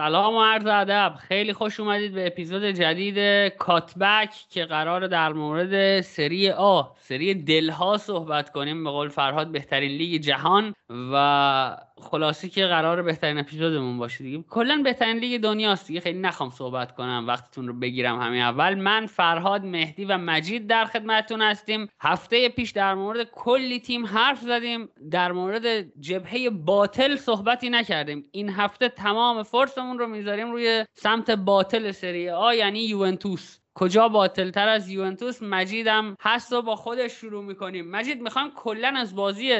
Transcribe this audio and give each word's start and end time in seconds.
سلام 0.02 0.34
و 0.34 0.42
عرض 0.42 0.66
ادب. 0.66 1.14
خیلی 1.28 1.52
خوش 1.52 1.80
اومدید 1.80 2.14
به 2.14 2.26
اپیزود 2.26 2.64
جدید 2.64 3.48
کاتبک 3.48 4.30
که 4.50 4.64
قرار 4.64 5.06
در 5.06 5.32
مورد 5.32 6.00
سری 6.00 6.50
آ 6.50 6.82
سری 6.96 7.34
دلها 7.34 7.96
صحبت 7.96 8.50
کنیم. 8.50 8.84
به 8.84 8.90
قول 8.90 9.08
فرهاد 9.08 9.52
بهترین 9.52 9.90
لیگ 9.90 10.20
جهان 10.22 10.74
و 11.12 11.76
خلاصی 12.00 12.48
که 12.48 12.66
قرار 12.66 13.02
بهترین 13.02 13.38
اپیزودمون 13.38 13.98
باشه 13.98 14.24
دیگه. 14.24 14.44
کلا 14.50 14.80
بهترین 14.84 15.16
لیگ 15.16 15.40
دنیاست 15.40 15.86
دیگه. 15.86 16.00
خیلی 16.00 16.18
نخوام 16.18 16.50
صحبت 16.50 16.94
کنم 16.94 17.24
وقتتون 17.28 17.68
رو 17.68 17.74
بگیرم 17.74 18.20
همین 18.20 18.42
اول. 18.42 18.74
من 18.74 19.06
فرهاد 19.06 19.64
مهدی 19.64 20.04
و 20.04 20.18
مجید 20.18 20.66
در 20.66 20.84
خدمتتون 20.84 21.42
هستیم. 21.42 21.88
هفته 22.00 22.48
پیش 22.48 22.70
در 22.70 22.94
مورد 22.94 23.30
کلی 23.30 23.80
تیم 23.80 24.06
حرف 24.06 24.40
زدیم. 24.40 24.88
در 25.10 25.32
مورد 25.32 26.00
جبهه 26.00 26.50
باطل 26.50 27.16
صحبتی 27.16 27.70
نکردیم. 27.70 28.24
این 28.32 28.50
هفته 28.50 28.88
تمام 28.88 29.42
فرسمون 29.42 29.98
رو 29.98 30.06
می‌ذاریم 30.06 30.52
روی 30.52 30.84
سمت 30.94 31.30
باطل 31.30 31.90
سری 31.90 32.30
آ 32.30 32.52
یعنی 32.52 32.80
یوونتوس. 32.80 33.61
کجا 33.74 34.08
باطلتر 34.08 34.68
از 34.68 34.88
یوونتوس؟ 34.88 35.42
مجیدم 35.42 36.16
هست 36.20 36.52
و 36.52 36.62
با 36.62 36.76
خودش 36.76 37.12
شروع 37.12 37.44
می‌کنیم. 37.44 37.90
مجید 37.90 38.22
می‌خوایم 38.22 38.50
کلا 38.56 38.94
از 38.96 39.14
بازی 39.14 39.50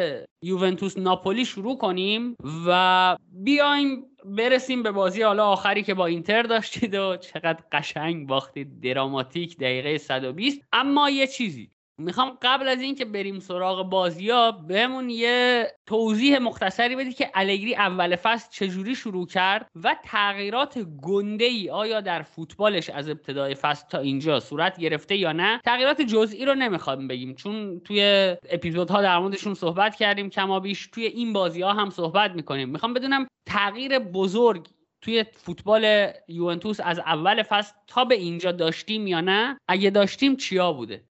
یوونتوس 0.42 0.98
ناپولی 0.98 1.44
شروع 1.44 1.78
کنیم 1.78 2.36
و 2.66 3.16
بیایم 3.32 4.04
برسیم 4.24 4.82
به 4.82 4.90
بازی 4.90 5.22
حالا 5.22 5.46
آخری 5.46 5.82
که 5.82 5.94
با 5.94 6.06
اینتر 6.06 6.42
داشتید 6.42 6.94
و 6.94 7.16
چقدر 7.16 7.58
قشنگ 7.72 8.26
باختید. 8.26 8.80
دراماتیک 8.80 9.56
دقیقه 9.56 9.98
120 9.98 10.62
اما 10.72 11.10
یه 11.10 11.26
چیزی. 11.26 11.70
می‌خوام 11.98 12.38
قبل 12.42 12.68
از 12.68 12.80
اینکه 12.80 13.04
بریم 13.04 13.38
سراغ 13.38 13.90
بازی 13.90 14.30
ها 14.30 14.52
بهمون 14.52 15.10
یه 15.10 15.66
توضیح 15.86 16.38
مختصری 16.38 16.96
بدی 16.96 17.12
که 17.12 17.30
الگری 17.34 17.74
اول 17.74 18.16
فصل 18.16 18.48
چجوری 18.50 18.94
شروع 18.94 19.26
کرد 19.26 19.68
و 19.84 19.96
تغییرات 20.04 20.78
گنده 21.02 21.44
ای 21.44 21.70
آیا 21.70 22.00
در 22.00 22.22
فوتبالش 22.22 22.90
از 22.90 23.08
ابتدای 23.08 23.54
فصل 23.54 23.88
تا 23.88 23.98
اینجا 23.98 24.40
صورت 24.40 24.80
گرفته 24.80 25.16
یا 25.16 25.32
نه؟ 25.32 25.60
تغییرات 25.64 26.02
جزئی 26.02 26.44
رو 26.44 26.54
نمی‌خوام 26.54 27.08
بگیم 27.08 27.34
چون 27.34 27.80
توی 27.80 28.36
اپیزودها 28.50 29.02
در 29.02 29.18
موردشون 29.18 29.54
صحبت 29.54 29.96
کردیم 29.96 30.30
کما 30.30 30.60
بیش 30.60 30.86
توی 30.86 31.06
این 31.06 31.32
بازی 31.32 31.62
ها 31.62 31.72
هم 31.72 31.90
صحبت 31.90 32.30
می‌کنیم. 32.30 32.68
می‌خوام 32.68 32.94
بدونم 32.94 33.26
تغییر 33.46 33.98
بزرگ 33.98 34.68
توی 35.00 35.24
فوتبال 35.32 36.12
یوونتوس 36.28 36.80
از 36.80 36.98
اول 36.98 37.42
فصل 37.42 37.74
تا 37.86 38.04
به 38.04 38.14
اینجا 38.14 38.52
داشتیم 38.52 39.06
یا 39.06 39.20
نه؟ 39.20 39.58
اگه 39.68 39.90
داشتیم 39.90 40.36
چیا 40.36 40.72
بوده؟ 40.72 41.04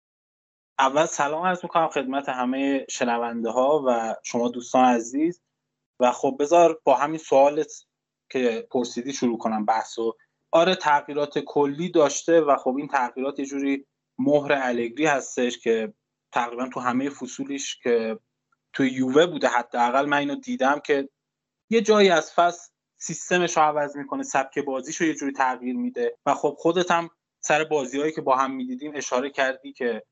اول 0.81 1.07
سلام 1.07 1.47
عرض 1.47 1.63
می‌کنم 1.63 1.89
خدمت 1.89 2.29
همه 2.29 2.87
شنونده 2.91 3.51
ها 3.51 3.85
و 3.87 4.17
شما 4.23 4.49
دوستان 4.49 4.85
عزیز. 4.85 5.43
و 6.01 6.13
خب 6.13 6.37
بذار 6.41 6.81
با 6.85 6.95
همین 6.95 7.19
سوالت 7.19 7.73
که 8.31 8.67
پرسیدی 8.71 9.13
شروع 9.13 9.39
کنم 9.39 9.65
بحثو 9.65 10.17
آره 10.51 10.75
تغییرات 10.75 11.39
کلی 11.39 11.91
داشته 11.91 12.41
و 12.41 12.57
خب 12.57 12.77
این 12.77 12.89
تغییرات 12.89 13.39
یه 13.39 13.47
جوری 13.47 13.87
مهر 14.19 14.53
الگری 14.53 15.07
هستش 15.07 15.59
که 15.59 15.93
تقریبا 16.33 16.69
تو 16.69 16.81
همه 16.81 17.11
فصولیش 17.11 17.79
که 17.79 18.19
تو 18.73 18.85
یووه 18.85 19.27
بوده 19.27 19.49
حداقل 19.49 20.07
من 20.07 20.17
اینو 20.17 20.35
دیدم 20.35 20.79
که 20.79 21.09
یه 21.71 21.81
جایی 21.81 22.11
از 22.11 22.33
فصل 22.33 22.71
سیستمش 22.99 23.57
رو 23.57 23.63
عوض 23.63 23.97
می‌کنه 23.97 24.23
سبک 24.23 24.59
بازیش 24.59 24.97
رو 24.97 25.07
یه 25.07 25.15
جوری 25.15 25.33
تغییر 25.33 25.77
میده. 25.77 26.19
و 26.27 26.35
خب 26.35 26.57
خودت 26.59 26.91
هم 26.91 27.11
سر 27.41 27.65
بازیهایی 27.65 28.13
که 28.13 28.21
با 28.21 28.37
هم 28.37 28.51
می‌دیدیم 28.55 28.93
اشاره 28.95 29.31
کردی 29.31 29.73
که 29.73 30.03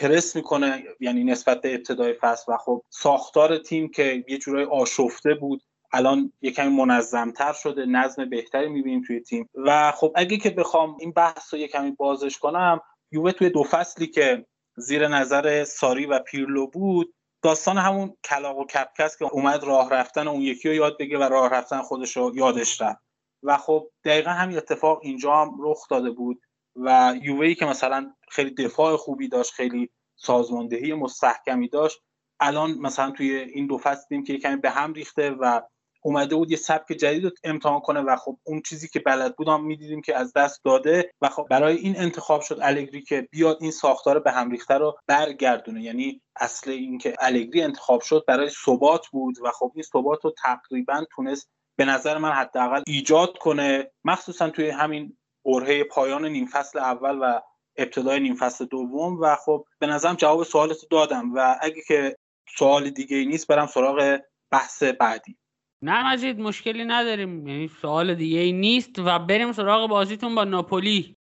پرس 0.00 0.36
می‌کنه 0.36 0.84
یعنی 1.00 1.24
نسبت 1.24 1.60
به 1.60 1.74
ابتدای 1.74 2.14
فصل. 2.20 2.52
و 2.52 2.56
خب 2.56 2.82
ساختار 2.90 3.58
تیم 3.58 3.90
که 3.90 4.24
یه 4.28 4.38
جورای 4.38 4.64
آشفته 4.64 5.34
بود 5.34 5.62
الان 5.92 6.32
یه 6.40 6.50
کمی 6.50 6.68
منظمتر 6.68 7.52
شده 7.52 7.86
نظم 7.86 8.30
بهتری 8.30 8.68
می‌بینیم 8.68 9.02
توی 9.06 9.20
تیم. 9.20 9.48
و 9.54 9.92
خب 9.92 10.12
اگه 10.14 10.36
که 10.36 10.50
بخوام 10.50 10.96
این 11.00 11.12
بحث 11.12 11.54
رو 11.54 11.60
یه 11.60 11.68
کمی 11.68 11.90
بازش 11.90 12.38
کنم 12.38 12.80
یووه 13.12 13.32
توی 13.32 13.50
دو 13.50 13.62
فصلی 13.62 14.06
که 14.06 14.46
زیر 14.76 15.08
نظر 15.08 15.64
ساری 15.64 16.06
و 16.06 16.18
پیرلو 16.18 16.66
بود 16.66 17.14
داستان 17.42 17.78
همون 17.78 18.16
کلاق 18.24 18.58
و 18.58 18.64
کپکس 18.64 19.16
که 19.16 19.24
اومد 19.24 19.64
راه 19.64 19.90
رفتن 19.90 20.28
اون 20.28 20.40
یکی 20.40 20.68
رو 20.68 20.74
یاد 20.74 20.98
بگه 20.98 21.18
و 21.18 21.22
راه 21.22 21.48
رفتن 21.48 21.82
خودش 21.82 22.16
رو 22.16 22.32
یادش 22.36 22.80
رفت. 22.80 23.00
و 23.42 23.56
خب 23.56 23.90
دقیقا 24.04 24.30
همین 24.30 24.56
اتفاق 24.56 25.00
اینجا 25.02 25.36
هم 25.36 25.56
رخ 25.60 25.88
داده 25.90 26.10
بود. 26.10 26.40
و 26.76 27.14
یووهی 27.22 27.54
که 27.54 27.66
مثلا 27.66 28.12
خیلی 28.28 28.50
دفاع 28.54 28.96
خوبی 28.96 29.28
داشت 29.28 29.52
خیلی 29.52 29.90
سازماندهی 30.16 30.94
مستحکمی 30.94 31.68
داشت 31.68 31.98
الان 32.40 32.78
مثلا 32.78 33.10
توی 33.10 33.36
این 33.36 33.66
دو 33.66 33.78
فصل 33.78 34.02
دیدیم 34.08 34.24
که 34.24 34.38
کمی 34.38 34.56
به 34.56 34.70
هم 34.70 34.92
ریخته 34.92 35.30
و 35.30 35.60
اومده 36.02 36.36
بود 36.36 36.50
یه 36.50 36.56
سبک 36.56 36.92
جدید 36.92 37.24
رو 37.24 37.30
امتحان 37.44 37.80
کنه 37.80 38.00
و 38.00 38.16
خب 38.16 38.38
اون 38.44 38.62
چیزی 38.62 38.88
که 38.88 39.00
بلد 39.00 39.36
بود 39.36 39.48
هم 39.48 39.64
می‌دیدیم 39.64 40.02
که 40.02 40.16
از 40.16 40.32
دست 40.32 40.64
داده 40.64 41.12
و 41.20 41.28
خب 41.28 41.46
برای 41.50 41.76
این 41.76 41.98
انتخاب 41.98 42.40
شد 42.40 42.58
الگری 42.62 43.02
که 43.02 43.28
بیاد 43.30 43.58
این 43.60 43.70
ساختار 43.70 44.20
به 44.20 44.30
هم 44.30 44.50
ریخته 44.50 44.74
رو 44.74 44.98
برگردونه. 45.06 45.82
یعنی 45.82 46.22
اصل 46.36 46.70
این 46.70 46.98
که 46.98 47.14
الگری 47.18 47.62
انتخاب 47.62 48.00
شد 48.00 48.24
برای 48.28 48.50
ثبات 48.64 49.06
بود 49.06 49.38
و 49.42 49.50
خب 49.50 49.72
این 49.74 49.82
ثبات 49.82 50.24
رو 50.24 50.34
تقریبا 50.42 51.04
تونست 51.10 51.48
به 51.76 51.84
نظر 51.84 52.18
من 52.18 52.32
حداقل 52.32 52.82
ایجاد 52.86 53.38
کنه 53.38 53.90
مخصوصا 54.04 54.50
توی 54.50 54.70
همین 54.70 55.16
برهه 55.46 55.84
پایان 55.84 56.24
نیم 56.26 56.46
فصل 56.46 56.78
اول 56.78 57.18
و 57.22 57.40
ابتدای 57.76 58.20
نیم 58.20 58.34
فصل 58.34 58.64
دوم 58.64 59.20
و 59.20 59.36
خب 59.44 59.64
به 59.78 59.86
نظرم 59.86 60.14
جواب 60.14 60.42
سوالت 60.42 60.78
دادم 60.90 61.34
و 61.34 61.56
اگه 61.60 61.82
که 61.88 62.16
سوال 62.58 62.90
دیگه 62.90 63.16
ای 63.16 63.26
نیست 63.26 63.46
برم 63.46 63.66
سراغ 63.66 64.18
بحث 64.50 64.82
بعدی. 64.82 65.36
نه 65.82 66.12
مجید 66.12 66.40
مشکلی 66.40 66.84
نداریم. 66.84 67.46
یعنی 67.46 67.68
سوال 67.68 68.14
دیگه 68.14 68.38
ای 68.38 68.52
نیست 68.52 68.98
و 68.98 69.18
بریم 69.18 69.52
سراغ 69.52 69.90
بازیتون 69.90 70.34
با 70.34 70.44
ناپولی. 70.44 71.16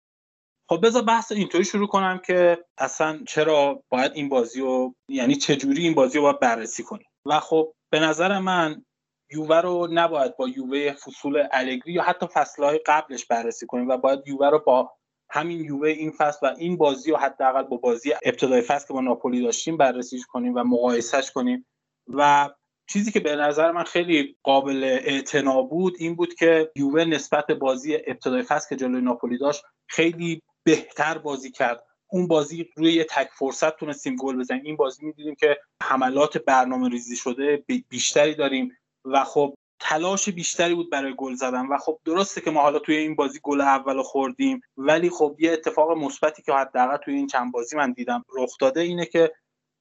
خب 0.69 0.87
بذار 0.87 1.03
بحث 1.03 1.33
اینطوری 1.33 1.65
شروع 1.65 1.87
کنم 1.87 2.21
که 2.27 2.65
اصلا 2.79 3.21
چرا 3.27 3.83
باید 3.89 4.13
این 4.15 4.29
بازی 4.29 4.61
رو 4.61 4.95
یعنی 5.09 5.35
چجوری 5.35 5.83
این 5.83 5.95
بازی 5.95 6.19
رو 6.19 6.25
باید 6.25 6.41
بررسی 6.41 6.83
کنیم. 6.83 7.07
و 7.27 7.41
خب 7.41 7.75
به 7.91 8.01
نظر 8.01 8.39
من 8.39 8.85
یووه 9.35 9.61
رو 9.61 9.89
نباید 9.91 10.37
با 10.37 10.49
یووه 10.49 10.93
فصول 10.93 11.43
الگری 11.53 11.93
یا 11.93 12.03
حتی 12.03 12.27
فصلهای 12.27 12.81
قبلش 12.87 13.27
بررسی 13.27 13.67
کنیم 13.67 13.89
و 13.89 13.97
باید 13.97 14.21
یووه 14.27 14.51
رو 14.51 14.59
با 14.67 14.93
همین 15.31 15.61
یووه 15.61 15.89
این 15.89 16.11
فصل 16.11 16.47
و 16.47 16.55
این 16.59 16.77
بازی 16.77 17.11
رو 17.11 17.17
حداقل 17.17 17.63
با 17.63 17.77
بازی 17.77 18.13
ابتدای 18.23 18.63
فصل 18.63 18.87
که 18.87 18.93
با 18.93 19.01
ناپولی 19.01 19.43
داشتیم 19.43 19.77
بررسیش 19.77 20.27
کنیم 20.27 20.55
و 20.55 20.65
مقایسهش 20.65 21.31
کنیم. 21.31 21.67
و 22.09 22.51
چیزی 22.89 23.13
که 23.13 23.21
به 23.21 23.37
نظر 23.37 23.73
من 23.73 23.85
خیلی 23.85 24.37
قابل 24.43 24.85
اعتنا 24.85 25.63
بود 25.63 25.97
این 25.99 26.15
بود 26.15 26.35
که 26.35 26.71
یووه 26.77 27.05
نسبت 27.05 27.51
بازی 27.51 27.95
ابتدای 28.07 28.43
فصل 28.43 28.69
که 28.69 28.77
جلوی 28.77 29.01
ناپولی 29.01 29.39
داشت 29.39 29.63
خیلی 29.87 30.43
بهتر 30.65 31.19
بازی 31.19 31.51
کرد. 31.51 31.85
اون 32.11 32.29
بازی 32.29 32.71
روی 32.77 32.93
یه 32.93 33.05
تک 33.05 33.29
فرصت 33.39 33.77
تونستیم 33.77 34.17
گل 34.17 34.39
بزنیم. 34.39 34.63
این 34.65 34.77
بازی 34.77 35.07
می‌دیدیم 35.07 35.35
که 35.35 35.59
حملات 35.83 36.39
برنامه 36.39 36.89
ریزی 36.89 37.17
شده 37.17 37.65
بیشتری 37.89 38.35
داریم. 38.35 38.73
و 39.05 39.25
خب 39.25 39.55
تلاش 39.81 40.29
بیشتری 40.29 40.75
بود 40.75 40.91
برای 40.91 41.15
گل 41.17 41.35
زدن 41.35 41.67
و 41.67 41.79
خب 41.79 41.99
درسته 42.05 42.41
که 42.41 42.51
ما 42.51 42.63
حالا 42.63 42.79
توی 42.79 42.97
این 42.97 43.15
بازی 43.15 43.41
گل 43.43 43.61
اول 43.61 44.03
خوردیم 44.03 44.61
ولی 44.77 45.11
خب 45.11 45.37
یه 45.39 45.53
اتفاق 45.53 45.91
مثبتی 45.91 46.43
که 46.43 46.53
حداقل 46.53 46.97
توی 46.97 47.15
این 47.15 47.27
چند 47.27 47.53
بازی 47.53 47.77
من 47.77 47.93
دیدم 47.93 48.25
رخ 48.37 48.51
داده 48.61 48.81
اینه 48.81 49.07
که 49.07 49.33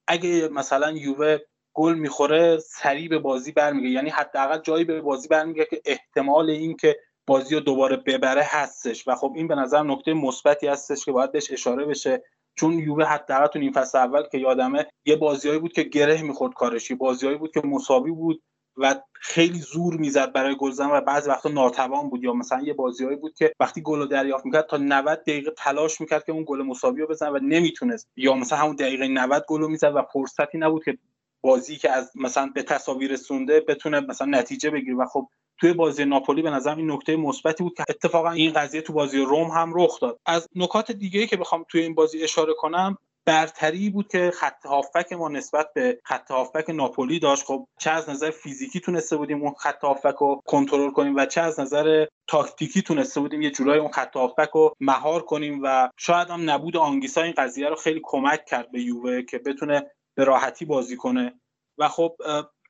اگه 0.08 0.48
مثلا 0.48 0.90
یووه 0.90 1.38
گل 1.74 1.94
می‌خوره 1.94 2.58
سریع 2.58 3.08
به 3.08 3.18
بازی 3.18 3.52
برمیگه. 3.52 3.88
یعنی 3.88 4.10
حداقل 4.10 4.58
جایی 4.58 4.84
به 4.84 5.00
بازی 5.00 5.28
برمیگه 5.28 5.64
که 5.70 5.82
احتمال 5.84 6.50
این 6.50 6.76
که 6.76 7.00
بازی 7.26 7.54
رو 7.54 7.60
دوباره 7.60 7.96
ببره 7.96 8.42
هستش. 8.44 9.08
و 9.08 9.14
خب 9.14 9.32
این 9.36 9.48
به 9.48 9.54
نظر 9.54 9.82
نکته 9.82 10.14
مثبتی 10.14 10.66
هستش 10.66 11.04
که 11.04 11.12
باید 11.12 11.32
بهش 11.32 11.52
اشاره 11.52 11.84
بشه. 11.84 12.22
چون 12.56 12.78
یووه 12.78 13.04
حداقل 13.04 13.46
تو 13.46 13.58
این 13.58 13.72
فصل 13.72 13.98
اول 13.98 14.22
که 14.32 14.38
یادمه 14.38 14.86
یه 15.04 15.16
بازیایی 15.16 15.58
بود 15.58 15.72
که 15.72 15.82
گره 15.82 16.22
می‌خورد 16.22 16.54
کارش. 16.54 16.90
یه 16.90 16.96
بازیایی 16.96 17.36
بود 17.36 17.52
که 17.54 17.60
مساوی 17.64 18.10
بود. 18.10 18.42
و 18.76 18.94
خیلی 19.12 19.58
زور 19.58 19.94
می‌زد 19.94 20.32
برای 20.32 20.56
گل 20.56 20.70
زدن 20.70 20.90
و 20.90 21.00
بعضی 21.00 21.30
وقتا 21.30 21.48
ناتوان 21.48 22.10
بود 22.10 22.24
یا 22.24 22.32
مثلا 22.32 22.62
یه 22.62 22.74
بازیایی 22.74 23.16
بود 23.16 23.34
که 23.34 23.52
وقتی 23.60 23.82
گل 23.82 23.98
رو 23.98 24.06
دریافت 24.06 24.44
می‌کرد 24.44 24.66
تا 24.66 24.76
90 24.76 25.20
دقیقه 25.20 25.50
تلاش 25.50 26.00
می‌کرد 26.00 26.24
که 26.24 26.32
اون 26.32 26.44
گل 26.46 26.62
مساوی 26.62 27.00
رو 27.00 27.06
بزنه 27.06 27.30
و 27.30 27.38
نمی‌تونست. 27.42 28.08
یا 28.16 28.34
مثلا 28.34 28.58
همون 28.58 28.76
دقیقه 28.76 29.08
90 29.08 29.44
گل 29.48 29.60
رو 29.60 29.68
می‌زد 29.68 29.92
و 29.94 30.02
فرصتی 30.12 30.58
نبود 30.58 30.84
که 30.84 30.98
بازی 31.40 31.76
که 31.76 31.90
از 31.90 32.12
مثلا 32.14 32.50
به 32.54 32.62
تصاویر 32.62 33.12
رسونده 33.12 33.60
بتونه 33.60 34.00
مثلا 34.00 34.26
نتیجه 34.38 34.70
بگیره. 34.70 34.96
و 34.96 35.06
خب 35.06 35.28
توی 35.58 35.72
بازی 35.72 36.04
ناپولی 36.04 36.42
به 36.42 36.50
نظر 36.50 36.76
این 36.76 36.90
نکته 36.90 37.16
مثبتی 37.16 37.62
بود 37.62 37.74
که 37.76 37.84
اتفاقا 37.88 38.30
این 38.30 38.52
قضیه 38.52 38.80
تو 38.80 38.92
بازی 38.92 39.18
روم 39.18 39.48
هم 39.50 39.72
رخ 39.76 40.00
داد. 40.00 40.18
از 40.26 40.48
نکات 40.56 40.92
دیگه 40.92 41.26
که 41.26 41.36
بخوام 41.36 41.64
توی 41.68 41.82
این 41.82 41.94
بازی 41.94 42.22
اشاره 42.22 42.54
کنم 42.54 42.98
برتری 43.26 43.90
بود 43.90 44.08
که 44.08 44.30
خط 44.34 44.66
هافک 44.66 45.12
ما 45.12 45.28
نسبت 45.28 45.66
به 45.74 46.00
خط 46.04 46.30
هافک 46.30 46.70
ناپولی 46.70 47.18
داشت. 47.18 47.44
خب 47.44 47.66
چه 47.78 47.90
از 47.90 48.10
نظر 48.10 48.30
فیزیکی 48.30 48.80
تونسته 48.80 49.16
بودیم 49.16 49.42
اون 49.42 49.54
خط 49.54 49.84
هافک 49.84 50.14
رو 50.20 50.42
کنترل 50.46 50.90
کنیم 50.90 51.16
و 51.16 51.26
چه 51.26 51.40
از 51.40 51.60
نظر 51.60 52.06
تاکتیکی 52.26 52.82
تونسته 52.82 53.20
بودیم 53.20 53.42
یه 53.42 53.50
جورایی 53.50 53.80
اون 53.80 53.92
خط 53.92 54.16
هافک 54.16 54.50
رو 54.54 54.74
مهار 54.80 55.22
کنیم 55.22 55.60
و 55.62 55.88
شاید 55.96 56.28
هم 56.28 56.50
نبود 56.50 56.76
آنگیسا 56.76 57.22
این 57.22 57.34
قضیه 57.36 57.68
رو 57.68 57.76
خیلی 57.76 58.00
کمک 58.02 58.44
کرد 58.44 58.70
به 58.72 58.80
یووه 58.80 59.22
که 59.22 59.38
بتونه 59.38 59.90
به 60.14 60.24
راحتی 60.24 60.64
بازی 60.64 60.96
کنه. 60.96 61.40
و 61.78 61.88
خب 61.88 62.16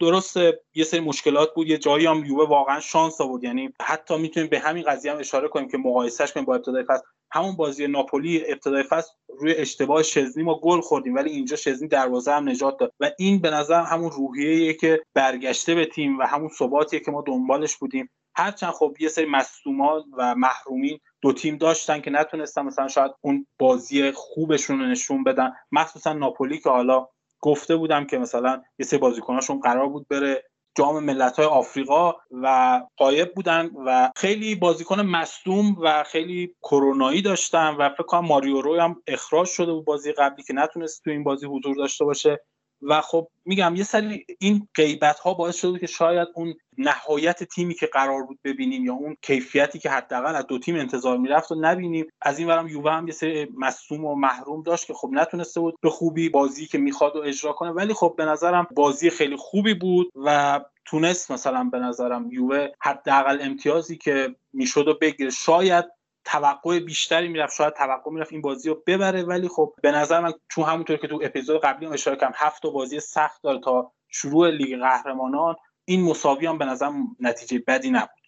درست 0.01 0.37
یه 0.75 0.85
سری 0.85 1.01
مشکلات 1.01 1.55
بود. 1.55 1.69
یه 1.69 1.79
جایی 1.79 2.07
هم 2.07 2.25
یووه 2.25 2.49
واقعا 2.49 2.81
شانس 2.81 3.21
آورد. 3.21 3.45
یعنی 3.45 3.73
حتی 3.83 4.19
می‌تونیم 4.19 4.49
به 4.49 4.59
همین 4.59 4.83
قضیه 4.83 5.13
هم 5.13 5.19
اشاره 5.19 5.49
کنیم 5.49 5.69
که 5.69 5.79
مقایسهش 5.79 6.33
کنیم 6.33 6.47
با 6.47 6.55
ابتدای 6.55 6.85
فصل. 6.89 7.03
همون 7.35 7.57
بازی 7.57 7.87
ناپولی 7.87 8.45
ابتدای 8.47 8.83
فصل 8.83 9.11
روی 9.39 9.55
اشتباه 9.55 10.03
شزنی 10.03 10.43
ما 10.43 10.61
گل 10.61 10.81
خوردیم 10.81 11.15
ولی 11.15 11.31
اینجا 11.31 11.57
شزنی 11.57 11.89
دروازه 11.89 12.33
هم 12.33 12.49
نجات 12.49 12.79
داد. 12.79 12.93
و 13.01 13.11
این 13.19 13.39
به 13.39 13.51
نظر 13.51 13.83
همون 13.83 14.11
روحیه 14.11 14.75
که 14.75 15.03
برگشته 15.15 15.75
به 15.75 15.87
تیم 15.87 16.19
و 16.19 16.23
همون 16.23 16.49
ثباتیه 16.49 17.01
که 17.01 17.11
ما 17.11 17.25
دنبالش 17.27 17.77
بودیم. 17.77 18.11
هرچند 18.37 18.73
خب 18.73 18.97
یه 19.01 19.09
سری 19.09 19.27
مصدومان 19.27 20.03
و 20.19 20.35
محرومین 20.35 20.99
دو 21.23 21.33
تیم 21.33 21.57
داشتن 21.57 22.01
که 22.01 22.11
نتونستن 22.11 22.63
مثلا 22.63 22.89
شاید 22.89 23.13
اون 23.21 23.47
بازی 23.59 24.13
خوبشون 24.13 24.81
رو 24.81 24.87
نشون 24.87 25.25
بدن. 25.25 25.53
مخصوصا 25.73 26.13
ناپولی 26.13 26.59
که 26.59 26.71
حالا 26.71 27.09
گفته 27.41 27.77
بودم 27.77 28.07
که 28.07 28.19
مثلا 28.19 28.63
یه 28.79 28.87
سری 28.87 28.99
بازیکناشون 28.99 29.61
قرار 29.61 29.89
بود 29.89 30.09
بره 30.09 30.45
جام 30.77 31.05
ملت 31.05 31.37
های 31.37 31.47
آفریقا 31.47 32.15
و 32.31 32.81
قایب 32.97 33.35
بودن 33.35 33.71
و 33.87 34.11
خیلی 34.17 34.55
بازیکن 34.55 35.01
مصدوم 35.01 35.77
و 35.83 36.05
خیلی 36.07 36.55
کرونایی 36.63 37.23
داشتن 37.23 37.77
و 37.79 37.89
فکر 37.89 38.03
کنم 38.03 38.27
ماریو 38.27 38.61
روی 38.61 38.79
هم 38.79 39.03
اخراج 39.07 39.49
شده 39.49 39.73
بود 39.73 39.85
بازی 39.85 40.13
قبلی 40.13 40.43
که 40.43 40.55
نتونست 40.55 41.05
تو 41.05 41.11
این 41.11 41.25
بازی 41.25 41.47
حضور 41.47 41.77
داشته 41.77 42.05
باشه. 42.05 42.41
و 42.89 43.01
خب 43.01 43.29
میگم 43.45 43.75
یه 43.77 43.85
سری 43.85 44.27
این 44.39 44.69
غیبت 44.75 45.19
ها 45.19 45.35
باعث 45.35 45.57
شده 45.57 45.79
که 45.79 45.87
شاید 45.87 46.29
اون 46.35 46.55
نهایت 46.79 47.45
تیمی 47.45 47.75
که 47.75 47.87
قرار 47.87 48.23
بود 48.23 48.39
ببینیم 48.45 48.85
یا 48.85 48.93
اون 48.93 49.17
کیفیتی 49.23 49.79
که 49.79 49.91
حداقل 49.91 50.35
از 50.35 50.47
دو 50.47 50.59
تیم 50.59 50.77
انتظار 50.77 51.19
می‌رفت 51.19 51.53
و 51.53 51.55
نبینیم. 51.61 52.07
از 52.23 52.39
این 52.39 52.49
ورم 52.49 52.69
یووه 52.69 52.93
هم 52.93 53.07
یه 53.07 53.13
سری 53.13 53.49
مصوم 53.59 54.05
و 54.05 54.15
محروم 54.15 54.63
داشت 54.63 54.87
که 54.87 54.95
خب 54.95 55.11
نتونسته 55.13 55.61
بود 55.61 55.75
به 55.81 55.91
خوبی 55.91 56.29
بازی 56.29 56.67
که 56.67 56.79
می‌خواد 56.79 57.17
و 57.17 57.21
اجرا 57.21 57.53
کنه. 57.53 57.71
ولی 57.71 57.95
خب 57.95 58.15
به 58.19 58.25
نظرم 58.25 58.67
بازی 58.75 59.11
خیلی 59.11 59.37
خوبی 59.37 59.75
بود 59.75 60.13
و 60.25 60.61
تونست 60.85 61.31
مثلا 61.31 61.65
به 61.65 61.79
نظرم 61.79 62.33
یووه 62.33 62.69
حداقل 62.81 63.39
امتیازی 63.41 63.97
که 63.97 64.35
می‌شد 64.53 64.89
و 64.89 64.99
بگیره. 65.01 65.31
شاید 65.31 65.85
توقع 66.25 66.81
بیشتری 66.81 67.29
می‌رفت 67.29 67.57
شاید 67.57 67.75
توقع 67.75 68.11
می‌رفت 68.11 68.33
این 68.33 68.41
بازی 68.41 68.69
رو 68.69 68.83
ببره. 68.87 69.23
ولی 69.23 69.49
خب 69.49 69.75
به 69.83 69.91
نظر 69.91 70.21
من 70.21 70.33
چون 70.51 70.65
همونطور 70.65 70.97
که 70.97 71.09
تو 71.09 71.21
اپیزود 71.23 71.61
قبلی 71.61 71.87
هم 71.87 71.93
اشاره 71.93 72.17
کردم 72.17 72.33
هفت 72.37 72.67
بازی 72.67 73.01
سخت 73.01 73.43
داره 73.43 73.61
تا 73.61 73.93
شروع 74.09 74.51
لیگ 74.51 74.79
قهرمانان. 74.79 75.57
این 75.85 76.03
مساوی 76.03 76.47
هم 76.47 76.59
به 76.59 76.65
نظر 76.65 76.91
نتیجه 77.21 77.65
بدی 77.67 77.91
نبود. 77.91 78.25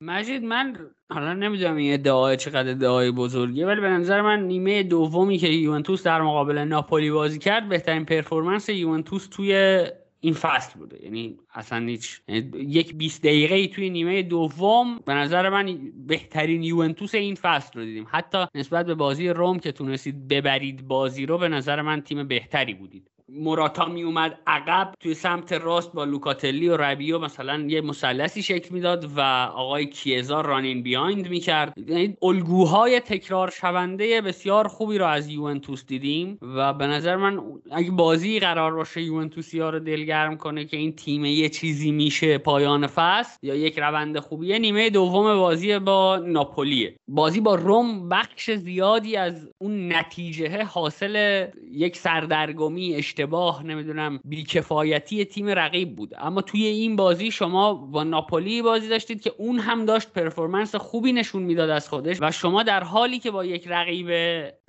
مجید 0.00 0.44
من 0.44 0.90
حالا 1.10 1.34
نمی‌دونم 1.34 1.76
این 1.76 1.94
ادعای 1.94 2.36
چقدر 2.36 2.70
ادعای 2.70 3.10
بزرگیه 3.10 3.66
ولی 3.66 3.80
به 3.80 3.88
نظر 3.88 4.22
من 4.22 4.40
نیمه 4.40 4.82
دومی 4.82 5.38
که 5.38 5.48
یوونتوس 5.48 6.02
در 6.02 6.22
مقابل 6.22 6.58
ناپولی 6.58 7.10
بازی 7.10 7.38
کرد 7.38 7.68
بهترین 7.68 8.04
performance 8.04 8.68
یوونتوس 8.68 9.28
توی 9.28 9.84
این 10.24 10.34
فصل 10.34 10.78
بوده. 10.78 11.04
یعنی 11.04 11.38
اصلا 11.54 11.86
هیچ 11.86 12.20
یعنی 12.28 12.50
یک 12.54 12.94
20 12.94 13.22
دقیقه 13.22 13.54
ای 13.54 13.68
توی 13.68 13.90
نیمه 13.90 14.22
دوم 14.22 14.98
به 14.98 15.14
نظر 15.14 15.48
من 15.48 15.92
بهترین 16.06 16.62
یوونتوس 16.62 17.14
این 17.14 17.34
فصل 17.34 17.78
رو 17.78 17.84
دیدیم. 17.84 18.06
حتی 18.10 18.46
نسبت 18.54 18.86
به 18.86 18.94
بازی 18.94 19.28
روم 19.28 19.58
که 19.58 19.72
تونستید 19.72 20.28
ببرید 20.28 20.88
بازی 20.88 21.26
رو 21.26 21.38
به 21.38 21.48
نظر 21.48 21.82
من 21.82 22.00
تیم 22.00 22.28
بهتری 22.28 22.74
بودید. 22.74 23.11
موراتا 23.34 23.84
می 23.84 24.02
اومد 24.02 24.38
عقب 24.46 24.92
توی 25.00 25.14
سمت 25.14 25.52
راست 25.52 25.92
با 25.92 26.04
لوکاتلی 26.04 26.68
و 26.68 26.76
ربیو 26.76 27.18
مثلا 27.18 27.64
یه 27.68 27.80
مثلثی 27.80 28.42
شکل 28.42 28.74
می‌داد 28.74 29.10
و 29.16 29.20
آقای 29.54 29.86
کیزا 29.86 30.40
رانین 30.40 30.82
بیایند 30.82 31.28
می‌کرد. 31.28 31.74
یعنی 31.88 32.16
الگوهای 32.22 33.00
تکرار 33.00 33.50
شونده 33.50 34.20
بسیار 34.20 34.68
خوبی 34.68 34.98
رو 34.98 35.06
از 35.06 35.28
یوونتوس 35.28 35.86
دیدیم 35.86 36.38
و 36.42 36.72
به 36.72 36.86
نظر 36.86 37.16
من 37.16 37.40
اگه 37.70 37.90
بازی 37.90 38.40
قرار 38.40 38.74
باشه 38.74 39.02
یوونتوسی 39.02 39.60
ها 39.60 39.70
رو 39.70 39.78
دلگرم 39.78 40.36
کنه 40.36 40.64
که 40.64 40.76
این 40.76 40.92
تیم 40.92 41.24
یه 41.24 41.48
چیزی 41.48 41.90
میشه 41.90 42.38
پایان 42.38 42.86
فصل 42.86 43.38
یا 43.42 43.54
یک 43.54 43.78
روند 43.78 44.18
خوبیه 44.18 44.58
نیمه 44.58 44.90
دوم 44.90 45.36
بازی 45.36 45.78
با 45.78 46.16
ناپولیه. 46.16 46.96
بازی 47.08 47.40
با 47.40 47.54
روم 47.54 48.08
بخش 48.08 48.50
زیادی 48.50 49.16
از 49.16 49.48
اون 49.58 49.92
نتیجه 49.92 50.64
حاصل 50.64 51.46
یک 51.72 51.96
سردرگمی 51.96 52.94
اشتباه 52.94 53.21
نمی‌دونم 53.64 54.20
بیکفایتی 54.24 55.24
تیم 55.24 55.48
رقیب 55.48 55.96
بود. 55.96 56.14
اما 56.18 56.42
توی 56.42 56.64
این 56.64 56.96
بازی 56.96 57.30
شما 57.30 57.74
با 57.74 58.04
ناپولی 58.04 58.62
بازی 58.62 58.88
داشتید 58.88 59.20
که 59.20 59.32
اون 59.38 59.58
هم 59.58 59.84
داشت 59.84 60.12
پرفورمنس 60.12 60.74
خوبی 60.74 61.12
نشون 61.12 61.42
می‌داد 61.42 61.70
از 61.70 61.88
خودش 61.88 62.18
و 62.20 62.30
شما 62.30 62.62
در 62.62 62.84
حالی 62.84 63.18
که 63.18 63.30
با 63.30 63.44
یک 63.44 63.68
رقیب 63.68 64.08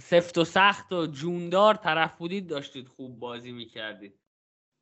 سفت 0.01 0.37
و 0.37 0.45
سخت 0.45 0.93
و 0.93 1.07
جوندار 1.07 1.75
طرف 1.75 2.17
بودید 2.17 2.47
داشتید 2.47 2.87
خوب 2.87 3.19
بازی 3.19 3.51
می‌کردید. 3.51 4.19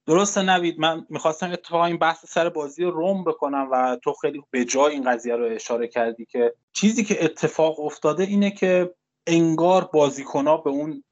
درسته 0.08 0.42
نوید 0.42 0.80
من 0.80 1.06
می‌خواستم 1.10 1.52
اتفاقا 1.52 1.86
این 1.86 1.98
بحث 1.98 2.26
سر 2.26 2.50
بازی 2.50 2.84
روم 2.84 3.24
بکنم 3.24 3.68
و 3.72 3.98
تو 4.04 4.14
خیلی 4.14 4.42
به 4.52 4.66
جای 4.66 4.94
این 4.94 5.12
قضیه 5.12 5.36
رو 5.36 5.46
اشاره 5.46 5.88
کردی 5.88 6.26
که 6.26 6.54
چیزی 6.74 7.04
که 7.04 7.26
اتفاق 7.26 7.80
افتاده 7.80 8.24
اینه 8.24 8.52
که 8.52 8.94
انگار 9.28 9.90
بازیکنها 9.94 10.58
به 10.58 10.70
اون 10.70 11.04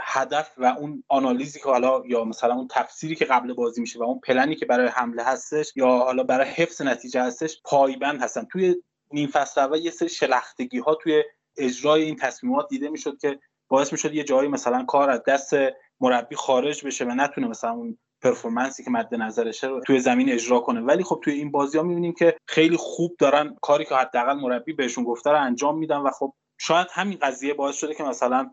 هدف 0.00 0.52
و 0.58 0.64
اون 0.64 1.04
آنالیزی 1.08 1.60
که 1.60 1.68
حالا 1.68 2.02
یا 2.06 2.24
مثلا 2.24 2.54
اون 2.54 2.68
تفسیری 2.70 3.14
که 3.14 3.24
قبل 3.24 3.52
بازی 3.52 3.80
میشه 3.80 3.98
و 3.98 4.02
اون 4.02 4.20
پلنی 4.20 4.54
که 4.54 4.66
برای 4.66 4.88
حمله 4.88 5.22
هستش 5.22 5.72
یا 5.76 5.88
حالا 5.88 6.22
برای 6.22 6.46
حفظ 6.46 6.82
نتیجه 6.82 7.22
هستش 7.22 7.60
پایبند 7.64 8.22
هستن. 8.22 8.44
توی 8.44 8.74
نیم 9.12 9.28
فصل 9.28 9.60
اول 9.60 9.78
یه 9.78 9.90
سری 9.90 10.08
شلختگی 10.08 10.78
ها 10.78 10.94
توی 10.94 11.24
اجرای 11.56 12.02
این 12.02 12.16
تصمیمات 12.16 12.68
دیده 12.68 12.88
می‌شد 12.88 13.18
که 13.18 13.38
باعث 13.68 13.92
می‌شد 13.92 14.14
یه 14.14 14.24
جایی 14.24 14.48
مثلا 14.48 14.84
کار 14.84 15.10
از 15.10 15.22
دست 15.24 15.54
مربی 16.00 16.36
خارج 16.36 16.86
بشه 16.86 17.04
و 17.04 17.08
نتونه 17.08 17.46
مثلا 17.46 17.70
اون 17.70 17.98
پرفورمنسی 18.22 18.84
که 18.84 18.90
مد 18.90 19.14
نظرشه 19.14 19.66
رو 19.66 19.80
توی 19.80 20.00
زمین 20.00 20.32
اجرا 20.32 20.60
کنه. 20.60 20.80
ولی 20.80 21.04
خب 21.04 21.20
توی 21.24 21.32
این 21.34 21.50
بازی 21.50 21.78
ها 21.78 21.84
می‌بینیم 21.84 22.14
که 22.14 22.36
خیلی 22.46 22.76
خوب 22.76 23.16
دارن 23.18 23.56
کاری 23.62 23.84
که 23.84 23.94
حداقل 23.94 24.34
مربی 24.34 24.72
بهشون 24.72 25.04
گفته 25.04 25.30
رو 25.30 25.40
انجام 25.40 25.78
میدن 25.78 25.96
و 25.96 26.10
خب 26.10 26.34
شاید 26.60 26.86
همین 26.90 27.18
قضیه 27.22 27.54
باعث 27.54 27.76
شده 27.76 27.94
که 27.94 28.02
مثلا 28.02 28.50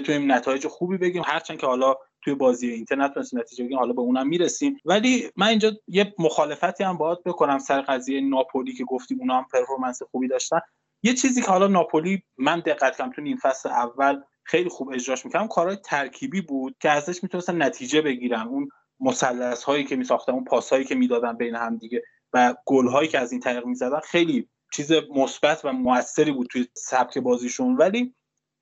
بتونیم 0.00 0.32
نتایج 0.32 0.66
خوبی 0.66 0.96
بگیم. 0.96 1.22
هرچند 1.26 1.58
که 1.58 1.66
حالا 1.66 1.94
توی 2.24 2.34
بازی 2.34 2.70
اینتر 2.70 2.96
نتونستیم 2.96 3.40
نتیجه 3.40 3.64
بگیریم 3.64 3.78
حالا 3.78 3.92
به 3.92 4.00
اونم 4.00 4.28
می‌رسیم. 4.28 4.76
ولی 4.84 5.30
من 5.36 5.46
اینجا 5.46 5.72
یه 5.88 6.14
مخالفتی 6.18 6.84
هم 6.84 6.96
باید 6.96 7.24
بکنم 7.24 7.58
سر 7.58 7.80
قضیه 7.80 8.20
ناپولی 8.20 8.72
که 8.72 8.84
گفتیم 8.84 9.20
اونا 9.20 9.36
هم 9.36 9.46
پرفورمنس 9.52 10.02
خوبی 10.02 10.28
داشتن. 10.28 10.60
یه 11.02 11.14
چیزی 11.14 11.42
که 11.42 11.48
حالا 11.48 11.66
ناپولی 11.66 12.22
من 12.38 12.60
دقت 12.60 12.96
کردم 12.96 13.12
تو 13.12 13.22
نیم 13.22 13.36
فصل 13.36 13.68
اول 13.68 14.20
خیلی 14.44 14.68
خوب 14.68 14.88
اجراش 14.88 15.24
می‌کردم 15.24 15.48
کارهای 15.48 15.76
ترکیبی 15.76 16.40
بود 16.40 16.76
که 16.80 16.90
ازش 16.90 17.22
می‌تونستن 17.22 17.62
نتیجه 17.62 18.02
بگیرن. 18.02 18.46
اون 18.46 18.68
مثلث 19.00 19.62
هایی 19.62 19.84
که 19.84 19.96
میساختن 19.96 20.32
اون 20.32 20.44
پاس 20.44 20.72
هایی 20.72 20.84
که 20.84 20.94
می‌دادن 20.94 21.36
بین 21.36 21.54
هم 21.54 21.76
دیگه 21.76 22.02
و 22.32 22.54
گل 22.66 22.88
هایی 22.88 23.08
که 23.08 23.18
از 23.18 23.32
این 23.32 23.40
طریق 23.40 23.66
می‌زدن 23.66 24.00
خیلی 24.00 24.48
چیز 24.72 24.92
مثبت 25.14 25.64
و 25.64 25.72
موثری 25.72 26.32
بود 26.32 26.46
توی 26.46 26.66
سبک 26.74 27.18
بازیشون. 27.18 27.76
ولی 27.76 28.14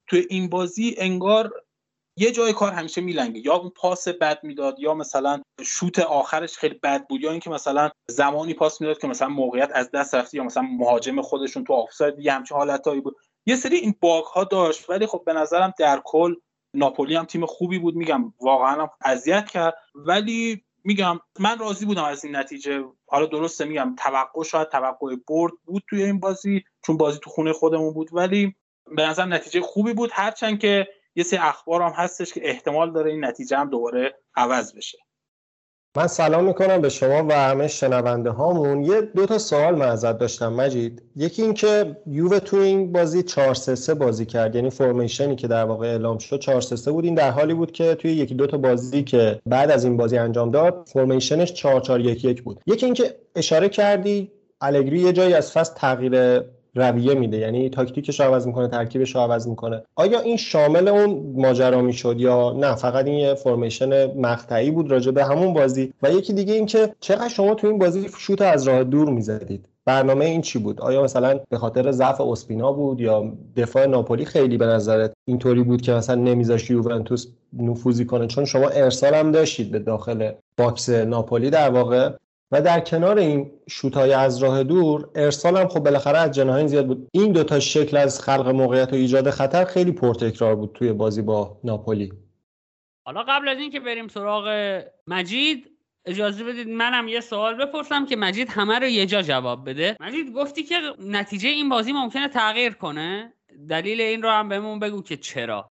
توی 0.07 0.27
این 0.31 0.49
بازی 0.49 0.95
انگار 0.99 1.53
یه 2.17 2.31
جای 2.31 2.53
کار 2.53 2.73
همیشه 2.73 3.01
میلنگه. 3.01 3.47
یا 3.47 3.55
اون 3.55 3.71
پاس 3.71 4.09
بد 4.09 4.45
می‌داد 4.45 4.79
یا 4.79 4.95
مثلا 4.95 5.43
شوت 5.63 5.99
آخرش 5.99 6.59
خیلی 6.59 6.75
بد 6.75 7.07
بود 7.07 7.21
یا 7.21 7.31
اینکه 7.31 7.51
مثلا 7.51 7.91
زمانی 8.11 8.55
پاس 8.55 8.81
می‌داد 8.81 8.99
که 8.99 9.07
مثلا 9.07 9.29
موقعیت 9.29 9.71
از 9.75 9.91
دست 9.91 10.15
رفته 10.15 10.37
یا 10.37 10.45
مثلا 10.45 10.63
مهاجم 10.63 11.23
خودشون 11.23 11.65
تو 11.65 11.73
آفساید 11.73 12.15
یه 12.19 12.33
همچین 12.33 12.57
حالتایی 12.57 13.01
بود. 13.01 13.17
یه 13.47 13.57
سری 13.57 13.77
این 13.77 13.95
باگ 14.01 14.25
ها 14.25 14.45
داشت 14.45 14.91
ولی 14.91 15.07
خب 15.07 15.23
به 15.27 15.33
نظرم 15.33 15.75
در 15.79 16.03
کل 16.05 16.35
ناپولی 16.75 17.17
هم 17.17 17.25
تیم 17.25 17.47
خوبی 17.47 17.79
بود. 17.79 17.95
میگم 17.95 18.33
واقعا 18.41 18.83
هم 18.83 18.91
اذیت 19.05 19.51
کرد. 19.51 19.75
ولی 19.95 20.65
میگم 20.85 21.21
من 21.41 21.59
راضی 21.59 21.87
بودم 21.87 22.05
از 22.05 22.25
این 22.25 22.37
نتیجه. 22.37 22.85
حالا 23.07 23.27
درسته 23.27 23.65
میگم 23.65 23.95
توقع 23.99 24.43
شاید 24.43 24.69
توقع 24.69 25.17
برد 25.29 25.53
بود 25.65 25.83
توی 25.89 26.03
این 26.03 26.21
بازی 26.21 26.65
چون 26.87 26.97
بازی 26.97 27.19
تو 27.23 27.31
خونه 27.31 27.53
خودمون 27.53 27.95
بود. 27.95 28.09
ولی 28.13 28.55
به 28.97 29.03
نظر 29.03 29.25
نتیجه 29.25 29.61
خوبی 29.61 29.93
بود. 29.93 30.11
هرچند 30.13 30.59
که 30.59 30.89
یه 31.17 31.25
سری 31.25 31.39
اخبار 31.43 31.83
هم 31.83 31.93
هستش 31.97 32.33
که 32.33 32.41
احتمال 32.45 32.93
داره 32.93 33.11
این 33.11 33.25
نتیجه 33.25 33.57
هم 33.57 33.71
دوباره 33.71 34.15
عوض 34.37 34.75
بشه. 34.75 34.99
من 35.97 36.07
سلام 36.07 36.45
می‌کنم 36.45 36.81
به 36.81 36.89
شما 36.89 37.27
و 37.29 37.33
همه 37.33 37.69
شنونده 37.69 38.31
هامون 38.31 38.85
یه 38.85 39.01
دو 39.01 39.27
تا 39.27 39.39
سوال 39.39 39.75
من 39.75 39.89
ازت 39.89 40.19
داشتم 40.19 40.53
مجید. 40.53 41.03
یکی 41.17 41.43
اینکه 41.43 41.97
یووه 42.07 42.41
تو 42.41 42.57
این 42.57 42.93
بازی 42.93 43.23
4 43.23 43.55
3 43.55 43.95
بازی 43.95 44.27
کرد. 44.27 44.55
یعنی 44.55 44.71
فرمیشنی 44.71 45.37
که 45.37 45.49
در 45.49 45.65
واقع 45.65 45.87
اعلام 45.87 46.19
شد 46.19 46.39
4 46.39 46.61
3 46.61 46.93
بود. 46.93 47.05
این 47.05 47.15
در 47.15 47.31
حالی 47.31 47.55
بود 47.55 47.73
که 47.73 47.95
توی 47.95 48.13
یکی 48.13 48.35
دو 48.35 48.47
تا 48.47 48.57
بازی 48.57 49.03
که 49.03 49.41
بعد 49.47 49.71
از 49.71 49.85
این 49.85 49.97
بازی 49.97 50.19
انجام 50.19 50.51
داد 50.51 50.89
فرمیشنش 50.93 51.53
4 51.53 51.81
4 51.81 52.01
1 52.01 52.25
1 52.25 52.43
بود. 52.43 52.61
یکی 52.67 52.87
اینکه 52.87 53.17
اشاره 53.37 53.69
کردی 53.69 54.33
الگری 54.61 54.99
یه 54.99 55.13
جایی 55.13 55.35
از 55.35 55.53
فصل 55.53 55.75
تغییر 55.75 56.43
رویه 56.75 57.15
میده 57.15 57.37
یعنی 57.37 57.69
تاکتیکش 57.69 58.21
رو 58.21 58.27
عوض 58.27 58.47
می‌کنه 58.47 58.69
ترکیبش 58.69 59.15
رو 59.15 59.21
عوض 59.21 59.49
می‌کنه. 59.49 59.83
آیا 59.97 60.21
این 60.21 60.37
شامل 60.37 60.89
اون 60.89 61.33
ماجرا 61.37 61.83
می‌شد 61.83 62.21
یا 62.21 62.53
نه؟ 62.53 62.75
فقط 62.75 63.07
این 63.07 63.19
یه 63.19 63.35
فرمیشن 63.35 64.21
مقطعی 64.21 64.71
بود 64.71 64.91
راجع 64.91 65.11
به 65.11 65.25
همون 65.25 65.55
بازی. 65.55 65.93
و 66.03 66.11
یکی 66.11 66.33
دیگه 66.33 66.55
این 66.55 66.67
که 66.67 66.95
چقدر 67.01 67.29
شما 67.29 67.55
تو 67.55 67.67
این 67.67 67.79
بازی 67.79 68.09
شوت 68.19 68.43
از 68.43 68.69
راه 68.69 68.85
دور 68.85 69.11
می‌زدید. 69.11 69.69
برنامه 69.87 70.25
این 70.25 70.41
چی 70.41 70.59
بود؟ 70.59 70.81
آیا 70.81 71.03
مثلا 71.03 71.41
به 71.49 71.59
خاطر 71.59 71.91
ضعف 71.91 72.21
اسپینا 72.21 72.73
بود 72.73 73.01
یا 73.01 73.33
دفاع 73.57 73.87
ناپولی 73.87 74.25
خیلی 74.25 74.57
به 74.57 74.67
نظرت 74.67 75.13
اینطوری 75.25 75.63
بود 75.63 75.83
که 75.83 75.93
مثلا 75.93 76.15
نمیذاشت 76.15 76.71
یوونتوس 76.71 77.27
نفوذی 77.59 78.05
کنه؟ 78.05 78.27
چون 78.27 78.45
شما 78.45 78.69
ارسال 78.69 79.15
هم 79.15 79.33
داشتید 79.33 79.71
به 79.71 79.79
داخل 79.79 80.31
box 80.57 80.89
ناپولی 80.89 81.51
در 81.51 81.71
واقع. 81.71 82.11
و 82.55 82.63
در 82.63 82.81
کنار 82.81 83.19
این 83.19 83.51
شوتای 83.69 84.13
از 84.13 84.43
راه 84.43 84.63
دور 84.63 85.11
ارسال 85.15 85.57
هم 85.57 85.69
خب 85.69 85.81
بالاخره 85.81 86.19
از 86.19 86.31
جناهین 86.31 86.67
زیاد 86.67 86.87
بود. 86.87 87.09
این 87.13 87.33
دوتا 87.33 87.61
شکل 87.61 87.97
از 87.97 88.21
خلق 88.21 88.49
موقعیت 88.49 88.93
و 88.93 88.97
ایجاد 88.97 89.31
خطر 89.31 89.65
خیلی 89.65 89.93
پرتکرار 89.93 90.57
بود 90.57 90.73
توی 90.75 90.93
بازی 90.93 91.23
با 91.23 91.61
ناپولی. 91.65 92.13
حالا 93.07 93.23
قبل 93.23 93.49
از 93.49 93.59
اینکه 93.59 93.81
بریم 93.81 94.09
سراغ 94.09 94.83
مجید 95.07 95.71
اجازه 96.05 96.45
بدید 96.45 96.69
منم 96.69 97.09
یه 97.09 97.21
سوال 97.21 97.67
بپرسم 97.67 98.07
که 98.07 98.17
مجید 98.17 98.49
همه 98.51 98.79
رو 98.79 98.87
یه 98.87 99.07
جا 99.07 99.23
جواب 99.23 99.69
بده. 99.71 99.97
مجید 100.01 100.33
گفتی 100.33 100.63
که 100.63 100.75
نتیجه 100.99 101.49
این 101.49 101.69
بازی 101.69 101.93
ممکنه 101.93 102.29
تغییر 102.29 102.73
کنه؟ 102.73 103.33
دلیل 103.69 104.01
این 104.01 104.23
رو 104.23 104.29
هم 104.29 104.49
بهمون 104.49 104.79
بگو 104.79 105.03
که 105.03 105.17
چرا. 105.17 105.71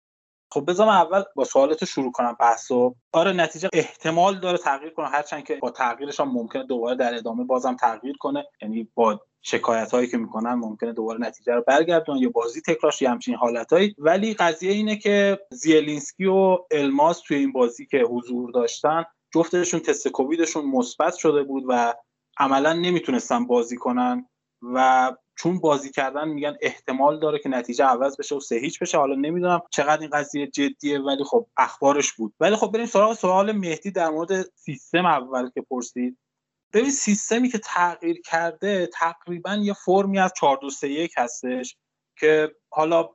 خب 0.53 0.65
بذارم 0.67 0.89
اول 0.89 1.23
با 1.35 1.43
سوالات 1.43 1.85
شروع 1.85 2.11
کنم 2.11 2.37
بحثو 2.39 2.95
آره 3.13 3.33
نتیجه 3.33 3.69
احتمال 3.73 4.39
داره 4.39 4.57
تغییر 4.57 4.93
کنه. 4.93 5.07
هرچند 5.07 5.43
که 5.43 5.55
با 5.55 5.71
تغییرش 5.71 6.19
هم 6.19 6.31
ممکنه 6.31 6.63
دوباره 6.63 6.95
در 6.95 7.15
ادامه 7.15 7.43
بازم 7.43 7.75
تغییر 7.75 8.17
کنه. 8.19 8.45
یعنی 8.61 8.89
با 8.95 9.19
شکایت 9.41 9.91
هایی 9.91 10.07
که 10.07 10.17
می‌کنن 10.17 10.53
ممکنه 10.53 10.93
دوباره 10.93 11.19
نتیجه 11.19 11.53
رو 11.53 11.63
برگردون 11.67 12.17
یا 12.17 12.29
بازی 12.29 12.61
تکرارش 12.61 13.01
یا 13.01 13.11
همچین 13.11 13.35
حالتهایی. 13.35 13.95
ولی 13.97 14.33
قضیه 14.33 14.71
اینه 14.71 14.95
که 14.95 15.39
زیلینسکی 15.51 16.25
و 16.25 16.57
الماس 16.71 17.19
توی 17.19 17.37
این 17.37 17.51
بازی 17.51 17.85
که 17.85 17.97
حضور 17.97 18.51
داشتن 18.51 19.05
جفتشون 19.35 19.79
تست 19.79 20.07
کوویدشون 20.07 20.65
مثبت 20.65 21.15
شده 21.15 21.43
بود 21.43 21.63
و 21.67 21.93
عملا 22.37 22.73
نمی‌تونستن 22.73 23.47
بازی 23.47 23.77
کنن 23.77 24.29
و 24.61 25.11
چون 25.35 25.59
بازی 25.59 25.91
کردن 25.91 26.27
میگن 26.27 26.57
احتمال 26.61 27.19
داره 27.19 27.39
که 27.39 27.49
نتیجه 27.49 27.85
عوض 27.85 28.17
بشه 28.17 28.35
و 28.35 28.39
سه 28.39 28.55
هیچ 28.55 28.79
بشه. 28.79 28.97
حالا 28.97 29.15
نمی‌دونم 29.15 29.61
چقدر 29.71 30.01
این 30.01 30.09
قضیه 30.09 30.47
جدیه 30.47 30.99
ولی 30.99 31.23
خب 31.23 31.47
اخبارش 31.57 32.13
بود. 32.13 32.33
ولی 32.39 32.55
خب 32.55 32.71
بریم 32.71 32.85
سراغ 32.85 33.13
سوال 33.13 33.51
مهدی 33.51 33.91
در 33.91 34.09
مورد 34.09 34.41
سیستم 34.55 35.05
اول 35.05 35.49
که 35.49 35.61
پرسید. 35.61 36.17
ببین 36.73 36.91
سیستمی 36.91 37.49
که 37.49 37.57
تغییر 37.57 38.21
کرده 38.21 38.87
تقریبا 38.87 39.55
یه 39.55 39.73
فرمی 39.73 40.19
از 40.19 40.33
4 40.39 40.57
2 40.61 40.69
3 40.69 40.89
1 40.89 41.13
هستش 41.17 41.77
که 42.19 42.51
حالا 42.69 43.09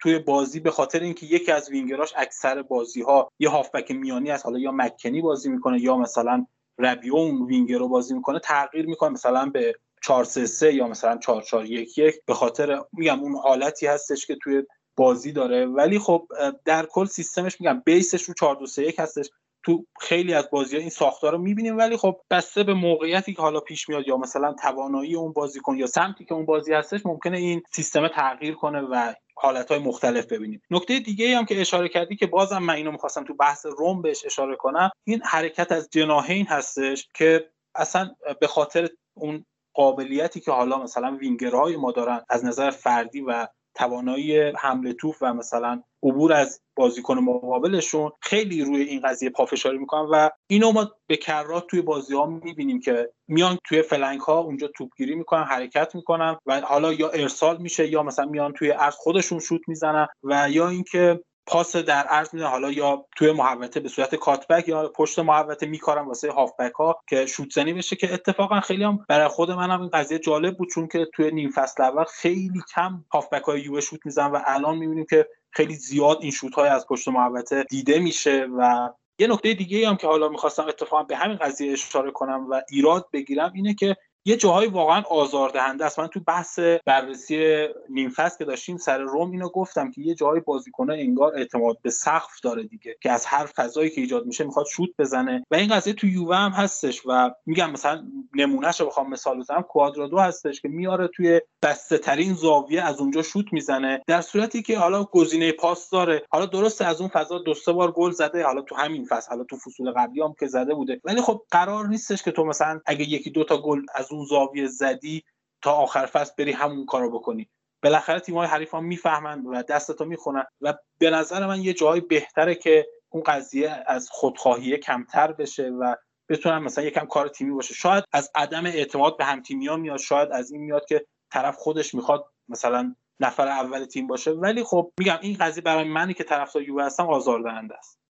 توی 0.00 0.18
بازی 0.18 0.60
به 0.60 0.70
خاطر 0.70 1.00
اینکه 1.00 1.26
یکی 1.26 1.52
از 1.52 1.70
وینگراش 1.70 2.12
اکثر 2.16 2.62
بازی 2.62 3.02
ها 3.02 3.28
یه 3.38 3.48
هافبک 3.48 3.90
میانی 3.90 4.30
است 4.30 4.44
حالا 4.44 4.58
یا 4.58 4.72
مکنی 4.72 5.22
بازی 5.22 5.50
می‌کنه 5.50 5.80
یا 5.80 5.96
مثلا 5.96 6.46
ربیون 6.78 7.42
وینگر 7.42 7.78
رو 7.78 7.88
بازی 7.88 8.14
می‌کنه 8.14 8.38
تغییر 8.38 8.86
می‌کنه. 8.86 9.10
مثلا 9.10 9.46
به 9.46 9.74
4 10.04 10.24
3 10.24 10.46
3 10.46 10.74
یا 10.74 10.88
مثلا 10.88 11.18
4 11.18 11.42
4 11.42 11.66
1 11.66 11.98
1 11.98 12.14
به 12.26 12.34
خاطر 12.34 12.80
میگم 12.92 13.20
اون 13.20 13.36
حالتی 13.36 13.86
هستش 13.86 14.26
که 14.26 14.36
توی 14.42 14.62
بازی 14.96 15.32
داره. 15.32 15.66
ولی 15.66 15.98
خب 15.98 16.28
در 16.64 16.86
کل 16.86 17.04
سیستمش 17.04 17.60
میگم 17.60 17.82
بیسش 17.86 18.22
رو 18.22 18.34
4 18.34 18.56
2 18.56 18.66
3 18.66 18.82
1 18.82 19.00
هستش. 19.00 19.30
تو 19.62 19.86
خیلی 20.00 20.34
از 20.34 20.50
بازی 20.50 20.76
ها 20.76 20.80
این 20.80 20.90
ساختار 20.90 21.32
رو 21.32 21.38
می‌بینیم 21.38 21.78
ولی 21.78 21.96
خب 21.96 22.20
بسته 22.30 22.62
به 22.62 22.74
موقعیتی 22.74 23.34
که 23.34 23.42
حالا 23.42 23.60
پیش 23.60 23.88
میاد 23.88 24.08
یا 24.08 24.16
مثلا 24.16 24.52
توانایی 24.52 25.14
اون 25.14 25.32
بازیکن 25.32 25.76
یا 25.76 25.86
سمتی 25.86 26.24
که 26.24 26.34
اون 26.34 26.46
بازی 26.46 26.72
هستش 26.72 27.06
ممکنه 27.06 27.38
این 27.38 27.62
سیستم 27.72 28.08
تغییر 28.08 28.54
کنه 28.54 28.80
و 28.80 29.12
حالت 29.36 29.70
های 29.70 29.80
مختلف 29.80 30.26
ببینیم. 30.26 30.62
نکته 30.70 30.98
دیگه 30.98 31.36
هم 31.36 31.44
که 31.44 31.60
اشاره 31.60 31.88
کردی 31.88 32.16
که 32.16 32.26
بازم 32.26 32.58
من 32.58 32.74
اینو 32.74 32.92
می‌خواستم 32.92 33.24
تو 33.24 33.34
بحث 33.34 33.66
روم 33.66 34.02
بهش 34.02 34.24
اشاره 34.24 34.56
کنم 34.56 34.90
این 35.04 35.22
حرکت 35.24 35.72
از 35.72 35.88
جناهین 35.90 36.46
هستش 36.46 37.08
که 37.14 37.50
اصلا 37.74 38.10
به 38.40 38.46
خاطر 38.46 38.88
اون 39.14 39.44
قابلیتی 39.74 40.40
که 40.40 40.52
حالا 40.52 40.82
مثلا 40.82 41.16
وینگرهای 41.16 41.76
ما 41.76 41.92
دارن 41.92 42.20
از 42.28 42.44
نظر 42.44 42.70
فردی 42.70 43.20
و 43.20 43.46
توانایی 43.74 44.38
حمله 44.40 44.92
توپ 44.92 45.14
و 45.20 45.34
مثلا 45.34 45.82
عبور 46.02 46.32
از 46.32 46.60
بازیکن 46.76 47.18
مقابلشون 47.18 48.10
خیلی 48.20 48.64
روی 48.64 48.82
این 48.82 49.00
قضیه 49.00 49.30
پافشاری 49.30 49.78
می‌کنن 49.78 50.08
و 50.12 50.30
اینو 50.46 50.72
ما 50.72 50.90
به 51.06 51.16
کرات 51.16 51.66
توی 51.66 51.82
بازی 51.82 52.14
ها 52.14 52.26
می‌بینیم 52.26 52.80
که 52.80 53.10
میان 53.28 53.58
توی 53.64 53.82
flank 53.82 54.20
ها 54.20 54.38
اونجا 54.38 54.68
توپگیری 54.76 55.14
می‌کنن 55.14 55.44
حرکت 55.44 55.94
می‌کنن 55.94 56.36
و 56.46 56.60
حالا 56.60 56.92
یا 56.92 57.10
ارسال 57.10 57.62
میشه 57.62 57.88
یا 57.88 58.02
مثلا 58.02 58.24
میان 58.24 58.52
توی 58.52 58.70
عرض 58.70 58.94
خودشون 58.94 59.38
شوت 59.38 59.60
می‌زنن 59.68 60.06
و 60.22 60.50
یا 60.50 60.68
اینکه 60.68 61.20
پاس 61.46 61.76
در 61.76 62.06
عرض 62.06 62.34
میده 62.34 62.46
حالا 62.46 62.72
یا 62.72 63.06
توی 63.16 63.32
محوطه 63.32 63.80
به 63.80 63.88
صورت 63.88 64.14
کاتبک 64.14 64.68
یا 64.68 64.88
پشت 64.88 65.18
محوطه 65.18 65.66
میکارن 65.66 66.06
واسه 66.06 66.32
هافبک 66.32 66.72
ها 66.72 67.00
که 67.08 67.26
شوت 67.26 67.52
زنی 67.52 67.72
بشه 67.72 67.96
که 67.96 68.14
اتفاقا 68.14 68.60
خیلی 68.60 68.84
هم 68.84 69.04
برای 69.08 69.28
خود 69.28 69.50
منم 69.50 69.80
این 69.80 69.90
قضیه 69.90 70.18
جالب 70.18 70.56
بود 70.56 70.68
چون 70.70 70.88
که 70.88 71.06
توی 71.14 71.30
نیم 71.30 71.50
فصل 71.50 71.82
اول 71.82 72.04
خیلی 72.04 72.62
کم 72.74 73.04
هافبک 73.12 73.42
های 73.42 73.60
یووه 73.60 73.80
شوت 73.80 74.06
میزن 74.06 74.30
و 74.30 74.40
الان 74.46 74.78
می‌بینیم 74.78 75.06
که 75.10 75.28
خیلی 75.50 75.74
زیاد 75.74 76.18
این 76.20 76.30
شوت 76.30 76.54
های 76.54 76.68
از 76.68 76.86
پشت 76.86 77.08
محوطه 77.08 77.64
دیده 77.64 77.98
میشه 77.98 78.48
و 78.58 78.90
یه 79.18 79.26
نکته 79.26 79.54
دیگه 79.54 79.88
هم 79.88 79.96
که 79.96 80.06
حالا 80.06 80.28
می‌خواستم 80.28 80.66
اتفاقا 80.68 81.02
به 81.02 81.16
همین 81.16 81.36
قضیه 81.36 81.72
اشاره 81.72 82.10
کنم 82.10 82.46
و 82.50 82.62
ایراد 82.70 83.08
بگیرم 83.12 83.52
اینه 83.54 83.74
که 83.74 83.96
یه 84.26 84.36
جاهای 84.36 84.66
واقعا 84.66 85.02
آزاردهنده 85.02 85.84
است. 85.84 86.00
من 86.00 86.06
تو 86.06 86.20
بحث 86.20 86.58
بررسی 86.86 87.66
نیم 87.90 88.12
که 88.38 88.44
داشتیم 88.44 88.76
سر 88.76 88.98
روم 88.98 89.30
اینو 89.30 89.48
گفتم 89.48 89.90
که 89.90 90.00
یه 90.00 90.14
جاهای 90.14 90.40
بازیکن 90.40 90.90
انگار 90.90 91.34
اعتماد 91.36 91.78
به 91.82 91.90
سقف 91.90 92.40
داره 92.42 92.62
دیگه 92.62 92.96
که 93.02 93.12
از 93.12 93.26
هر 93.26 93.46
فضایی 93.46 93.90
که 93.90 94.00
ایجاد 94.00 94.26
میشه 94.26 94.44
می‌خواد 94.44 94.66
شوت 94.66 94.90
بزنه. 94.98 95.46
و 95.50 95.54
این 95.54 95.74
قضیه 95.74 95.92
تو 95.92 96.06
یووه 96.06 96.36
هم 96.36 96.50
هستش 96.50 97.02
و 97.06 97.30
میگم 97.46 97.70
مثلا 97.70 98.04
نمونهش 98.34 98.80
رو 98.80 98.86
بخوام 98.86 99.10
مثال 99.10 99.38
بزنم 99.38 99.62
کوادرادو 99.62 100.18
هستش 100.18 100.60
که 100.60 100.68
میاره 100.68 101.08
توی 101.08 101.40
بسته 101.62 101.98
ترین 101.98 102.34
زاویه 102.34 102.82
از 102.82 103.00
اونجا 103.00 103.22
شوت 103.22 103.52
می‌زنه 103.52 104.02
در 104.06 104.20
صورتی 104.20 104.62
که 104.62 104.78
حالا 104.78 105.04
گزینه 105.04 105.52
پاس 105.52 105.90
داره. 105.90 106.22
حالا 106.30 106.46
درسته 106.46 106.84
از 106.84 107.00
اون 107.00 107.10
فضا 107.10 107.38
دو 107.38 107.54
سه 107.54 107.72
بار 107.72 107.92
گل 107.92 108.10
زده 108.10 108.44
حالا 108.44 108.62
تو 108.62 108.74
همین 108.74 109.04
فصل 109.04 109.30
حالا 109.30 109.44
تو 109.44 109.56
فصول 109.56 109.90
قبلی 109.90 110.20
هم 110.20 110.34
که 110.40 110.46
زده 110.46 110.74
بوده. 110.74 111.00
ولی 111.04 111.20
خب 111.20 111.42
قرار 111.50 111.86
نیستش 111.86 112.22
که 112.22 112.30
تو 112.30 112.44
مثلا 112.44 112.80
اگه 112.86 113.04
یکی 113.10 113.30
دو 113.30 113.44
تا 113.44 113.62
گل 113.62 113.82
از 113.94 114.12
اون 114.14 114.26
زاویه 114.26 114.66
زدی 114.66 115.24
تا 115.62 115.72
آخر 115.72 116.06
فصل 116.06 116.32
بری 116.38 116.52
همون 116.52 116.86
کارو 116.86 117.10
بکنی. 117.10 117.48
بالاخره 117.82 118.20
تیم‌های 118.20 118.46
حریف 118.46 118.70
ها 118.70 118.80
می‌فهمند 118.80 119.46
و 119.46 119.62
دستتو 119.62 120.04
می‌خونن 120.04 120.44
و 120.60 120.74
به 120.98 121.10
نظر 121.10 121.46
من 121.46 121.62
یه 121.62 121.72
جایی 121.72 122.00
بهتره 122.00 122.54
که 122.54 122.86
اون 123.08 123.22
قضیه 123.22 123.82
از 123.86 124.08
خودخواهی 124.10 124.78
کمتر 124.78 125.32
بشه 125.32 125.68
و 125.68 125.94
بتونن 126.28 126.58
مثلا 126.58 126.84
یکم 126.84 127.06
کار 127.06 127.28
تیمی 127.28 127.54
باشه. 127.54 127.74
شاید 127.74 128.04
از 128.12 128.30
عدم 128.34 128.66
اعتماد 128.66 129.16
به 129.16 129.24
هم 129.24 129.42
ها 129.68 129.76
میاد 129.76 129.98
شاید 129.98 130.32
از 130.32 130.52
این 130.52 130.62
میاد 130.62 130.84
که 130.84 131.06
طرف 131.32 131.56
خودش 131.56 131.94
می‌خواد 131.94 132.24
مثلا 132.48 132.94
نفر 133.20 133.48
اول 133.48 133.84
تیم 133.84 134.06
باشه. 134.06 134.30
ولی 134.30 134.64
خب 134.64 134.92
میگم 134.98 135.18
این 135.22 135.36
قضیه 135.40 135.62
برای 135.62 135.84
منی 135.84 136.14
که 136.14 136.24
طرفدار 136.24 136.62
یووه 136.62 136.84
هستم 136.84 137.06
آزاردهنده 137.06 137.74
است. 137.78 138.03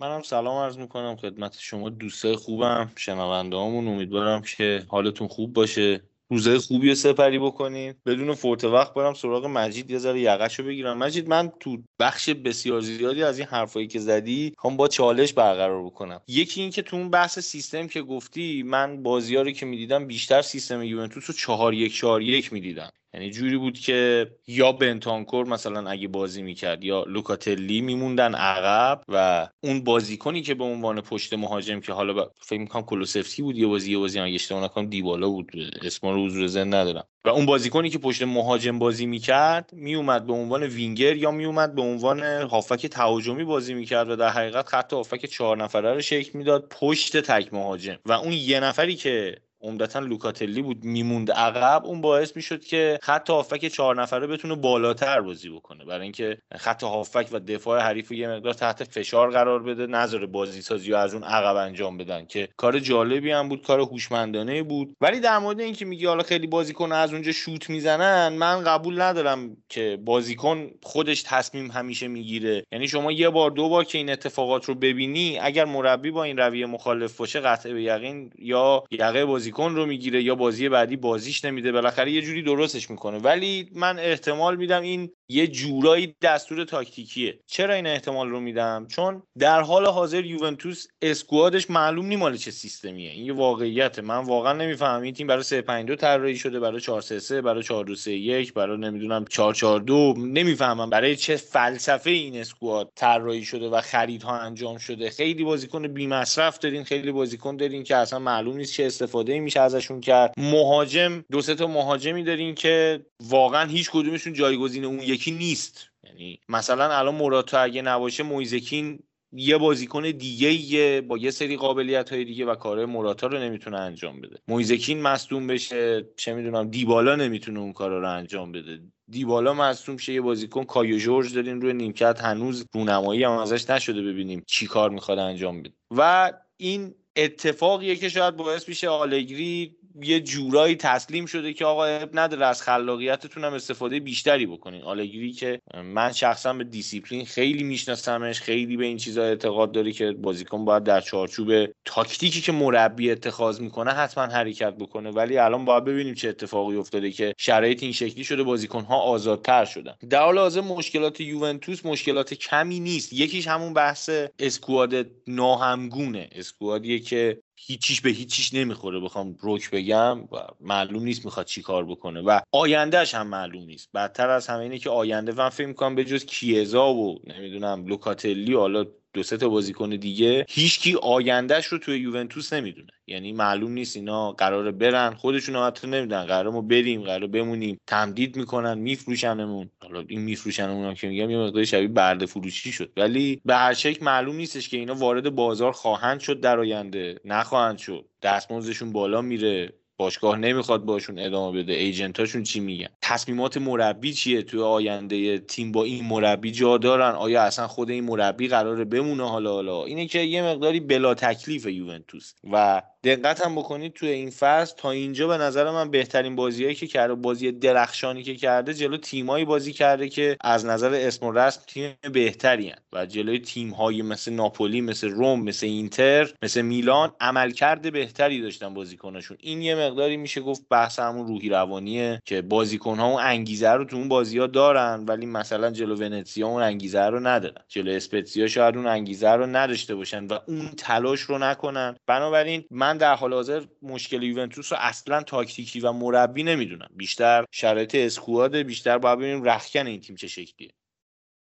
منم 0.00 0.22
سلام 0.22 0.56
عرض 0.64 0.78
می‌کنم 0.78 1.16
خدمت 1.16 1.56
شما 1.58 1.88
دوستای 1.88 2.36
خوبم 2.36 2.90
شنونده 2.96 3.56
امیدوارم 3.56 4.42
که 4.42 4.84
حالتون 4.88 5.28
خوب 5.28 5.52
باشه. 5.52 6.02
روزای 6.30 6.58
خوبی 6.58 6.88
رو 6.88 6.94
سپری 6.94 7.38
بکنین. 7.38 7.94
بدون 8.06 8.34
فوت 8.34 8.64
وقت 8.64 8.94
برم 8.94 9.14
سراغ 9.14 9.46
مجید 9.46 9.90
یه 9.90 9.98
ذره 9.98 10.20
یقش 10.20 10.58
رو 10.58 10.66
بگیرم. 10.66 10.98
مجید 10.98 11.28
من 11.28 11.52
تو 11.60 11.78
بخش 11.98 12.28
بسیار 12.28 12.80
زیادی 12.80 13.22
از 13.22 13.38
این 13.38 13.48
حرفایی 13.48 13.86
که 13.86 13.98
زدی 13.98 14.52
هم 14.64 14.76
با 14.76 14.88
چالش 14.88 15.32
برقرار 15.32 15.84
بکنم. 15.84 16.20
یکی 16.28 16.60
این 16.60 16.70
که 16.70 16.82
تو 16.82 16.96
اون 16.96 17.10
بحث 17.10 17.38
سیستم 17.38 17.86
که 17.86 18.02
گفتی 18.02 18.62
من 18.62 19.02
بازی 19.02 19.36
رو 19.36 19.50
که 19.50 19.66
می‌دیدم 19.66 20.06
بیشتر 20.06 20.42
سیستم 20.42 20.82
یوونتوس 20.82 21.24
رو 21.26 21.34
چهار 21.34 21.74
یک 21.74 21.96
چهار 21.96 22.22
یک 22.22 22.52
می‌دیدم. 22.52 22.90
یعنی 23.18 23.30
جوری 23.30 23.56
بود 23.56 23.78
که 23.78 24.30
یا 24.46 24.72
بنتانکور 24.72 25.46
مثلا 25.46 25.90
اگه 25.90 26.08
بازی 26.08 26.42
می‌کرد 26.42 26.84
یا 26.84 27.04
لوکاتلی 27.08 27.80
میموندن 27.80 28.34
عقب 28.34 29.00
و 29.08 29.48
اون 29.60 29.84
بازیکنی 29.84 30.42
که 30.42 30.54
به 30.54 30.64
عنوان 30.64 31.00
پشت 31.00 31.34
مهاجم 31.34 31.80
که 31.80 31.92
حالا 31.92 32.12
با... 32.12 32.30
فکر 32.40 32.60
می‌کنم 32.60 32.82
کلوسفسکی 32.82 33.42
بود 33.42 33.58
یه 33.58 33.66
بازی 33.66 33.92
یه 33.92 33.98
بازی 33.98 34.20
اگه 34.20 34.34
اشتباه 34.34 34.64
نکنم 34.64 34.86
دیبالا 34.86 35.28
بود. 35.28 35.52
اسم 35.82 36.08
رو 36.08 36.26
حضور 36.26 36.46
زن 36.46 36.74
ندارم. 36.74 37.04
و 37.24 37.28
اون 37.28 37.46
بازیکنی 37.46 37.90
که 37.90 37.98
پشت 37.98 38.22
مهاجم 38.22 38.78
بازی 38.78 39.06
می‌کرد 39.06 39.70
میومد 39.72 40.26
به 40.26 40.32
عنوان 40.32 40.62
وینگر 40.62 41.16
یا 41.16 41.30
میومد 41.30 41.74
به 41.74 41.82
عنوان 41.82 42.22
هافک 42.22 42.86
تهاجمی 42.86 43.44
بازی 43.44 43.74
می‌کرد 43.74 44.10
و 44.10 44.16
در 44.16 44.28
حقیقت 44.28 44.68
خط 44.68 44.92
هافک 44.92 45.26
چهار 45.26 45.56
نفره 45.56 45.94
رو 45.94 46.00
شکل 46.00 46.38
می‌داد 46.38 46.66
پشت 46.80 47.16
تک 47.16 47.54
مهاجم. 47.54 47.98
و 48.06 48.12
اون 48.12 48.32
یه 48.32 48.60
نفری 48.60 48.96
که 48.96 49.36
عمدتا 49.60 49.98
لوکاتلی 49.98 50.62
بود 50.62 50.84
میموند 50.84 51.30
عقب. 51.30 51.86
اون 51.86 52.00
باعث 52.00 52.36
می‌شد 52.36 52.64
که 52.64 52.98
خط 53.02 53.30
هافک 53.30 53.66
چهار 53.66 54.02
نفره 54.02 54.26
بتونه 54.26 54.54
بالاتر 54.54 55.20
بازی 55.20 55.48
بکنه. 55.48 55.84
برای 55.84 56.02
اینکه 56.02 56.38
خط 56.56 56.82
هافک 56.82 57.28
و 57.32 57.38
دفاع 57.38 57.80
حریف 57.80 58.12
یه 58.12 58.28
مقدار 58.28 58.52
تحت 58.52 58.84
فشار 58.84 59.30
قرار 59.30 59.62
بده 59.62 59.86
نظر 59.86 60.26
بازی 60.26 60.62
سازی 60.62 60.92
و 60.92 60.96
از 60.96 61.14
اون 61.14 61.24
عقب 61.24 61.56
انجام 61.56 61.96
بدن 61.96 62.24
که 62.24 62.48
کار 62.56 62.78
جالبی 62.78 63.30
هم 63.30 63.48
بود 63.48 63.66
کار 63.66 63.80
هوشمندانه 63.80 64.62
بود. 64.62 64.96
ولی 65.00 65.20
در 65.20 65.38
مورد 65.38 65.60
اینکه 65.60 65.84
میگی 65.84 66.06
حالا 66.06 66.22
خیلی 66.22 66.46
بازیکن 66.46 66.92
از 66.92 67.12
اونجا 67.12 67.32
شوت 67.32 67.70
می‌زنن 67.70 68.28
من 68.28 68.64
قبول 68.64 69.00
ندارم 69.00 69.56
که 69.68 69.98
بازیکن 70.04 70.70
خودش 70.82 71.22
تصمیم 71.22 71.70
همیشه 71.70 72.08
می‌گیره. 72.08 72.64
یعنی 72.72 72.88
شما 72.88 73.12
یه 73.12 73.30
بار 73.30 73.50
دو 73.50 73.68
بار 73.68 73.84
که 73.84 73.98
این 73.98 74.10
اتفاقات 74.10 74.64
رو 74.64 74.74
ببینی 74.74 75.38
اگر 75.38 75.64
مربی 75.64 76.10
با 76.10 76.24
این 76.24 76.36
رویه 76.36 76.66
مخالف 76.66 77.16
باشه 77.16 77.40
قطع 77.40 77.72
به 77.72 77.82
یقین 77.82 78.30
یا 78.38 78.84
یقه 78.90 79.24
بازی 79.24 79.47
بازیکن 79.48 79.74
رو 79.74 79.86
می‌گیره 79.86 80.22
یا 80.22 80.34
بازی 80.34 80.68
بعدی 80.68 80.96
بازیش 80.96 81.44
نمیده 81.44 81.72
بالاخره 81.72 82.10
یه 82.10 82.22
جوری 82.22 82.42
درستش 82.42 82.90
می‌کنه. 82.90 83.18
ولی 83.18 83.70
من 83.74 83.98
احتمال 83.98 84.56
میدم 84.56 84.82
این 84.82 85.10
یه 85.30 85.46
جورایی 85.46 86.14
دستور 86.22 86.64
تاکتیکیه. 86.64 87.38
چرا 87.46 87.74
این 87.74 87.86
احتمال 87.86 88.28
رو 88.28 88.40
میدم؟ 88.40 88.86
چون 88.90 89.22
در 89.38 89.60
حال 89.60 89.86
حاضر 89.86 90.24
یوونتوس 90.24 90.86
اسکوادش 91.02 91.70
معلوم 91.70 92.06
نی 92.06 92.16
مال 92.16 92.36
چه 92.36 92.50
سیستمیه. 92.50 93.10
این 93.10 93.24
یه 93.26 93.32
واقعیته. 93.32 94.02
من 94.02 94.18
واقعا 94.18 94.52
نمی‌فهمم. 94.52 95.02
این 95.02 95.14
تیم 95.14 95.26
برای 95.26 95.42
352 95.42 95.96
طراحی 95.96 96.36
شده 96.36 96.60
برای 96.60 96.80
433 96.80 97.42
برای 97.42 97.62
4231 97.62 98.52
برای 98.52 98.78
نمی‌دونم 98.78 99.24
442 99.24 100.14
نمی‌فهمم 100.18 100.90
برای 100.90 101.16
چه 101.16 101.36
فلسفه 101.36 102.10
این 102.10 102.36
اسکواد 102.36 102.92
طراحی 102.96 103.44
شده 103.44 103.68
و 103.68 103.80
خریدها 103.80 104.38
انجام 104.38 104.78
شده. 104.78 105.10
خیلی 105.10 105.44
بازیکن 105.44 105.88
بی 105.88 106.06
مصرف 106.06 106.58
دارین 106.58 106.84
خیلی 106.84 107.12
بازیکن 107.12 107.56
دارین 107.56 107.84
که 107.84 107.96
اصلا 107.96 108.18
معلوم 108.18 108.56
نیست 108.56 108.72
چه 108.72 108.86
استفاده 108.86 109.40
میشه 109.40 109.60
ازشون 109.60 110.00
کرد. 110.00 110.34
مهاجم 110.36 111.24
دو 111.30 111.40
سه 111.42 111.54
تا 111.54 111.66
مهاجمی 111.66 112.22
دارین 112.24 112.54
که 112.54 113.00
واقعا 113.20 113.64
هیچ 113.64 113.90
کدومشون 113.90 114.32
جایگزین 114.32 114.84
اون 114.84 115.00
یکی 115.18 115.30
نیست. 115.30 115.88
یعنی 116.04 116.40
مثلا 116.48 116.98
الان 116.98 117.14
موراتا 117.14 117.60
اگه 117.60 117.82
نباشه 117.82 118.22
مویزکین 118.22 118.98
یه 119.32 119.58
بازیکن 119.58 120.10
دیگه 120.10 120.52
یه 120.52 121.00
با 121.00 121.18
یه 121.18 121.30
سری 121.30 121.56
قابلیت 121.56 122.12
های 122.12 122.24
دیگه 122.24 122.46
و 122.46 122.54
کارهای 122.54 122.86
موراتا 122.86 123.26
رو 123.26 123.38
نمی‌تونه 123.38 123.78
انجام 123.78 124.20
بده. 124.20 124.36
مویزکین 124.48 125.02
مصدوم 125.02 125.46
بشه 125.46 126.08
چه 126.16 126.34
می‌دونم 126.34 126.70
دیبالا 126.70 127.16
نمی‌تونه 127.16 127.60
اون 127.60 127.72
کارا 127.72 127.98
رو 127.98 128.10
انجام 128.10 128.52
بده. 128.52 128.80
دیبالا 129.10 129.54
مصدوم 129.54 129.96
شه 129.96 130.12
یه 130.12 130.20
بازیکن 130.20 130.64
کایو 130.64 130.98
جورج 130.98 131.34
دارین 131.34 131.60
روی 131.60 131.72
نیمکت 131.72 132.20
هنوز 132.20 132.64
رونمایی 132.74 133.24
هم 133.24 133.32
ازش 133.32 133.70
نشده 133.70 134.02
ببینیم 134.02 134.42
چی 134.46 134.66
کار 134.66 134.90
می‌خواد 134.90 135.18
انجام 135.18 135.62
بده. 135.62 135.74
و 135.90 136.32
این 136.56 136.94
اتفاقیه 137.16 137.96
که 137.96 138.08
شاید 138.08 138.36
باعث 138.36 138.68
میشه 138.68 138.88
آلگری 138.88 139.76
یه 140.02 140.20
جورایی 140.20 140.76
تسلیم 140.76 141.26
شده 141.26 141.52
که 141.52 141.64
آقا 141.64 141.84
عیب 141.84 142.10
نداره 142.12 142.46
از 142.46 142.62
خلاقیتتون 142.62 143.44
هم 143.44 143.52
استفاده 143.52 144.00
بیشتری 144.00 144.46
بکنین. 144.46 144.82
آلگری 144.82 145.32
که 145.32 145.60
من 145.84 146.12
شخصا 146.12 146.52
به 146.52 146.64
دیسیپلین 146.64 147.24
خیلی 147.24 147.64
میشناسمش 147.64 148.40
خیلی 148.40 148.76
به 148.76 148.84
این 148.84 148.96
چیزا 148.96 149.22
اعتقاد 149.22 149.72
داره 149.72 149.92
که 149.92 150.12
بازیکن 150.12 150.64
باید 150.64 150.84
در 150.84 151.00
چارچوب 151.00 151.66
تاکتیکی 151.84 152.40
که 152.40 152.52
مربی 152.52 153.10
اتخاذ 153.10 153.60
می‌کنه 153.60 153.90
حتما 153.90 154.24
حرکت 154.24 154.74
بکنه. 154.74 155.10
ولی 155.10 155.38
الان 155.38 155.64
باید 155.64 155.84
ببینیم 155.84 156.14
چه 156.14 156.28
اتفاقی 156.28 156.76
افتاده 156.76 157.10
که 157.10 157.34
شرایط 157.38 157.82
این 157.82 157.92
شکلی 157.92 158.24
شده 158.24 158.42
بازیکن 158.42 158.84
ها 158.84 158.96
آزادتر 159.00 159.64
شدن. 159.64 159.94
در 160.10 160.22
حال 160.22 160.38
حاضر 160.38 160.60
مشکلات 160.60 161.20
یوونتوس 161.20 161.86
مشکلات 161.86 162.34
کمی 162.34 162.80
نیست. 162.80 163.12
یکیش 163.12 163.48
همون 163.48 163.74
بحث 163.74 164.10
اسکواد 164.38 165.06
ناهمگونه. 165.26 166.28
اسکوادیه 166.32 166.98
که 166.98 167.40
هیچیش 167.66 168.00
به 168.00 168.10
هیچیش 168.10 168.54
نمی‌خوره 168.54 169.00
بخوام 169.00 169.36
روک 169.40 169.70
بگم 169.70 170.20
و 170.20 170.36
معلوم 170.60 171.02
نیست 171.02 171.24
می‌خواد 171.24 171.46
چی 171.46 171.62
کار 171.62 171.84
بکنه 171.84 172.20
و 172.20 172.40
آیندهش 172.52 173.14
هم 173.14 173.26
معلوم 173.26 173.64
نیست. 173.64 173.88
بدتر 173.94 174.30
از 174.30 174.46
همه 174.46 174.62
اینه 174.62 174.78
که 174.78 174.90
آینده 174.90 175.32
من 175.32 175.48
فکر 175.48 175.66
می‌کنم 175.66 175.94
به 175.94 176.04
جز 176.04 176.24
کیزا 176.24 176.94
و 176.94 177.18
نمی‌دونم 177.26 177.86
لوکاتلی 177.86 178.54
حالا 178.54 178.84
دو 179.18 179.24
سه 179.24 179.36
تا 179.36 179.48
بازیکن 179.48 179.90
دیگه 179.90 180.46
هیچکی 180.48 180.94
آیندهش 181.02 181.66
رو 181.66 181.78
توی 181.78 181.98
یوونتوس 181.98 182.52
نمی‌دونه. 182.52 182.92
یعنی 183.06 183.32
معلوم 183.32 183.72
نیست 183.72 183.96
اینا 183.96 184.32
قراره 184.32 184.70
برن. 184.70 185.14
خودشون 185.14 185.56
حتی 185.56 185.86
نمی‌دونن. 185.86 186.24
قرار 186.24 186.52
ما 186.52 186.60
بریم 186.60 187.02
قرار 187.02 187.26
بمونیم. 187.26 187.80
تمدید 187.86 188.36
می‌کنن 188.36 188.78
میفروشنمون. 188.78 189.70
حالا 189.82 190.04
این 190.08 190.20
میفروشنمون 190.20 190.86
هم 190.86 190.94
که 190.94 191.08
میگم 191.08 191.30
یه 191.30 191.38
مقدار 191.38 191.64
شبیه 191.64 191.88
برده 191.88 192.26
فروشی 192.26 192.72
شد. 192.72 192.92
ولی 192.96 193.40
به 193.44 193.54
هر 193.54 193.74
شکل 193.74 194.04
معلوم 194.04 194.36
نیستش 194.36 194.68
که 194.68 194.76
اینا 194.76 194.94
وارد 194.94 195.34
بازار 195.34 195.72
خواهند 195.72 196.20
شد 196.20 196.40
در 196.40 196.58
آینده. 196.58 197.20
نخواهند 197.24 197.78
شد. 197.78 198.08
دستمزدشون 198.22 198.92
بالا 198.92 199.22
میره. 199.22 199.72
باشگاه 200.00 200.38
نمی‌خواد 200.38 200.84
باشون 200.84 201.18
ادامه 201.18 201.62
بده. 201.62 201.72
ایجنتاشون 201.72 202.42
چی 202.42 202.60
میگن؟ 202.60 202.88
تصمیمات 203.02 203.56
مربی 203.56 204.12
چیه 204.12 204.42
توی 204.42 204.60
آینده 204.62 205.38
تیم 205.38 205.72
با 205.72 205.84
این 205.84 206.04
مربی 206.04 206.50
جا 206.50 206.78
دارن؟ 206.78 207.10
آیا 207.14 207.42
اصلا 207.42 207.68
خود 207.68 207.90
این 207.90 208.04
مربی 208.04 208.48
قراره 208.48 208.84
بمونه 208.84 209.28
حالا 209.28 209.52
حالا؟ 209.52 209.84
اینه 209.84 210.06
که 210.06 210.18
یه 210.18 210.42
مقداری 210.42 210.80
بلا 210.80 211.14
تکلیف 211.14 211.66
یوونتوس 211.66 212.34
و 212.52 212.82
دقت 213.04 213.40
هم 213.40 213.54
بکنید 213.54 213.92
توی 213.92 214.08
این 214.08 214.30
فصل 214.30 214.76
تا 214.76 214.90
اینجا 214.90 215.28
به 215.28 215.36
نظر 215.36 215.70
من 215.70 215.90
بهترین 215.90 216.36
بازیایی 216.36 216.74
که 216.74 216.86
کرده 216.86 217.14
بازی 217.14 217.52
درخشانی 217.52 218.22
که 218.22 218.34
کرده 218.36 218.74
جلو 218.74 218.96
تیمایی 218.96 219.44
بازی 219.44 219.72
کرده 219.72 220.08
که 220.08 220.36
از 220.40 220.66
نظر 220.66 220.94
اسم 220.94 221.26
و 221.26 221.32
رسم 221.32 221.60
تیم 221.66 221.94
بهتری 222.12 222.68
هن. 222.68 222.76
و 222.92 223.06
جلوی 223.06 223.38
تیمهایی 223.38 224.02
مثل 224.02 224.32
ناپولی 224.32 224.80
مثل 224.80 225.08
روم 225.08 225.42
مثل 225.42 225.66
اینتر 225.66 226.32
مثل 226.42 226.62
میلان 226.62 227.12
عملکرد 227.20 227.92
بهتری 227.92 228.42
داشتن 228.42 228.74
بازیکناشون. 228.74 229.36
این 229.40 229.62
یه 229.62 229.74
مقداری 229.74 230.16
میشه 230.16 230.40
گفت 230.40 230.68
بحث 230.70 230.98
همون 230.98 231.26
روحی 231.26 231.48
روانیه 231.48 232.22
که 232.24 232.42
بازیکنها 232.42 233.06
اون 233.06 233.22
انگیزه 233.22 233.70
رو 233.70 233.84
تو 233.84 233.96
اون 233.96 234.08
بازی 234.08 234.38
ها 234.38 234.46
دارن 234.46 235.04
ولی 235.08 235.26
مثلا 235.26 235.70
جلو 235.70 235.96
ونتسیا 235.96 236.48
اون 236.48 236.62
انگیزه 236.62 237.02
رو 237.02 237.20
ندارن. 237.20 237.62
جلو 237.68 237.90
اسپتزیا 237.90 238.46
شاید 238.48 238.76
اون 238.76 238.86
انگیزه 238.86 239.30
رو 239.30 239.46
نداشته 239.46 239.94
باشن 239.94 240.26
و 240.26 240.38
اون 240.48 240.68
تلاش 240.68 241.20
رو 241.20 241.38
نکنن. 241.38 241.96
بنابراین 242.06 242.64
من 242.70 242.87
در 242.96 243.14
حال 243.14 243.34
حاضر 243.34 243.64
مشکل 243.82 244.22
یوونتوس 244.22 244.72
رو 244.72 244.78
اصلا 244.80 245.22
تاکتیکی 245.22 245.80
و 245.80 245.92
مربی 245.92 246.42
نمی‌دونم. 246.42 246.88
بیشتر 246.96 247.44
شرایط 247.50 247.94
اسکواد 247.94 248.56
بیشتر 248.56 248.98
باید 248.98 249.18
ببینیم 249.18 249.44
رخکن 249.44 249.86
این 249.86 250.00
تیم 250.00 250.16
چه 250.16 250.28
شکلیه. 250.28 250.70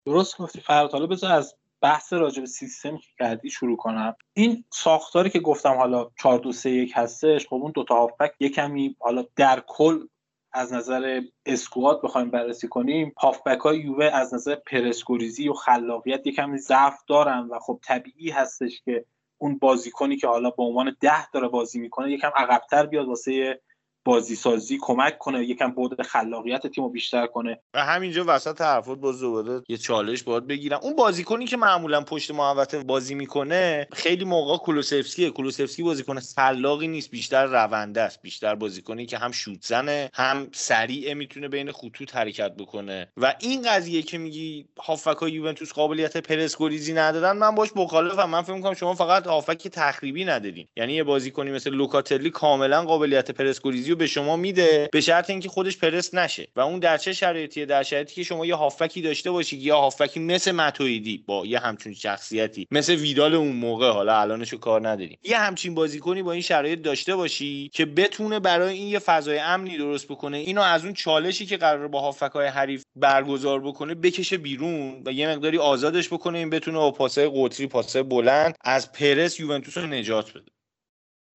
درست 0.05 0.37
گفتی. 0.37 0.61
فرات 0.61 0.93
حالا 0.93 1.07
بذار 1.07 1.31
از 1.31 1.55
بحث 1.81 2.13
راجع 2.13 2.41
به 2.41 2.47
سیستم 2.47 2.97
که 2.97 3.07
کردی 3.19 3.49
شروع 3.49 3.77
کنم. 3.77 4.15
این 4.33 4.63
ساختاری 4.73 5.29
که 5.29 5.39
گفتم 5.39 5.73
حالا 5.73 6.09
4 6.21 6.39
2 6.39 6.51
3 6.51 6.69
1 6.69 6.91
هستش 6.95 7.47
خب 7.47 7.55
اون 7.55 7.71
دو 7.71 7.83
تا 7.83 7.95
هافبک 7.95 8.31
یه 8.39 8.49
کمی 8.49 8.95
حالا 8.99 9.25
در 9.35 9.63
کل 9.67 10.07
از 10.51 10.73
نظر 10.73 11.21
اسکواد 11.45 12.01
بخوایم 12.01 12.31
بررسی 12.31 12.67
کنیم. 12.67 13.13
هافبک 13.17 13.59
های 13.59 13.79
یووه 13.79 14.05
از 14.05 14.33
نظر 14.33 14.55
پرسکوریزی 14.55 15.49
و 15.49 15.53
خلاقیت 15.53 16.27
یکم 16.27 16.57
ضعف 16.57 16.99
دارن 17.07 17.47
و 17.51 17.59
خب 17.59 17.79
طبیعی 17.83 18.29
هستش 18.29 18.81
که 18.85 19.05
اون 19.39 19.57
بازیکنی 19.57 20.17
که 20.17 20.27
حالا 20.27 20.49
به 20.49 20.63
عنوان 20.63 20.95
ده 21.01 21.31
داره 21.31 21.47
بازی 21.47 21.79
می‌کنه 21.79 22.11
یکم 22.11 22.31
عقبتر 22.35 22.85
بیاد 22.85 23.07
واسه 23.07 23.61
بازی 24.05 24.35
سازی 24.35 24.77
کمک 24.81 25.17
کنه 25.17 25.45
یکم 25.45 25.71
بود 25.71 26.01
خلاقیت 26.01 26.67
تیم 26.67 26.83
رو 26.83 26.89
بیشتر 26.89 27.27
کنه. 27.27 27.59
و 27.73 27.85
همینجا 27.85 28.23
وسط 28.27 28.61
حرفات 28.61 28.97
باز 28.97 29.19
دوباره 29.19 29.61
یه 29.69 29.77
چالش 29.77 30.23
باید 30.23 30.47
بگیرم 30.47 30.79
اون 30.83 30.95
بازیکنی 30.95 31.45
که 31.45 31.57
معمولا 31.57 32.01
پشت 32.01 32.31
محوطه 32.31 32.83
بازی 32.83 33.15
می‌کنه 33.15 33.87
خیلی 33.93 34.25
موقع 34.25 34.57
کولوسفسکیه. 34.57 35.29
کولوسفسکی 35.29 35.83
بازیکن 35.83 36.19
خلاقی 36.19 36.87
نیست 36.87 37.11
بیشتر 37.11 37.45
رونده 37.45 38.01
است. 38.01 38.21
بیشتر 38.21 38.55
بازیکنی 38.55 39.05
که 39.05 39.17
هم 39.17 39.31
شوت 39.31 39.65
زنه 39.65 40.09
هم 40.13 40.47
سریع 40.51 41.13
می‌تونه 41.13 41.47
بین 41.47 41.71
خطوط 41.71 42.15
حرکت 42.15 42.55
بکنه. 42.55 43.11
و 43.17 43.35
این 43.39 43.61
قضیه 43.69 44.01
که 44.01 44.17
میگی 44.17 44.65
هافک 44.79 45.21
یوونتوس 45.21 45.73
قابلیت 45.73 46.17
پرسکوریزی 46.17 46.93
ندادن 46.93 47.37
من 47.37 47.55
باش 47.55 47.69
مخالفم. 47.75 48.29
من 48.29 48.41
فکر 48.41 48.55
می‌کنم 48.55 48.73
شما 48.73 48.93
فقط 48.93 49.27
هافک 49.27 49.67
تخریبی 49.67 50.25
ندارین. 50.25 50.67
یعنی 50.77 50.93
یه 50.93 51.03
بازیکنی 51.03 51.51
مثل 51.51 51.69
لوکاتلی 51.69 52.29
کاملا 52.29 52.83
قابلیت 52.83 53.31
پرسکوریزی 53.31 53.88
رو 53.89 53.95
به 53.95 54.07
شما 54.07 54.35
میده 54.35 54.89
به 54.91 55.01
شرط 55.01 55.29
اینکه 55.29 55.49
خودش 55.49 55.77
پرس 55.77 56.13
نشه. 56.13 56.47
و 56.55 56.59
اون 56.59 56.79
در 56.79 56.97
چه 56.97 57.13
شرایطیه؟ 57.13 57.65
در 57.65 57.83
شرایطی 57.83 58.15
که 58.15 58.23
شما 58.23 58.45
یه 58.45 58.55
هافکی 58.55 59.01
داشته 59.01 59.31
باشید 59.31 59.61
یا 59.61 59.77
هافکی 59.77 60.19
مثل 60.19 60.51
متویدی 60.51 61.23
با 61.27 61.45
یه 61.45 61.59
همچین 61.59 61.93
شخصیتی 61.93 62.67
مثل 62.71 62.95
ویدال 62.95 63.35
اون 63.35 63.55
موقع 63.55 63.89
حالا 63.89 64.19
الانشو 64.21 64.57
کار 64.57 64.87
نداریم. 64.87 65.17
یه 65.23 65.37
همچین 65.37 65.75
بازیکنی 65.75 66.23
با 66.23 66.31
این 66.31 66.41
شرایط 66.41 66.81
داشته 66.81 67.15
باشی 67.15 67.69
که 67.73 67.85
بتونه 67.85 68.39
برای 68.39 68.73
این 68.73 68.87
یه 68.87 68.99
فضای 68.99 69.39
امنی 69.39 69.77
درست 69.77 70.07
بکنه 70.07 70.37
اینو 70.37 70.61
از 70.61 70.83
اون 70.83 70.93
چالشی 70.93 71.45
که 71.45 71.57
قرار 71.57 71.87
با 71.87 72.01
هافکای 72.01 72.47
حریف 72.47 72.83
برگزار 72.95 73.59
بکنه 73.59 73.95
بکشه 73.95 74.37
بیرون 74.37 75.03
و 75.05 75.11
یه 75.11 75.29
مقداری 75.29 75.57
آزادش 75.57 76.07
بکنه 76.07 76.37
این 76.37 76.49
بتونه 76.49 76.77
با 76.77 76.91
پاسای 76.91 77.31
قطری 77.35 77.67
پاسای 77.67 78.03
بلند 78.03 78.55
از 78.61 78.91
پرس 78.91 79.39
یوونتوس 79.39 79.77
رو 79.77 79.87
نجات 79.87 80.29
بده. 80.33 80.58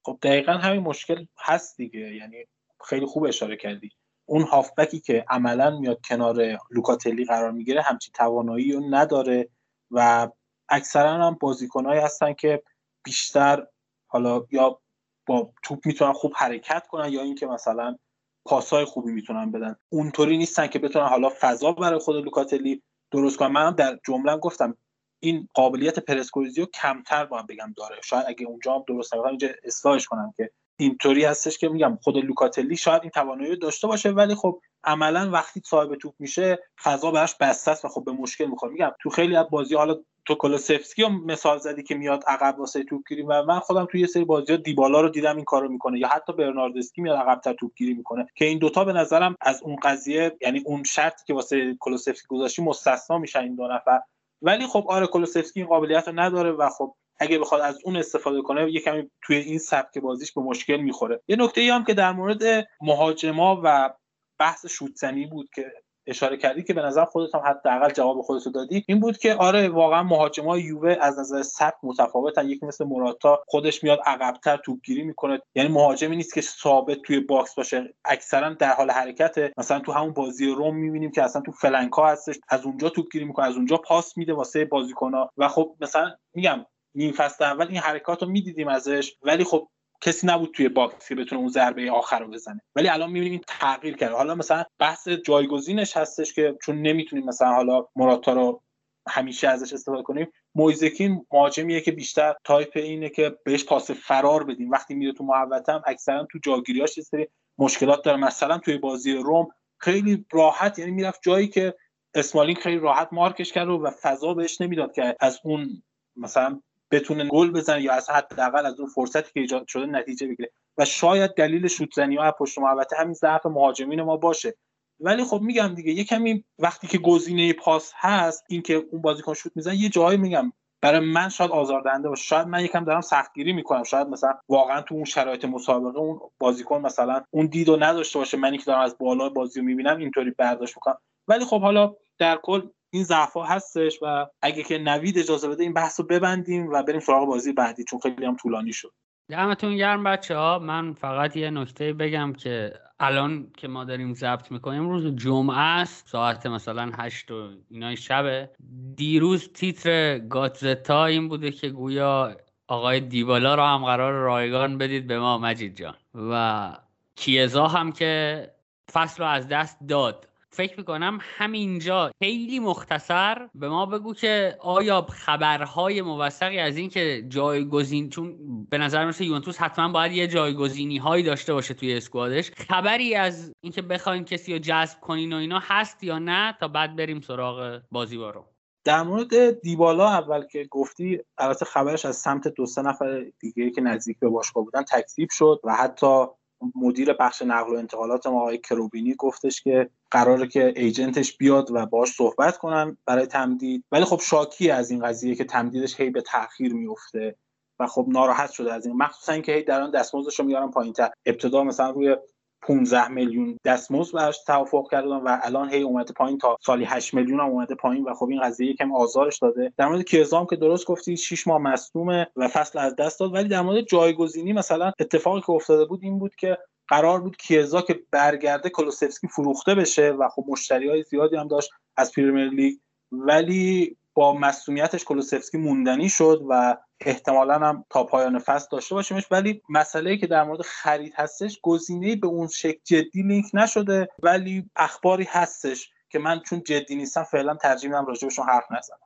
خب 0.05 0.19
دقیقا 0.23 0.53
همین 0.53 0.81
مشکل 0.81 1.25
هست 1.38 1.77
دیگه. 1.77 2.14
یعنی 2.14 2.45
خیلی 2.85 3.07
خوب 3.07 3.25
اشاره 3.25 3.57
کردی. 3.57 3.90
اون 4.27 4.43
هافبکی 4.43 5.01
که 5.01 5.25
عملا 5.29 5.79
میاد 5.79 6.01
کنار 6.05 6.59
لوکاتلی 6.71 7.25
قرار 7.25 7.51
می‌گیره 7.51 7.83
همچین 7.83 8.12
توانایی 8.14 8.73
رو 8.73 8.83
نداره 8.90 9.49
و 9.90 10.29
اکثرا 10.69 11.12
هم 11.12 11.37
بازیکنهایی 11.40 12.01
هستن 12.01 12.33
که 12.33 12.62
بیشتر 13.05 13.67
حالا 14.07 14.47
یا 14.51 14.81
با 15.27 15.53
توپ 15.62 15.87
می‌تونن 15.87 16.12
خوب 16.12 16.33
حرکت 16.37 16.87
کنن 16.87 17.12
یا 17.12 17.23
اینکه 17.23 17.47
مثلا 17.47 17.97
پاسای 18.45 18.85
خوبی 18.85 19.12
می‌تونن 19.12 19.51
بدن. 19.51 19.77
اونطوری 19.88 20.37
نیستن 20.37 20.67
که 20.67 20.79
بتونن 20.79 21.07
حالا 21.07 21.31
فضا 21.40 21.73
برای 21.73 21.99
خود 21.99 22.17
لوکاتلی 22.17 22.83
درست 23.11 23.37
کنن. 23.37 23.53
منم 23.53 23.71
در 23.71 23.99
جمله 24.07 24.37
گفتم 24.37 24.77
این 25.25 25.49
قابلیت 25.55 25.99
پرسکوریزی 25.99 26.61
رو 26.61 26.67
کمتر 26.67 27.25
باید 27.25 27.47
بگم 27.47 27.75
داره. 27.77 27.97
شاید 28.05 28.25
اگه 28.29 28.47
اونجا 28.47 28.75
هم 28.75 28.85
درست 28.89 29.15
نگم 29.15 29.25
اینجا 29.25 29.49
اصلاحش 29.65 30.07
کنم 30.07 30.33
که 30.37 30.51
اینطوری 30.77 31.25
هستش 31.25 31.59
که 31.59 31.69
میگم 31.69 31.99
خود 32.03 32.17
لوکاتلی 32.17 32.77
شاید 32.77 33.03
این 33.03 33.11
توانایی 33.11 33.57
داشته 33.57 33.87
باشه 33.87 34.11
ولی 34.11 34.35
خب 34.35 34.61
عملا 34.85 35.31
وقتی 35.31 35.63
صاحب 35.65 35.95
توپ 35.95 36.15
میشه 36.19 36.59
فضا 36.83 37.11
براش 37.11 37.35
بسته 37.35 37.71
است 37.71 37.85
و 37.85 37.89
خب 37.89 38.05
به 38.05 38.13
مشکل 38.13 38.45
می‌خوره. 38.45 38.73
میگم 38.73 38.93
تو 39.03 39.11
خیلی 39.11 39.37
از 39.37 39.47
بازی 39.51 39.75
حالا 39.75 39.97
تو 40.27 40.35
کلوسفسکی 40.35 41.03
رو 41.03 41.09
مثال 41.09 41.59
زدی 41.59 41.83
که 41.83 41.95
میاد 41.95 42.25
عقب 42.27 42.59
واسه 42.59 42.85
توپگیری 42.85 43.23
و 43.23 43.43
من 43.43 43.59
خودم 43.59 43.85
توی 43.85 44.01
یه 44.01 44.07
سری 44.07 44.25
بازی 44.25 44.53
ها 44.53 44.59
دیبالا 44.59 45.01
رو 45.01 45.09
دیدم 45.09 45.37
این 45.37 45.45
کارو 45.45 45.69
می‌کنه 45.69 45.99
یا 45.99 46.09
حتی 46.09 46.33
برناردسکی 46.33 47.03
میاد 47.03 47.19
عقبتر 47.19 47.53
توپگیری 47.53 47.95
می‌کنه 47.95 48.27
که 48.35 48.45
این 48.45 48.59
دوتا 48.59 48.85
به 48.85 48.93
نظرم 48.93 49.37
از 49.41 49.63
اون 49.63 49.77
قضیه 49.77 50.37
یعنی 50.41 50.63
اون 50.67 50.83
شرطی 50.83 51.25
که 51.27 51.35
واسه 51.35 51.77
کلوسفسکی 51.81 52.27
گذاشتی 52.29 52.63
مستثنا 52.63 53.19
میشن 53.19 53.41
این 53.41 53.55
دو 53.55 53.67
نفر. 53.67 54.01
ولی 54.42 54.66
خب 54.66 54.85
آره 54.88 55.07
کلوسفسکی 55.07 55.61
این 55.61 55.68
قابلیت 55.68 56.09
رو 56.09 56.20
نداره 56.20 56.53
و 56.53 56.68
خب 56.68 56.97
اگه 57.20 57.38
بخواد 57.38 57.61
از 57.61 57.79
اون 57.85 57.97
استفاده 57.97 58.42
کنه 58.42 58.73
یه 58.73 58.81
کمی 58.81 59.11
توی 59.23 59.37
این 59.37 59.59
سبک 59.59 59.99
بازیش 59.99 60.33
به 60.33 60.40
مشکل 60.40 60.77
می‌خوره. 60.77 61.23
یه 61.29 61.37
نکته 61.37 61.61
ای 61.61 61.70
هم 61.70 61.85
که 61.85 61.94
در 61.94 62.12
مورد 62.12 62.68
مهاجما 62.81 63.61
و 63.64 63.94
بحث 64.38 64.66
شوتزنی 64.66 65.27
بود 65.27 65.51
که 65.55 65.73
اشاره 66.07 66.37
کردی 66.37 66.62
که 66.62 66.75
به 66.75 66.83
نظر 66.83 67.05
خودت 67.05 67.35
هم 67.35 67.40
حداقل 67.40 67.90
جواب 67.90 68.23
خودت 68.23 68.49
دادی. 68.55 68.85
این 68.88 69.01
بود 69.01 69.19
که 69.19 69.35
آره 69.35 69.69
واقعا 69.69 70.03
مهاجمای 70.03 70.62
یووه 70.62 70.97
از 71.01 71.19
نظر 71.19 71.43
سبک 71.43 71.77
متفاوتن. 71.83 72.49
یکی 72.49 72.67
مثل 72.67 72.85
موراتا 72.85 73.43
خودش 73.47 73.85
میاد 73.85 73.99
عقبتر 74.07 74.57
توپگیری 74.57 75.03
می‌کنه. 75.03 75.40
یعنی 75.55 75.69
مهاجمی 75.69 76.17
نیست 76.17 76.35
که 76.35 76.40
ثابت 76.40 77.03
توی 77.03 77.21
box 77.21 77.55
باشه. 77.55 77.95
اکثرا 78.05 78.55
در 78.55 78.73
حال 78.73 78.90
حرکته. 78.90 79.53
مثلا 79.59 79.81
تو 79.81 79.93
همون 79.93 80.12
بازی 80.12 80.47
روم 80.47 80.77
می‌بینیم 80.77 81.11
که 81.11 81.23
اصلا 81.23 81.43
تو 81.43 81.53
flank 81.53 81.98
ا 81.98 82.07
هستش. 82.07 82.37
از 82.49 82.64
اونجا 82.64 82.88
توپگیری 82.88 83.25
می‌کنه 83.25 83.47
از 83.47 83.57
اونجا 83.57 83.77
پاس 83.77 84.17
میده 84.17 84.35
واسه 84.35 84.64
بازیکن‌ها. 84.64 85.31
و 85.37 85.49
خب 85.49 85.77
مثلا 85.81 86.11
میگم 86.35 86.67
نیم 86.95 87.12
فصل 87.12 87.45
اول 87.45 87.67
این 87.69 87.79
حرکات 87.79 88.23
رو 88.23 88.29
می‌دیدیم 88.29 88.69
ازش. 88.69 89.17
ولی 89.23 89.45
خب 89.45 89.69
کسی 90.05 90.27
نبود 90.27 90.51
توی 90.51 90.69
box 90.69 91.09
که 91.09 91.14
بتونه 91.14 91.40
اون 91.40 91.51
ضربه 91.51 91.90
آخر 91.90 92.19
رو 92.19 92.29
بزنه. 92.29 92.61
ولی 92.77 92.88
الان 92.88 93.11
می‌بینیم 93.11 93.33
این 93.33 93.43
تغییر 93.49 93.97
کرده. 93.97 94.14
حالا 94.14 94.35
مثلا 94.35 94.64
بحث 94.79 95.09
جایگزینش 95.09 95.97
هستش 95.97 96.33
که 96.33 96.59
چون 96.62 96.83
نمی‌تونیم 96.83 97.25
مثلا 97.25 97.49
حالا 97.49 97.87
مراتا 97.97 98.33
رو 98.33 98.62
همیشه 99.09 99.49
ازش 99.49 99.73
استفاده 99.73 100.03
کنیم 100.03 100.33
مویزکین 100.55 101.27
مهاجمیه 101.33 101.81
که 101.81 101.93
بیشتر 101.93 102.35
تایپ 102.45 102.71
اینه 102.75 103.09
که 103.09 103.38
بهش 103.45 103.64
پاس 103.64 103.90
فرار 103.90 104.45
بدیم. 104.45 104.71
وقتی 104.71 104.95
میره 104.95 105.12
تو 105.12 105.25
محوطه 105.25 105.81
اکثرا 105.87 106.27
تو 106.33 106.38
جاگیریاش 106.43 106.99
یه 106.99 107.05
سری 107.05 107.29
مشکلات 107.59 108.05
داره. 108.05 108.17
مثلا 108.17 108.59
توی 108.59 108.79
بازی 108.79 109.12
روم 109.12 109.49
خیلی 109.79 110.27
راحت 110.33 110.79
یعنی 110.79 110.90
می‌رفت 110.90 111.21
جایی 111.23 111.49
که 111.49 111.75
اسمالینگ 112.14 112.59
خیلی 112.59 112.79
راحت 112.79 113.09
مارکش 113.12 113.53
کرد 113.53 113.69
و 113.69 113.90
فضا 114.03 114.35
بهش 114.35 114.61
نمی‌داد 114.61 114.93
که 114.95 115.17
از 115.21 115.40
اون 115.45 115.83
مثلا 116.17 116.61
بتونه 116.90 117.29
گل 117.29 117.51
بزنه 117.51 117.83
یا 117.83 117.92
از 117.92 118.11
حداقل 118.11 118.66
از 118.66 118.81
اون 118.81 118.88
فرصتی 118.88 119.33
که 119.35 119.40
ایجاد 119.40 119.68
شده 119.68 119.87
نتیجه 119.87 120.27
بگیره. 120.27 120.51
و 120.79 120.85
شاید 120.85 121.35
دلیل 121.35 121.68
شوت 121.68 121.94
زنی 121.94 122.16
ها 122.16 122.33
پشت 122.33 122.59
محوطه 122.59 122.97
همین 122.97 123.14
ضعف 123.14 123.47
مهاجمین 123.47 124.03
ما 124.03 124.16
باشه. 124.16 124.55
ولی 125.01 125.25
خب 125.25 125.40
میگم 125.40 125.75
دیگه 125.75 125.92
یه 125.92 126.05
کمی 126.05 126.44
وقتی 126.59 126.87
که 126.87 126.99
گزینه 126.99 127.53
پاس 127.53 127.92
هست 127.97 128.44
اینکه 128.49 128.75
اون 128.75 129.03
بازیکن 129.03 129.35
شوت 129.35 129.53
می‌زنه 129.55 129.77
یه 129.77 129.88
جایی 129.88 130.18
میگم 130.18 130.53
برای 130.83 131.01
من 131.01 131.29
شاید 131.29 131.51
آزاردهنده 131.51 132.09
باشه. 132.09 132.23
شاید 132.23 132.47
من 132.47 132.64
یکم 132.64 132.85
دارم 132.85 133.01
سختگیری 133.01 133.53
می‌کنم. 133.53 133.83
شاید 133.83 134.09
مثلا 134.09 134.35
واقعا 134.49 134.81
تو 134.81 134.94
اون 134.94 135.05
شرایط 135.05 135.44
مسابقه 135.44 135.99
اون 135.99 136.20
بازیکن 136.38 136.81
مثلا 136.81 137.25
اون 137.31 137.47
دیدو 137.47 137.77
نداشته 137.77 138.18
باشه. 138.18 138.37
منی 138.37 138.59
که 138.59 138.64
دارم 138.64 138.81
از 138.81 138.99
بالا 138.99 139.29
بازی 139.29 139.61
می‌بینم 139.61 139.99
اینطوری 139.99 140.31
برداشت 140.31 140.77
می‌کنم. 140.77 140.99
ولی 141.29 141.44
خب 141.44 141.61
حالا 141.61 141.94
در 142.18 142.37
کل 142.37 142.62
این 142.95 143.05
ضعف 143.05 143.37
هستش 143.37 143.99
و 144.03 144.27
اگه 144.43 144.63
که 144.63 144.79
نوید 144.79 145.19
اجازه 145.19 145.49
بده 145.49 145.63
این 145.63 145.73
بحث 145.73 146.01
رو 146.01 146.07
ببندیم 146.07 146.69
و 146.71 146.83
بریم 146.83 147.01
سراغ 147.01 147.27
بازی 147.27 147.53
بعدی 147.53 147.85
چون 147.85 148.01
خیلی 148.01 148.25
هم 148.25 148.37
طولانی 148.37 148.73
شد. 148.73 148.93
دمتون 149.29 149.77
گرم 149.77 150.05
بچه 150.05 150.37
ها 150.37 150.59
من 150.59 150.93
فقط 150.93 151.37
یه 151.37 151.51
نکته 151.51 151.93
بگم 151.93 152.33
که 152.33 152.75
الان 153.01 153.51
که 153.57 153.69
ما 153.69 153.85
داریم 153.85 154.15
ضبط 154.15 154.53
می‌کنیم 154.53 154.89
روز 154.89 155.07
جمعه 155.17 155.59
است 155.59 156.09
ساعت 156.09 156.47
مثلا 156.47 156.91
هشت 156.99 157.31
و 157.31 157.51
اینای 157.71 157.97
شبه. 157.97 158.51
دیروز 158.97 159.53
تیتر 159.53 160.19
گاتزتا 160.19 161.07
این 161.07 161.29
بوده 161.29 161.51
که 161.51 161.69
گویا 161.69 162.37
آقای 162.69 163.01
دیبالا 163.01 163.55
رو 163.55 163.63
هم 163.63 163.85
قرار 163.85 164.13
رایگان 164.13 164.79
بدید 164.79 165.07
به 165.07 165.19
ما 165.19 165.39
مجید 165.39 165.77
جان. 165.77 165.95
و 166.15 166.73
کیزا 167.17 167.67
هم 167.67 167.93
که 167.93 168.51
فصل 168.93 169.23
رو 169.23 169.29
از 169.29 169.49
دست 169.49 169.79
داد. 169.89 170.29
فکر 170.55 170.79
می‌کنم 170.79 171.19
همینجا. 171.23 172.11
خیلی 172.23 172.59
مختصر 172.59 173.49
به 173.55 173.69
ما 173.69 173.87
بگو 173.87 174.14
که 174.14 174.57
آیا 174.61 175.07
خبرهای 175.11 176.03
موثقی 176.03 176.59
از 176.59 176.77
این 176.77 176.90
که 176.90 177.25
جایگزین 177.29 178.11
چون 178.11 178.37
به 178.71 178.79
نظر 178.79 179.07
مثل 179.07 179.25
یونتوس 179.25 179.59
حتما 179.59 179.88
باید 179.88 180.12
یه 180.12 180.27
جایگزینی 180.27 180.99
هایی 180.99 181.25
داشته 181.25 181.53
باشه 181.53 181.75
توی 181.75 181.97
اسکوادش. 181.97 182.51
خبری 182.51 183.14
از 183.14 183.53
اینکه 183.61 183.83
بخواین 183.83 184.25
کسی 184.25 184.53
رو 184.53 184.59
جذب 184.59 185.01
کنین 185.01 185.33
و 185.33 185.37
اینا 185.37 185.61
هست 185.62 186.05
یا 186.05 186.19
نه 186.19 186.57
تا 186.61 186.69
بعد 186.69 186.97
بریم 186.97 187.21
سراغ 187.21 187.81
بازی 187.90 188.19
بارو 188.19 188.45
در 188.85 189.03
مورد 189.03 189.61
دیبالا 189.61 190.09
اول 190.09 190.47
که 190.47 190.64
گفتی 190.71 191.21
البته 191.38 191.64
خبرش 191.64 192.05
از 192.05 192.17
سمت 192.17 192.49
دو 192.49 192.67
سه 192.67 192.83
نفر 192.83 193.25
دیگه 193.38 193.71
که 193.71 193.81
نزدیک 193.81 194.19
به 194.19 194.29
باشگاه 194.29 194.64
بودن 194.64 194.83
تکذیب 194.83 195.29
شد 195.31 195.61
و 195.64 195.75
حتی 195.75 196.27
مدیر 196.74 197.12
بخش 197.12 197.42
نقل 197.42 197.72
و 197.72 197.79
انتقالات 197.79 198.27
ما 198.27 198.40
آقای 198.40 198.59
کروبینی 198.59 199.14
گفتش 199.14 199.62
که 199.62 199.90
قراره 200.11 200.48
که 200.48 200.72
ایجنتش 200.77 201.37
بیاد 201.37 201.70
و 201.70 201.87
باش 201.87 202.09
صحبت 202.09 202.57
کنن 202.57 202.96
برای 203.07 203.27
تمدید. 203.27 203.85
ولی 203.92 204.05
خب 204.05 204.20
شاکی 204.20 204.70
از 204.70 204.90
این 204.90 205.07
قضیه 205.07 205.35
که 205.35 205.44
تمدیدش 205.44 206.00
هی 206.00 206.11
به 206.11 206.20
تاخیر 206.20 206.74
میفته 206.74 207.37
و 207.81 207.87
خب 207.87 208.07
ناراحت 208.09 208.50
شده 208.50 208.74
از 208.74 208.87
این. 208.87 208.96
مخصوصا 208.96 209.33
اینکه 209.33 209.53
هی 209.53 209.62
در 209.62 209.83
آن 209.83 209.90
دستمزدش 209.90 210.38
رو 210.38 210.44
میارن 210.44 210.70
پایینتر. 210.70 211.11
ابتدا 211.27 211.64
مثلا 211.64 211.90
روی 211.90 212.16
15 212.64 213.09
میلیون 213.09 213.59
دستمزد 213.64 214.14
براش 214.14 214.44
توافق 214.44 214.90
کردن 214.90 215.09
و 215.09 215.38
الان 215.42 215.70
هی 215.70 215.83
اومده 215.83 216.12
پایین 216.12 216.38
تا 216.38 216.57
سالی 216.61 216.85
8 216.85 217.14
میلیون 217.14 217.40
اومده 217.40 217.74
پایین 217.74 218.05
و 218.05 218.14
خب 218.14 218.29
این 218.29 218.42
قضیه 218.42 218.70
یکم 218.70 218.92
آزارش 218.92 219.38
داده. 219.38 219.72
در 219.77 219.88
مورد 219.88 220.03
کیزام 220.03 220.46
که 220.46 220.57
درست 220.57 220.87
گفتی 220.87 221.16
6 221.16 221.46
ماه 221.46 221.62
مصدومه 221.62 222.27
و 222.37 222.48
فصل 222.48 222.79
از 222.79 222.96
دست 222.96 223.20
داد. 223.20 223.35
ولی 223.35 223.48
در 223.48 223.61
مورد 223.61 223.85
جایگزینی 223.85 224.53
مثلا 224.53 224.92
اتفاقی 225.00 225.40
که 225.40 225.50
افتاده 225.50 225.85
بود 225.85 226.00
این 226.03 226.18
بود 226.18 226.35
که 226.35 226.59
قرار 226.88 227.20
بود 227.20 227.37
کیزا 227.37 227.83
که 227.83 228.00
برگرده 228.11 228.70
کلوسفسکی 228.70 229.29
فروخته 229.29 229.74
بشه 229.74 230.11
و 230.11 230.29
خب 230.29 230.44
مشتری 230.48 230.88
های 230.88 231.03
زیادی 231.03 231.37
هم 231.37 231.48
داشت 231.48 231.70
از 231.96 232.12
پریمیر 232.12 232.48
لیگ. 232.48 232.74
ولی 233.12 233.96
با 234.14 234.35
مصومیتش 234.35 235.05
کلوسفسکی 235.05 235.59
موندنی 235.59 236.09
شد 236.09 236.42
و 236.48 236.77
احتمالا 237.01 237.59
هم 237.59 237.85
تا 237.91 238.05
پایان 238.05 238.39
فصل 238.39 238.69
داشته 238.71 238.95
باشیمش 238.95 239.27
ولی 239.31 239.63
مسئله 239.69 240.17
که 240.17 240.27
در 240.27 240.45
مورد 240.45 240.63
خرید 240.63 241.13
هستش 241.17 241.59
گزینه 241.63 242.17
به 242.17 242.27
اون 242.27 242.49
شکل 242.49 242.81
جدی 242.85 243.23
لینک 243.23 243.47
نشده 243.55 244.09
ولی 244.23 244.71
اخباری 244.77 245.25
هستش 245.25 245.91
که 246.09 246.19
من 246.19 246.41
چون 246.41 246.63
جدی 246.63 246.97
نیستم 246.97 247.23
فعلا 247.23 247.55
ترجیح 247.55 247.91
میدم 247.91 248.07
راجبشون 248.07 248.47
حرف 248.49 248.65
نزنم. 248.71 248.99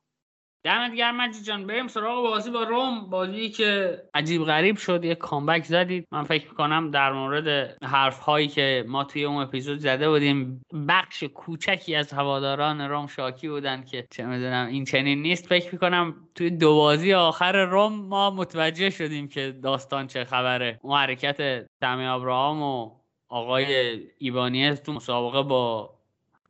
دمت 0.64 0.94
گرم 0.94 1.16
مجید 1.16 1.44
جان. 1.44 1.66
بریم 1.66 1.88
سراغ 1.88 2.22
بازی 2.22 2.50
با 2.50 2.62
روم. 2.62 3.10
بازی 3.10 3.48
که 3.48 4.02
عجیب 4.14 4.44
غریب 4.44 4.76
شد. 4.76 5.04
یه 5.04 5.14
کامبک 5.14 5.64
زدید. 5.64 6.06
من 6.12 6.22
فکر 6.22 6.48
می‌کنم 6.48 6.90
در 6.90 7.12
مورد 7.12 7.76
حرف 7.84 8.18
هایی 8.18 8.48
که 8.48 8.84
ما 8.88 9.04
توی 9.04 9.24
اون 9.24 9.42
اپیزود 9.42 9.78
زده 9.78 10.08
بودیم 10.08 10.62
بخش 10.88 11.24
کوچکی 11.24 11.94
از 11.94 12.12
هواداران 12.12 12.80
روم 12.80 13.06
شاکی 13.06 13.48
بودن 13.48 13.84
که 13.84 14.06
چه 14.10 14.26
می‌دونم 14.26 14.66
این 14.66 14.84
چنین 14.84 15.22
نیست. 15.22 15.46
فکر 15.46 15.72
می‌کنم 15.72 16.14
توی 16.34 16.50
دو 16.50 16.74
بازی 16.74 17.14
آخر 17.14 17.64
روم 17.64 17.92
ما 17.92 18.30
متوجه 18.30 18.90
شدیم 18.90 19.28
که 19.28 19.52
داستان 19.62 20.06
چه 20.06 20.24
خبره. 20.24 20.78
اون 20.82 20.98
حرکت 20.98 21.66
تامی 21.80 22.04
ابراهام 22.06 22.62
و 22.62 22.90
آقای 23.30 24.00
ایبانیز 24.18 24.82
تو 24.82 24.92
مسابقه 24.92 25.42
با 25.42 25.97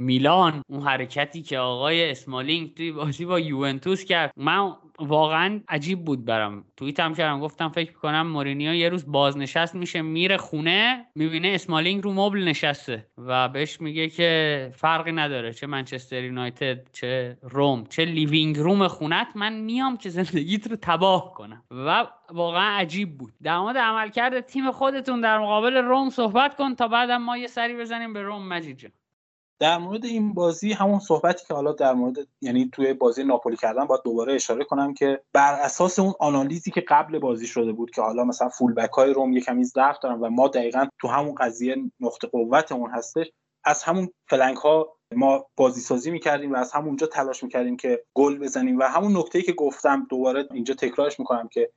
میلان 0.01 0.63
اون 0.69 0.83
حرکتی 0.83 1.43
که 1.43 1.59
آقای 1.59 2.11
اسمالینگ 2.11 2.75
توی 2.75 2.93
بازی 2.93 3.25
با 3.25 3.41
یوونتوس 3.41 4.05
کرد. 4.05 4.33
من 4.37 4.73
واقعا 4.99 5.61
عجیب 5.69 6.05
بود 6.05 6.25
برام 6.25 6.65
توییت 6.77 7.01
هم 7.01 7.15
کردم 7.15 7.41
گفتم 7.41 7.69
فکر 7.69 7.93
کنم 7.93 8.27
مورینیو 8.27 8.75
یه 8.75 8.89
روز 8.89 9.13
بازنشست 9.13 9.75
میشه 9.75 10.03
میره 10.03 10.37
خونه 10.37 11.07
می‌بینه 11.15 11.49
اسمالینگ 11.49 12.05
رو 12.05 12.13
مبل 12.13 12.45
نشسته 12.45 13.07
و 13.19 13.49
بهش 13.49 13.81
میگه 13.81 14.09
که 14.09 14.71
فرقی 14.75 15.13
نداره 15.13 15.53
چه 15.53 15.67
منچستر 15.67 16.25
یونایتد 16.25 16.93
چه 16.93 17.39
روم 17.43 17.85
چه 17.85 18.05
living 18.05 18.59
room 18.59 18.89
خونت 18.89 19.29
من 19.35 19.53
میام 19.53 19.97
که 19.97 20.09
زندگیت 20.11 20.71
رو 20.71 20.77
تباه 20.83 21.35
کنم. 21.35 21.63
و 21.71 22.07
واقعا 22.31 22.79
عجیب 22.79 23.19
بود. 23.19 23.33
در 23.43 23.59
مورد 23.59 23.77
عملکرد 23.77 24.41
تیم 24.41 24.71
خودتون 24.71 25.21
در 25.21 25.39
مقابل 25.39 25.77
روم 25.77 26.11
صحبت 26.11 26.57
کن 26.57 26.75
تا 26.75 26.89
بعدم 26.89 27.23
ما 27.23 27.39
یه 27.39 27.47
سری 27.47 27.77
بزنیم 27.77 28.13
به 28.13 28.23
روم 28.23 28.49
مجید 28.49 28.93
در 29.61 29.79
مورد 29.79 30.05
این 30.05 30.35
بازی 30.35 30.73
همون 30.73 30.99
صحبتی 30.99 31.47
که 31.47 31.55
حالا 31.55 31.73
در 31.73 31.93
مورد 31.93 32.17
یعنی 32.41 32.71
توی 32.73 32.93
بازی 32.93 33.25
ناپولی 33.25 33.57
کردن 33.57 33.85
باید 33.85 34.01
دوباره 34.05 34.35
اشاره 34.35 34.65
کنم 34.65 34.95
که 34.95 35.23
بر 35.33 35.55
اساس 35.55 35.99
اون 35.99 36.15
آنالیزی 36.21 36.71
که 36.71 36.81
قبل 36.81 37.19
بازی 37.19 37.47
شده 37.47 37.73
بود 37.73 37.91
که 37.91 38.03
حالا 38.03 38.25
مثلا 38.25 38.49
فول 38.49 38.75
بک 38.75 38.91
های 38.91 39.13
روم 39.13 39.33
یه 39.33 39.41
کمی 39.41 39.65
ضعف 39.65 39.99
دارن 39.99 40.21
و 40.21 40.31
ما 40.31 40.49
دقیقا 40.49 40.87
تو 41.01 41.09
همون 41.09 41.35
قضیه 41.35 41.77
نقطه 42.01 42.27
قوت 42.27 42.73
اون 42.73 42.91
هستش 42.91 43.27
از 43.65 43.83
همون 43.83 44.09
فلنک 44.29 44.57
ها 44.57 44.97
ما 45.15 45.47
بازی 45.57 45.81
سازی 45.81 46.11
می‌کردیم 46.11 46.53
و 46.53 46.57
از 46.57 46.73
همونجا 46.73 47.07
تلاش 47.07 47.45
می‌کردیم 47.45 47.77
که 47.77 48.05
گل 48.15 48.39
بزنیم 48.39 48.79
و 48.79 48.83
همون 48.83 49.17
نکته 49.17 49.43
که 49.43 49.53
گفتم 49.53 50.07
دوباره 50.11 50.49
اینجا 50.55 50.75
تکرارش 50.75 51.21
می‌کنم 51.21 51.49
که 51.49 51.71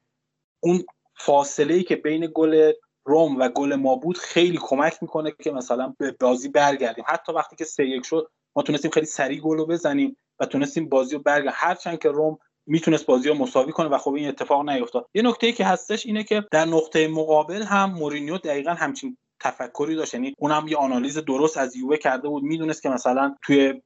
اون 0.64 0.84
فاصله 1.18 1.74
ای 1.74 1.84
که 1.84 1.96
بین 1.96 2.32
گل 2.36 2.72
روم 3.06 3.40
و 3.40 3.50
گل 3.50 3.76
ما 3.76 3.96
بود 3.96 4.18
خیلی 4.18 4.60
کمک 4.62 4.98
می‌کنه 5.02 5.34
که 5.44 5.52
مثلا 5.52 5.94
به 5.98 6.16
بازی 6.20 6.50
برگردیم. 6.50 7.06
حتی 7.08 7.34
وقتی 7.34 7.56
که 7.56 7.66
سه 7.66 7.86
یک 7.86 8.06
شد 8.06 8.32
ما 8.56 8.64
تونستیم 8.64 8.92
خیلی 8.92 9.06
سریع 9.06 9.40
گل 9.40 9.58
رو 9.58 9.66
بزنیم 9.66 10.18
و 10.40 10.46
تونستیم 10.46 10.90
بازی 10.90 11.16
رو 11.16 11.22
برگردیم. 11.22 11.52
هرچند 11.56 12.00
که 12.00 12.10
روم 12.10 12.38
می‌تونست 12.68 13.06
بازی 13.06 13.30
رو 13.30 13.36
مساوی 13.36 13.72
کنه 13.72 13.90
و 13.90 13.98
خب 13.98 14.14
این 14.14 14.28
اتفاق 14.28 14.70
نیفتاد. 14.70 15.08
یه 15.14 15.22
نکته 15.22 15.52
که 15.52 15.66
هستش 15.66 16.06
اینه 16.06 16.24
که 16.24 16.44
در 16.52 16.66
نقطه 16.66 17.08
مقابل 17.08 17.64
هم 17.64 17.92
مورینیو 17.92 18.38
دقیقا 18.38 18.72
همچین 18.72 19.18
تفکری 19.40 19.96
داشت. 19.96 20.14
یعنی 20.14 20.36
اونم 20.38 20.68
یه 20.68 20.78
آنالیز 20.78 21.18
درست 21.18 21.58
از 21.58 21.76
یووه 21.76 21.98
کرده 21.98 22.28
بود. 22.28 22.44
می‌دونست 22.44 22.82
که 22.82 22.90
مثلا 22.90 23.36
توی 23.44 23.82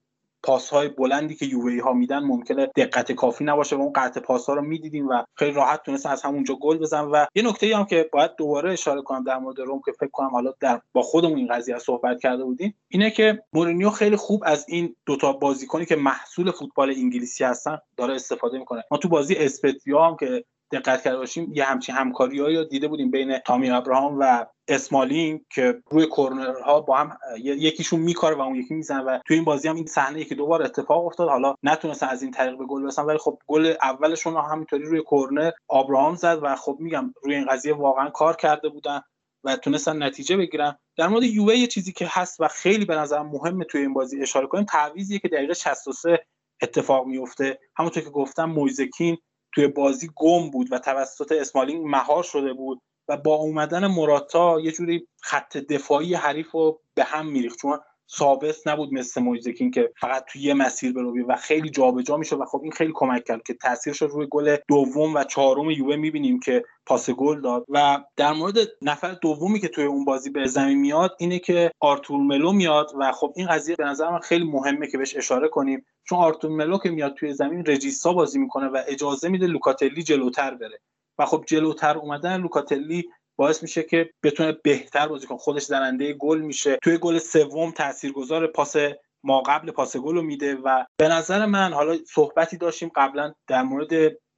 پاس 0.46 0.70
های 0.70 0.88
بلندی 0.88 1.36
که 1.36 1.46
یووی 1.46 1.80
ها 1.80 1.94
میدن 1.94 2.20
ممکنه 2.20 2.66
دقت 2.66 3.12
کافی 3.12 3.44
نباشه 3.44 3.76
و 3.76 3.82
اون 3.82 3.94
قطع 3.96 4.20
پاس 4.20 4.46
ها 4.46 4.54
رو 4.54 4.62
می‌دیدیم 4.62 5.08
و 5.08 5.24
خیلی 5.36 5.52
راحت 5.52 5.84
تونستن 5.84 6.10
از 6.10 6.22
همونجا 6.22 6.56
گل 6.56 6.78
بزنن 6.78 7.02
و 7.02 7.26
یه 7.36 7.44
نکته 7.44 7.78
هم 7.78 7.86
که 7.86 8.10
باید 8.14 8.32
دوباره 8.38 8.74
اشاره 8.74 9.02
کنم 9.02 9.24
در 9.24 9.38
مورد 9.38 9.60
روم 9.60 9.82
که 9.86 9.92
فکر 9.92 10.10
کنم 10.10 10.30
حالا 10.30 10.54
در 10.60 10.82
با 10.94 11.02
خودمون 11.02 11.38
این 11.38 11.48
قضیه 11.48 11.78
صحبت 11.78 12.20
کرده 12.20 12.44
بودیم 12.44 12.76
اینه 12.88 13.12
که 13.12 13.44
مورینیو 13.54 13.90
خیلی 13.90 14.16
خوب 14.16 14.44
از 14.46 14.66
این 14.68 14.96
دوتا 15.06 15.34
بازیکنی 15.34 15.86
که 15.86 15.96
محصول 15.96 16.52
فوتبال 16.52 16.90
انگلیسی 16.90 17.44
هستن 17.44 17.78
داره 17.98 18.16
استفاده 18.16 18.58
می‌کنه. 18.58 18.84
ما 18.92 18.98
تو 18.98 19.10
بازی 19.10 19.36
اسپتیا 19.36 20.06
هم 20.06 20.18
که 20.18 20.46
دقت 20.76 21.04
کرده 21.04 21.18
باشیم 21.18 21.52
یه 21.54 21.66
همچین 21.66 21.96
همکاری 21.96 22.40
رو 22.40 22.64
دیده 22.64 22.88
بودیم 22.88 23.12
بین 23.12 23.38
تامی 23.40 23.70
ابراهام 23.70 24.18
و 24.20 24.46
اسمالین 24.68 25.46
که 25.50 25.82
روی 25.92 26.06
کورنرها 26.06 26.82
با 26.82 26.98
هم 26.98 27.18
یکیشون 27.44 28.00
میکاره 28.00 28.36
و 28.36 28.42
اون 28.42 28.56
یکی 28.56 28.74
می‌زنه 28.74 29.02
و 29.02 29.20
تو 29.28 29.34
این 29.34 29.44
بازی 29.44 29.68
هم 29.68 29.76
این 29.76 29.86
صحنه 29.86 30.24
که 30.24 30.36
دوبار 30.36 30.64
اتفاق 30.64 31.06
افتاد. 31.06 31.30
حالا 31.30 31.56
نتونستن 31.64 32.08
از 32.08 32.22
این 32.22 32.32
طریق 32.32 32.58
به 32.58 32.66
گل 32.66 32.84
برسن 32.84 33.06
ولی 33.06 33.18
خب 33.18 33.40
گل 33.48 33.74
اولشون 33.82 34.38
همینطوری 34.38 34.84
روی 34.84 35.02
کورنر 35.02 35.52
ابراهام 35.70 36.16
زد 36.16 36.40
و 36.42 36.56
خب 36.56 36.78
میگم 36.80 37.14
روی 37.24 37.36
این 37.36 37.46
قضیه 37.46 37.74
واقعا 37.74 38.10
کار 38.10 38.36
کرده 38.36 38.70
بودن 38.70 39.02
و 39.44 39.56
تونستن 39.56 40.04
نتیجه 40.04 40.38
بگیرن. 40.38 40.78
در 40.98 41.08
مورد 41.08 41.24
یووه 41.24 41.56
یه 41.56 41.68
چیزی 41.68 41.92
که 41.92 42.08
هست 42.10 42.42
و 42.42 42.48
خیلی 42.48 42.86
به 42.86 42.96
نظر 42.96 43.22
مهمه 43.22 43.66
توی 43.66 43.82
این 43.82 43.94
بازی 43.94 44.22
اشاره 44.22 44.48
کنیم 44.48 44.66
تعویضیه 44.66 45.20
که 45.20 45.28
دقیقه 45.28 45.54
63 45.54 46.26
اتفاق 46.62 47.06
میفته 47.06 47.60
همونطور 47.78 48.04
که 48.04 48.10
گفتم 48.10 48.46
مویزکین 48.46 49.18
توی 49.56 49.68
بازی 49.68 50.10
گم 50.16 50.50
بود 50.50 50.68
و 50.72 50.80
توسط 50.80 51.32
اسمالینگ 51.32 51.86
مهار 51.86 52.24
شده 52.24 52.54
بود 52.54 52.82
و 53.08 53.18
با 53.18 53.36
اومدن 53.36 53.88
مراتا 53.88 54.60
یه 54.60 54.72
جوری 54.72 55.08
خط 55.22 55.58
دفاعی 55.58 56.14
حریف 56.14 56.52
رو 56.52 56.82
به 56.94 57.04
هم 57.04 57.28
میریخت. 57.28 57.60
چون 57.60 57.80
ثابت 58.12 58.68
نبود 58.68 58.94
مثل 58.94 59.22
مویزکین 59.22 59.72
که 59.72 59.92
فقط 60.00 60.26
توی 60.26 60.42
یه 60.42 60.54
مسیر 60.54 60.94
بروی 60.94 61.22
و 61.22 61.36
خیلی 61.36 61.70
جابجا 61.70 62.18
میشه 62.18 62.36
و 62.36 62.46
خب 62.46 62.62
این 62.64 62.72
خیلی 62.72 62.92
کمک 62.96 63.24
کرد 63.24 63.44
که 63.44 63.54
تاثیرش 63.54 64.02
رو 64.02 64.08
روی 64.08 64.28
گل 64.32 64.56
دوم 64.68 65.14
و 65.14 65.24
چهارم 65.24 65.70
یووه 65.70 65.96
می‌بینیم 65.96 66.40
که 66.40 66.64
پاس 66.86 67.10
گل 67.10 67.42
داد. 67.42 67.66
و 67.70 68.04
در 68.16 68.34
مورد 68.34 68.56
نفر 68.82 69.12
دومی 69.12 69.60
که 69.60 69.68
توی 69.68 69.84
اون 69.84 70.06
بازی 70.06 70.30
به 70.30 70.48
زمین 70.48 70.78
میاد 70.78 71.16
اینه 71.20 71.40
که 71.40 71.72
آرتور 71.80 72.22
ملو 72.22 72.52
میاد 72.52 72.92
و 73.00 73.12
خب 73.12 73.34
این 73.36 73.48
قضیه 73.48 73.76
به 73.76 73.86
نظر 73.86 74.10
من 74.10 74.20
خیلی 74.20 74.46
مهمه 74.46 74.88
که 74.88 74.98
بهش 74.98 75.16
اشاره 75.16 75.48
کنیم. 75.48 75.86
چون 76.04 76.20
آرتور 76.20 76.52
ملو 76.52 76.78
که 76.78 76.90
میاد 76.90 77.14
توی 77.14 77.34
زمین 77.34 77.66
regista 77.66 78.14
بازی 78.14 78.40
می‌کنه 78.40 78.68
و 78.68 78.82
اجازه 78.88 79.30
میده 79.30 79.48
لوکاتلی 79.48 80.04
جلوتر 80.04 80.56
بره. 80.56 80.80
و 81.18 81.26
خب 81.26 81.44
جلوتر 81.48 81.98
اومدن 81.98 82.42
لوکاتلی 82.42 83.06
باعث 83.36 83.64
میشه 83.64 83.84
که 83.84 84.10
بتونه 84.24 84.52
بهتر 84.64 85.08
بازی 85.08 85.28
کنه. 85.28 85.38
خودش 85.38 85.64
زننده 85.64 86.14
گل 86.14 86.42
میشه. 86.42 86.78
توی 86.84 86.98
گل 86.98 87.18
سوم 87.18 87.72
تاثیرگذار 87.72 88.48
پاس 88.48 88.76
ما 89.24 89.42
قبل 89.42 89.72
پاس 89.72 89.98
گل 89.98 90.16
رو 90.16 90.22
میده 90.22 90.56
و 90.56 90.84
به 90.98 91.08
نظر 91.08 91.46
من 91.46 91.74
حالا 91.74 91.98
صحبتی 92.14 92.58
داشتیم 92.58 92.92
قبلا 92.96 93.34
در 93.48 93.64
مورد 93.64 93.90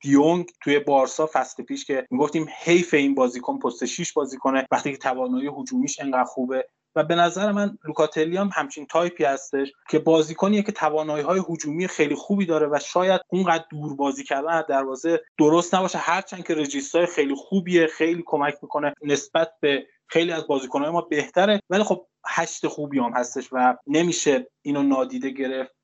دیونگ 0.02 0.46
توی 0.62 0.80
بارسا 0.80 1.30
فصل 1.34 1.64
پیش 1.64 1.86
که 1.86 2.08
می‌گفتیم 2.12 2.48
حیف 2.64 2.94
این 2.94 3.16
بازیکن 3.16 3.60
پست 3.60 3.86
6 3.86 4.14
بازی 4.14 4.38
کنه 4.38 4.68
وقتی 4.72 4.92
که 4.92 4.98
توانایی 4.98 5.50
هجومیش 5.58 6.00
انقدر 6.00 6.24
خوبه 6.24 6.68
و 6.98 7.04
به 7.04 7.16
نظر 7.16 7.52
من 7.52 7.78
لوکاتلی 7.86 8.38
هم 8.38 8.50
همچین 8.54 8.86
تایپی 8.86 9.24
هستش 9.24 9.74
که 9.90 10.00
بازیکنیه 10.00 10.64
که 10.64 10.72
توانایی 10.72 11.24
های 11.24 11.42
هجومی 11.50 11.88
خیلی 11.88 12.16
خوبی 12.16 12.46
داره 12.46 12.68
و 12.68 12.80
شاید 12.80 13.22
اونقدر 13.28 13.66
دور 13.70 13.96
بازی 13.96 14.24
کردن 14.24 14.50
از 14.50 14.66
دروازه 14.70 15.22
درست 15.38 15.76
نباشه. 15.76 15.98
هرچند 15.98 16.46
که 16.46 16.56
regista 16.56 16.99
ی 16.99 17.06
خیلی 17.06 17.36
خوبیه 17.36 17.88
خیلی 17.88 18.24
کمک 18.26 18.58
می‌کنه 18.62 18.94
نسبت 19.04 19.52
به 19.60 19.88
خیلی 20.08 20.32
از 20.32 20.48
بازیکنهای 20.48 20.92
ما 20.92 21.02
بهتره 21.02 21.62
ولی 21.70 21.84
خب 21.84 22.08
هشت 22.28 22.68
خوبی 22.68 23.00
هم 23.00 23.12
هستش 23.16 23.50
و 23.52 23.76
نمیشه 23.88 24.48
اینو 24.62 24.84
نادیده 24.84 25.30
گرفت. 25.30 25.76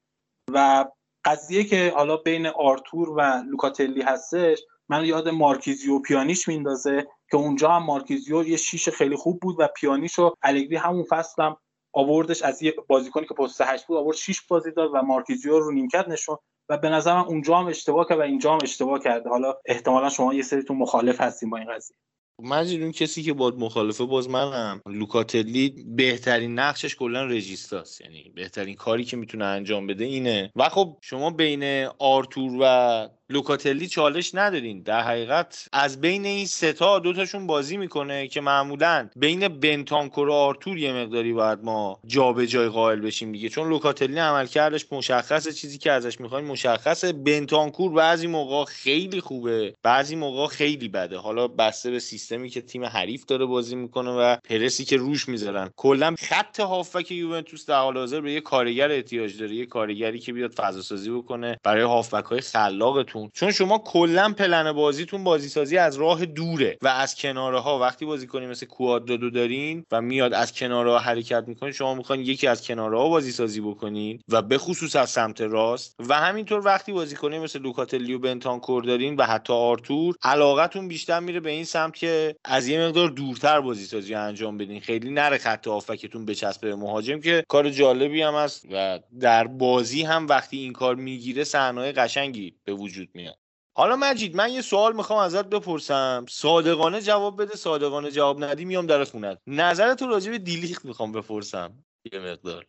و 0.54 0.86
قضیه 1.26 1.64
که 1.64 1.94
حالا 1.96 2.18
بین 2.18 2.48
آرتور 2.48 3.10
و 3.10 3.22
لوکاتلی 3.50 4.02
هستش 4.02 4.60
من 4.90 5.06
یاد 5.06 5.30
مارکیزیو 5.30 6.00
پیانیش 6.00 6.48
میندازه 6.48 7.08
که 7.34 7.38
اونجا 7.38 7.70
هم 7.70 7.84
مارکیزیو 7.84 8.44
یه 8.44 8.58
شیش 8.58 8.90
خیلی 8.90 9.16
خوب 9.16 9.40
بود 9.40 9.56
و 9.60 9.68
پیانیشو 9.76 10.36
الگری 10.42 10.76
همون 10.76 11.04
فصل 11.04 11.44
هم 11.44 11.58
آوردش 11.94 12.42
از 12.42 12.64
یه 12.64 12.74
بازیکنی 12.88 13.26
که 13.28 13.34
پست 13.34 13.62
هشت 13.62 13.88
بود 13.88 13.98
آورد 13.98 14.18
شیش 14.18 14.42
بازی 14.42 14.72
داد 14.72 14.90
و 14.94 15.02
مارکیزیو 15.02 15.60
رو 15.60 15.72
نیمکت 15.72 16.08
نشون 16.08 16.38
و 16.70 16.78
به 16.78 16.83
نظر 16.83 16.90
من 16.90 17.08
اونجا 17.08 17.58
هم 17.58 17.68
اشتباه 17.68 18.08
کرد 18.10 18.20
و 18.20 18.22
اینجا 18.22 18.54
هم 18.54 18.60
اشتباه 18.64 19.00
کرده. 19.00 19.30
حالا 19.30 19.54
احتمالا 19.66 20.10
شما 20.10 20.34
یه 20.34 20.42
سریتون 20.42 20.78
مخالف 20.78 21.22
هستین 21.22 21.50
با 21.50 21.58
این 21.58 21.74
قضیه. 21.76 21.98
مجید 22.40 22.82
اون 22.82 22.92
کسی 22.92 23.24
که 23.24 23.34
باهات 23.34 23.58
مخالفه 23.58 24.06
باز 24.06 24.30
منم. 24.30 24.82
لوکاتلی 24.86 25.86
بهترین 25.88 26.60
نقشش 26.60 26.96
کلا 26.96 27.26
regista 27.26 27.79
ست. 27.79 28.02
یعنی 28.02 28.32
بهترین 28.36 28.76
کاری 28.76 29.04
که 29.04 29.18
می‌تونه 29.18 29.46
انجام 29.46 29.88
بده 29.88 30.06
اینه. 30.06 30.52
و 30.56 30.70
خب 30.70 30.98
شما 31.02 31.30
بین 31.30 31.90
آرتور 32.00 32.52
و 32.62 33.08
لوکاتلی 33.34 33.88
چالش 33.88 34.36
ندارین 34.36 34.82
در 34.82 35.02
حقیقت 35.02 35.68
از 35.74 36.02
بین 36.02 36.26
این 36.26 36.46
ستا 36.46 37.00
دوتاشون 37.00 37.48
بازی 37.48 37.78
می‌کنه 37.78 38.28
که 38.28 38.42
معمولا 38.42 39.10
بین 39.16 39.48
بنتانکور 39.48 40.30
و 40.30 40.34
آرتور 40.34 40.78
یه 40.78 40.94
مقداری 40.94 41.34
باید 41.34 41.60
ما 41.64 42.00
جابجایی 42.06 42.70
قائل 42.70 43.00
بشیم 43.00 43.32
دیگه. 43.32 43.50
چون 43.50 43.70
لوکاتلی 43.70 44.20
عملکردش 44.20 44.86
مشخصه. 44.92 45.52
چیزی 45.52 45.78
که 45.78 45.92
ازش 45.92 46.20
می‌خوایم 46.20 46.46
مشخصه. 46.46 47.14
بنتانکور 47.14 47.92
بعضی 47.92 48.28
موقع 48.28 48.66
خیلی 48.66 49.22
خوبه. 49.22 49.74
بعضی 49.84 50.16
موقع 50.16 50.48
خیلی 50.48 50.88
بده. 50.88 51.18
حالا 51.18 51.48
بسته 51.48 51.92
به 51.92 52.00
سیستمی 52.00 52.50
که 52.50 52.62
تیم 52.62 52.86
حریف 52.86 53.26
داره 53.26 53.46
بازی 53.46 53.76
می‌کنه 53.76 54.12
و 54.12 54.36
پرسی 54.50 54.86
که 54.86 54.98
روش 54.98 55.30
می‌ذارن. 55.30 55.70
کلا 55.76 56.16
خط 56.20 56.60
هافبک 56.60 57.12
یوونتوس 57.12 57.66
در 57.66 57.80
حال 57.80 57.98
حاضر 57.98 58.22
به 58.22 58.32
یه 58.32 58.42
کارگر 58.42 58.92
احتیاج 58.92 59.40
داره. 59.40 59.56
یه 59.56 59.66
کارگری 59.66 60.20
که 60.20 60.34
بیاد 60.34 60.52
فضا 60.52 60.82
سازی 60.82 61.12
بکنه. 61.12 61.58
برای 61.64 61.84
هافبک 61.84 62.26
های 62.26 62.42
خلاقتون 62.42 63.23
اون 63.24 63.32
چون 63.34 63.52
شما 63.52 63.78
کلا 63.78 64.34
پلن 64.38 64.72
بازیتون 64.72 65.24
بازی 65.24 65.50
سازی 65.50 65.78
از 65.78 65.96
راه 65.96 66.26
دوره 66.26 66.78
و 66.82 66.88
از 66.88 67.16
کناره 67.16 67.60
ها 67.60 67.80
وقتی 67.80 68.06
بازی 68.06 68.28
کنی 68.28 68.48
مثل 68.48 68.66
کوادرادو 68.66 69.30
دارین 69.30 69.86
و 69.92 70.02
میاد 70.02 70.34
از 70.34 70.54
کناره 70.54 70.92
ها 70.92 71.00
حرکت 71.00 71.44
می‌کنه 71.48 71.72
شما 71.72 71.96
می‌خواین 71.96 72.22
یکی 72.22 72.48
از 72.48 72.68
کناره 72.68 72.98
ها 72.98 73.10
بازی 73.10 73.32
سازی 73.32 73.62
بکنین 73.62 74.22
و 74.30 74.42
به 74.42 74.58
خصوص 74.58 74.96
از 74.96 75.10
سمت 75.10 75.42
راست. 75.42 75.96
و 76.10 76.14
همینطور 76.14 76.66
وقتی 76.66 76.92
بازی 76.92 77.16
کنی 77.16 77.40
مثل 77.40 77.60
لوکاتلیو 77.62 78.20
بنتانکور 78.20 78.84
دارین 78.84 79.16
و 79.16 79.24
حتی 79.24 79.54
آرتور 79.54 80.16
علاقتون 80.24 80.88
بیشتر 80.88 81.20
میره 81.20 81.40
به 81.40 81.50
این 81.50 81.66
سمت 81.66 81.96
که 81.96 82.36
از 82.46 82.68
یه 82.68 82.88
مقدار 82.88 83.10
دورتر 83.10 83.62
بازی 83.62 83.86
سازی 83.86 84.14
انجام 84.14 84.58
بدین. 84.58 84.80
خیلی 84.80 85.12
نره 85.12 85.38
خط 85.38 85.68
آفکتون 85.68 86.26
بچسبه 86.26 86.70
به 86.70 86.76
مهاجم 86.76 87.20
که 87.20 87.44
کار 87.48 87.70
جالبی 87.70 88.22
هم 88.22 88.36
است 88.36 88.66
و 88.72 89.00
در 89.20 89.48
بازی 89.48 90.04
هم 90.04 90.28
وقتی 90.28 90.58
این 90.58 90.74
کار 90.74 90.96
می‌گیره 90.96 91.44
صحنه‌های 91.44 91.92
قشنگی 91.92 92.54
به 92.66 92.74
وجود 92.74 93.03
میاد. 93.14 93.38
حالا 93.76 93.96
مجید 93.96 94.36
من 94.36 94.52
یه 94.52 94.62
سوال 94.62 94.96
می‌خوام 94.96 95.20
ازت 95.20 95.46
بپرسم. 95.46 96.26
صادقانه 96.30 97.02
جواب 97.02 97.42
بده 97.42 97.56
صادقانه 97.56 98.12
جواب 98.12 98.44
ندی 98.44 98.66
میام 98.66 98.86
در 98.86 99.04
خونت. 99.04 99.40
نظرت 99.48 100.02
رو 100.02 100.08
راجع 100.08 100.32
به 100.32 100.38
دیلیخت 100.38 100.86
می‌خوام 100.86 101.12
بپرسم. 101.12 101.84
یه 102.14 102.20
مقدار. 102.20 102.66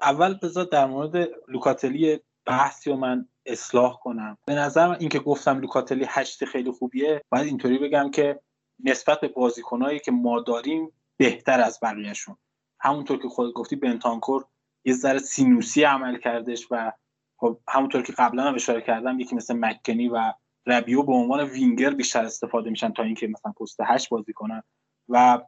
اول 0.00 0.34
بذار 0.34 0.64
در 0.64 0.86
مورد 0.86 1.28
لوکاتلی 1.48 2.20
بحثی 2.46 2.90
و 2.90 2.96
من 2.96 3.28
اصلاح 3.46 3.98
کنم. 4.02 4.38
به 4.46 4.54
نظر 4.54 4.88
من 4.88 4.96
اینکه 5.00 5.18
گفتم 5.18 5.60
لوکاتلی 5.60 6.04
هشت 6.08 6.44
خیلی 6.44 6.70
خوبیه 6.70 7.22
باید 7.32 7.46
اینطوری 7.46 7.78
بگم 7.78 8.10
که 8.10 8.40
نسبت 8.84 9.20
به 9.20 9.28
بازیکنهایی 9.28 9.98
که 9.98 10.12
ما 10.12 10.40
داریم 10.40 10.92
بهتر 11.16 11.60
از 11.60 11.78
بقیهشون. 11.82 12.36
همونطور 12.80 13.22
که 13.22 13.28
خود 13.28 13.52
گفتی 13.52 13.76
بنتانکور 13.76 14.44
یه 14.84 14.94
ذره 14.94 15.18
سینوسی 15.18 15.82
عمل 15.82 16.18
کردش 16.18 16.66
و 16.70 16.92
خب 17.38 17.58
همونطور 17.68 18.02
که 18.02 18.12
قبلا 18.12 18.42
هم 18.42 18.54
اشاره 18.54 18.80
کردم 18.80 19.20
یکی 19.20 19.36
مثل 19.36 19.56
مکنی 19.56 20.08
و 20.08 20.32
ربیو 20.66 21.02
به 21.02 21.12
عنوان 21.12 21.40
وینگر 21.40 21.90
بیشتر 21.90 22.24
استفاده 22.24 22.70
میشن 22.70 22.92
تا 22.92 23.02
اینکه 23.02 23.26
مثلا 23.26 23.52
پست 23.52 23.80
هشت 23.86 24.08
بازی 24.08 24.32
کنن. 24.32 24.62
و 25.08 25.40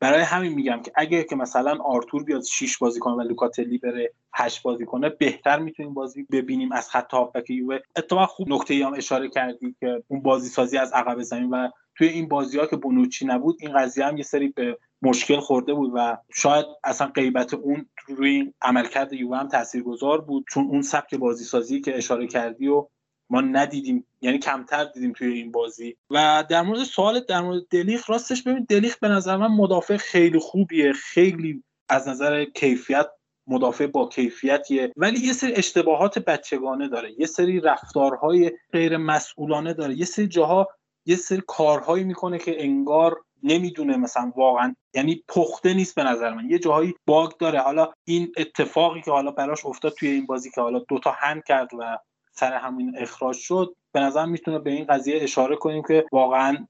برای 0.00 0.22
همین 0.22 0.52
میگم 0.52 0.82
که 0.82 0.92
اگه 0.94 1.24
که 1.24 1.36
مثلا 1.36 1.78
آرتور 1.84 2.24
بیاد 2.24 2.42
6 2.42 2.78
بازی 2.78 3.00
کنه 3.00 3.14
و 3.14 3.20
لوکاتلی 3.20 3.78
بره 3.78 4.12
8 4.34 4.62
بازی 4.62 4.86
کنه 4.86 5.08
بهتر 5.08 5.58
می‌تونیم 5.58 5.94
بازی 5.94 6.22
ببینیم 6.22 6.72
از 6.72 6.90
خط 6.90 7.12
هافبک 7.12 7.50
یووه 7.50 7.78
اتفاقا 7.96 8.26
خوب 8.26 8.48
نکته 8.48 8.86
هم 8.86 8.94
اشاره 8.94 9.28
کردی 9.28 9.76
که 9.80 10.02
اون 10.08 10.22
بازی 10.22 10.48
سازی 10.48 10.78
از 10.78 10.92
عقب 10.92 11.22
زمین 11.22 11.50
و 11.50 11.68
توی 11.96 12.08
این 12.08 12.28
بازی 12.28 12.58
ها 12.58 12.66
که 12.66 12.76
بونوچی 12.76 13.26
نبود 13.26 13.56
این 13.60 13.78
قضیه 13.78 14.06
هم 14.06 14.16
یه 14.16 14.22
سری 14.22 14.48
به 14.48 14.78
مشکل 15.04 15.40
خورده 15.40 15.74
بود 15.74 15.92
و 15.94 16.16
شاید 16.34 16.66
اصلا 16.84 17.06
غیبت 17.06 17.54
اون 17.54 17.86
روی 18.08 18.52
عملکرد 18.62 19.12
یووه 19.12 19.38
هم 19.38 19.48
تاثیرگذار 19.48 20.20
بود. 20.20 20.44
چون 20.50 20.64
اون 20.64 20.82
سبک 20.82 21.14
بازی 21.14 21.44
سازی 21.44 21.80
که 21.80 21.96
اشاره 21.96 22.26
کردی 22.26 22.68
و 22.68 22.88
ما 23.30 23.40
ندیدیم 23.40 24.06
یعنی 24.20 24.38
کمتر 24.38 24.84
دیدیم 24.84 25.12
توی 25.12 25.32
این 25.32 25.52
بازی. 25.52 25.96
و 26.10 26.44
در 26.48 26.62
مورد 26.62 26.82
سوال 26.82 27.20
در 27.20 27.40
مورد 27.40 27.62
دلیخ 27.70 28.10
راستش 28.10 28.42
ببین 28.42 28.66
دلیخ 28.68 28.98
به 28.98 29.08
نظر 29.08 29.36
من 29.36 29.46
مدافع 29.46 29.96
خیلی 29.96 30.38
خوبیه 30.38 30.92
خیلی 30.92 31.62
از 31.88 32.08
نظر 32.08 32.44
کیفیت 32.44 33.06
مدافع 33.46 33.86
با 33.86 34.08
کیفیتیه. 34.08 34.92
ولی 34.96 35.26
یه 35.26 35.32
سری 35.32 35.52
اشتباهات 35.54 36.18
بچگانه 36.18 36.88
داره 36.88 37.12
یه 37.18 37.26
سری 37.26 37.60
رفتارهای 37.60 38.52
غیر 38.72 38.96
مسئولانه 38.96 39.74
داره 39.74 39.94
یه 39.98 40.04
سری 40.04 40.26
جاها 40.26 40.68
یه 41.06 41.16
سری 41.16 41.42
کارهایی 41.46 42.04
می‌کنه 42.04 42.38
که 42.38 42.62
انگار 42.62 43.23
نمی‌دونه 43.44 43.96
مثلا 43.96 44.32
واقعا. 44.36 44.74
یعنی 44.94 45.24
پخته 45.28 45.74
نیست 45.74 45.94
به 45.94 46.04
نظر 46.04 46.34
من. 46.34 46.50
یه 46.50 46.58
جاهایی 46.58 46.94
باگ 47.06 47.30
داره. 47.38 47.60
حالا 47.60 47.92
این 48.04 48.32
اتفاقی 48.36 49.02
که 49.02 49.10
حالا 49.10 49.30
براش 49.30 49.66
افتاد 49.66 49.92
توی 49.92 50.08
این 50.08 50.26
بازی 50.26 50.50
که 50.50 50.60
حالا 50.60 50.78
دوتا 50.78 51.10
هند 51.10 51.44
کرد 51.44 51.68
و 51.78 51.98
سر 52.32 52.52
همین 52.52 52.94
اخراج 52.98 53.36
شد 53.36 53.74
به 53.92 54.00
نظر 54.00 54.26
می‌تونه 54.26 54.58
به 54.58 54.70
این 54.70 54.84
قضیه 54.84 55.22
اشاره 55.22 55.56
کنیم 55.56 55.82
که 55.88 56.06
واقعا 56.12 56.66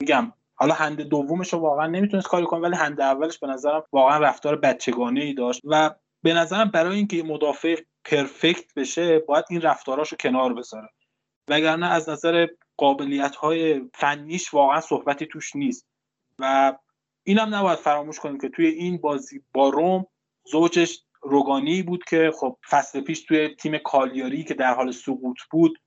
میگم 0.00 0.32
حالا 0.54 0.74
هند 0.74 1.00
دومش 1.00 1.52
رو 1.52 1.58
واقعا 1.58 1.86
نمی‌تونست 1.86 2.28
کاری 2.28 2.46
کنه 2.46 2.60
ولی 2.60 2.76
هند 2.76 3.00
اولش 3.00 3.38
به 3.38 3.46
نظرم 3.46 3.82
واقعا 3.92 4.18
رفتار 4.18 4.56
بچگانه 4.56 5.20
ای 5.20 5.34
داشت 5.34 5.60
و 5.64 5.90
به 6.22 6.34
نظرم 6.34 6.70
برای 6.70 6.96
اینکه 6.96 7.22
مدافع 7.22 7.76
پرفکت 8.04 8.74
بشه 8.76 9.18
باید 9.18 9.44
این 9.50 9.60
رفتاراشو 9.60 10.16
کنار 10.16 10.54
بذاره. 10.54 10.88
وگرنه 11.48 11.86
از 11.86 12.08
نظر 12.08 12.46
قابلیت 12.76 13.36
های 13.36 13.80
فنیش 13.94 14.54
واقعا 14.54 14.80
صحبتی 14.80 15.26
توش 15.26 15.56
نیست. 15.56 15.86
و 16.38 16.76
اینم 17.24 17.54
نباید 17.54 17.78
فراموش 17.78 18.18
کنیم 18.18 18.38
که 18.38 18.48
توی 18.48 18.66
این 18.66 18.96
بازی 18.96 19.42
با 19.52 19.68
روم 19.68 20.06
زوجش 20.44 21.04
روگانی 21.22 21.82
بود 21.82 22.04
که 22.04 22.32
خب 22.40 22.58
فصل 22.70 23.00
پیش 23.00 23.24
توی 23.24 23.48
تیم 23.48 23.78
کالیاری 23.78 24.44
که 24.44 24.54
در 24.54 24.74
حال 24.74 24.90
سقوط 24.90 25.38
بود 25.50 25.78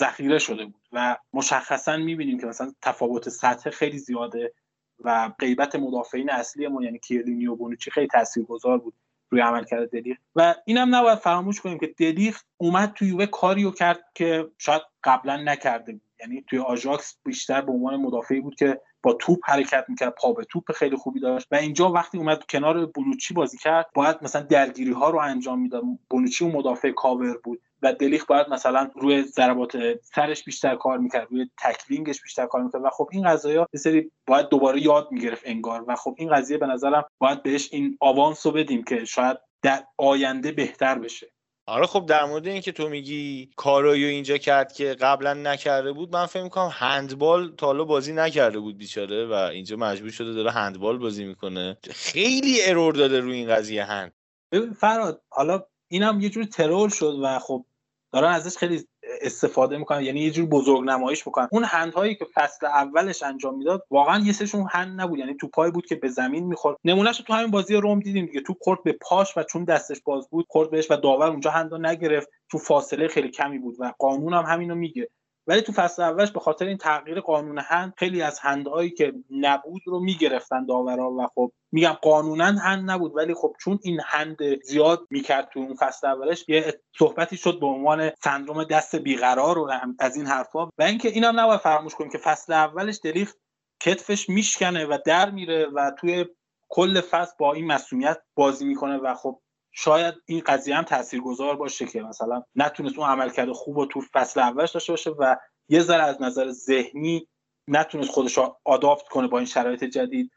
ذخیره 0.00 0.38
شده 0.38 0.64
بود 0.64 0.82
و 0.92 1.16
مشخصا 1.32 1.96
می‌بینیم 1.96 2.40
که 2.40 2.46
مثلا 2.46 2.72
تفاوت 2.82 3.28
سطح 3.28 3.70
خیلی 3.70 3.98
زیاده 3.98 4.52
و 5.00 5.32
غیبت 5.38 5.76
مدافعین 5.76 6.30
اصلی 6.30 6.68
ما 6.68 6.82
یعنی 6.82 6.98
کیرلینی 6.98 7.46
و 7.46 7.56
بونوچی 7.56 7.90
خیلی 7.90 8.06
تاثیرگذار 8.06 8.78
بود 8.78 8.94
روی 9.30 9.40
عملکرد 9.40 9.90
دلیخ 9.90 10.18
و 10.36 10.54
اینم 10.64 10.94
نباید 10.94 11.18
فراموش 11.18 11.60
کنیم 11.60 11.78
که 11.78 11.86
دلیخ 11.86 12.42
اومد 12.56 12.92
توی 12.92 13.08
یووه 13.08 13.26
کاریو 13.26 13.70
کرد 13.70 14.04
که 14.14 14.50
شاید 14.58 14.82
قبلا 15.04 15.36
نکرده 15.36 15.92
بود. 15.92 16.02
یعنی 16.20 16.44
توی 16.48 16.58
آژاکس 16.58 17.16
بیشتر 17.24 17.60
به 17.60 17.72
عنوان 17.72 17.96
مدافعی 17.96 18.40
بود 18.40 18.54
که 18.54 18.80
با 19.06 19.12
توپ 19.12 19.38
حرکت 19.44 19.84
می‌کرد 19.88 20.14
پا 20.18 20.32
به 20.32 20.44
توپ 20.44 20.72
خیلی 20.72 20.96
خوبی 20.96 21.20
داشت. 21.20 21.46
و 21.50 21.56
اینجا 21.56 21.92
وقتی 21.92 22.18
اومد 22.18 22.44
کنار 22.48 22.86
بونوچی 22.86 23.34
بازی 23.34 23.58
کرد 23.58 23.86
باید 23.94 24.16
مثلا 24.22 24.42
درگیری 24.42 24.92
ها 24.92 25.10
رو 25.10 25.18
انجام 25.18 25.60
می‌داد. 25.60 25.82
بونوچی 26.10 26.44
و 26.44 26.48
مدافع 26.48 26.90
کاور 26.90 27.38
بود 27.44 27.60
و 27.82 27.92
دلیخ 27.92 28.26
باید 28.26 28.48
مثلا 28.48 28.90
روی 28.94 29.22
ضربات 29.22 29.76
سرش 30.02 30.44
بیشتر 30.44 30.76
کار 30.76 30.98
می‌کرد 30.98 31.26
روی 31.30 31.50
tackling 31.62 32.10
ش 32.10 32.22
بیشتر 32.22 32.46
کار 32.46 32.62
می‌کرد. 32.62 32.84
و 32.84 32.90
خب 32.90 33.08
این 33.12 33.28
قضايا 33.28 33.66
یه 33.74 33.80
سری 33.80 34.10
باید 34.26 34.48
دوباره 34.48 34.82
یاد 34.82 35.08
می‌گرفت 35.10 35.42
انگار. 35.46 35.84
و 35.88 35.96
خب 35.96 36.14
این 36.18 36.34
قضیه 36.34 36.58
به 36.58 36.66
نظرم 36.66 37.04
باید 37.18 37.42
بهش 37.42 37.68
این 37.72 37.96
آوانس 38.00 38.46
رو 38.46 38.52
بدیم 38.52 38.84
که 38.84 39.04
شاید 39.04 39.36
در 39.62 39.84
آینده 39.98 40.52
بهتر 40.52 40.98
بشه. 40.98 41.26
آره 41.68 41.86
خب 41.86 42.06
در 42.06 42.24
مورد 42.24 42.46
اینکه 42.46 42.72
تو 42.72 42.88
میگی 42.88 43.50
کارایو 43.56 44.06
اینجا 44.06 44.36
کرد 44.38 44.72
که 44.72 44.94
قبلا 44.94 45.34
نکرده 45.34 45.92
بود 45.92 46.12
من 46.12 46.26
فکر 46.26 46.42
می‌کنم 46.42 46.70
هندبال 46.72 47.54
تا 47.56 47.84
بازی 47.84 48.12
نکرده 48.12 48.58
بود 48.58 48.78
بیچاره 48.78 49.26
و 49.26 49.32
اینجا 49.32 49.76
مجبور 49.76 50.10
شده 50.10 50.32
داره 50.32 50.50
هندبال 50.50 50.98
بازی 50.98 51.24
می‌کنه. 51.24 51.76
خیلی 51.90 52.58
ارور 52.64 52.94
داده 52.94 53.20
روی 53.20 53.36
این 53.36 53.48
قضیه 53.48 53.84
هند. 53.84 54.12
ببین 54.52 54.72
فراد 54.72 55.22
حالا 55.28 55.62
اینم 55.88 56.20
یه 56.20 56.28
جوری 56.28 56.46
ترور 56.46 56.88
شد 56.88 57.18
و 57.22 57.38
خب 57.38 57.66
دارن 58.12 58.32
ازش 58.32 58.56
خیلی 58.56 58.88
استفاده 59.20 59.78
می‌کنن 59.78 60.02
یعنی 60.02 60.20
یه 60.20 60.30
جور 60.30 60.46
بزرگ 60.46 60.84
نمایش 60.84 61.26
می‌کنن 61.26 61.48
اون 61.52 61.64
هندهایی 61.64 62.14
که 62.14 62.26
فصل 62.34 62.66
اولش 62.66 63.22
انجام 63.22 63.58
می‌داد 63.58 63.86
واقعا 63.90 64.24
یه 64.24 64.32
سشون 64.32 64.66
هند 64.70 65.00
نبود 65.00 65.18
یعنی 65.18 65.34
تو 65.40 65.48
پای 65.48 65.70
بود 65.70 65.86
که 65.86 65.94
به 65.94 66.08
زمین 66.08 66.44
می‌خورد. 66.44 66.76
نمونهش 66.84 67.18
تو 67.18 67.32
همین 67.32 67.50
بازی 67.50 67.74
روم 67.74 68.00
دیدیم 68.00 68.26
دیگه. 68.26 68.40
تو 68.40 68.54
خورد 68.60 68.82
به 68.82 68.92
پاش 68.92 69.36
و 69.36 69.42
چون 69.42 69.64
دستش 69.64 70.00
باز 70.04 70.28
بود 70.30 70.46
خورد 70.48 70.70
بهش 70.70 70.90
و 70.90 70.96
داور 70.96 71.28
اونجا 71.28 71.50
هندا 71.50 71.76
نگرفت. 71.76 72.28
تو 72.50 72.58
فاصله 72.58 73.08
خیلی 73.08 73.30
کمی 73.30 73.58
بود 73.58 73.76
و 73.78 73.92
قانون 73.98 74.34
هم 74.34 74.44
همینو 74.44 74.74
میگه. 74.74 75.08
ولی 75.46 75.60
تو 75.60 75.72
فصل 75.72 76.02
اولش 76.02 76.30
به 76.30 76.40
خاطر 76.40 76.64
این 76.64 76.76
تغییر 76.76 77.20
قانون 77.20 77.58
هند 77.58 77.94
خیلی 77.96 78.22
از 78.22 78.38
هندهایی 78.38 78.90
که 78.90 79.12
نبود 79.30 79.82
رو 79.86 80.00
می‌گرفتن 80.00 80.66
داورا 80.66 81.10
و 81.10 81.26
خب 81.34 81.52
میگم 81.72 81.92
قانونا 81.92 82.44
هند 82.44 82.90
نبود 82.90 83.16
ولی 83.16 83.34
خب 83.34 83.56
چون 83.60 83.78
این 83.82 84.00
هند 84.04 84.62
زیاد 84.62 85.06
می‌کرد 85.10 85.48
تو 85.52 85.60
اون 85.60 85.74
فصل 85.74 86.06
اولش 86.06 86.44
یه 86.48 86.80
صحبتی 86.98 87.36
شد 87.36 87.60
به 87.60 87.66
عنوان 87.66 88.10
سندروم 88.24 88.64
دست 88.64 88.96
بیقرار 88.96 89.58
و 89.58 89.72
از 89.98 90.16
این 90.16 90.26
حرفا. 90.26 90.66
و 90.78 90.82
اینکه 90.82 91.08
اینا 91.08 91.30
نباید 91.30 91.60
فراموش 91.60 91.94
کنیم 91.94 92.10
که 92.10 92.18
فصل 92.18 92.52
اولش 92.52 92.98
دلیخ 93.04 93.34
کتفش 93.80 94.28
میشکنه 94.28 94.86
و 94.86 94.98
در 95.06 95.30
میره 95.30 95.66
و 95.66 95.90
توی 95.98 96.24
کل 96.68 97.00
فصل 97.00 97.32
با 97.38 97.52
این 97.52 97.66
مسئولیت 97.66 98.18
بازی 98.34 98.64
می‌کنه 98.64 98.96
و 98.96 99.14
خب 99.14 99.40
شاید 99.78 100.14
این 100.26 100.42
قضیه 100.46 100.76
هم 100.76 100.82
تاثیرگذار 100.82 101.56
باشه 101.56 101.86
که 101.86 102.02
مثلا 102.02 102.42
نتونست 102.54 102.98
اون 102.98 103.08
عملکرد 103.08 103.52
خوب 103.52 103.78
رو 103.78 103.86
تو 103.86 104.00
فصل 104.12 104.40
اولش 104.40 104.70
داشته 104.70 104.92
باشه 104.92 105.10
و 105.10 105.36
یه 105.68 105.80
ذره 105.80 106.02
از 106.02 106.22
نظر 106.22 106.50
ذهنی 106.50 107.28
نتونست 107.68 108.10
خودش 108.10 108.38
آداپت 108.64 109.08
کنه 109.08 109.28
با 109.28 109.38
این 109.38 109.46
شرایط 109.46 109.84
جدید 109.84 110.30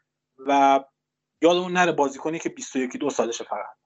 و 0.46 0.80
یادمون 1.42 1.72
نره 1.72 1.92
بازیکنی 1.92 2.38
که 2.38 2.48
21 2.48 2.96
دو 2.96 3.10
سالشه 3.10 3.44
فقط. 3.44 3.76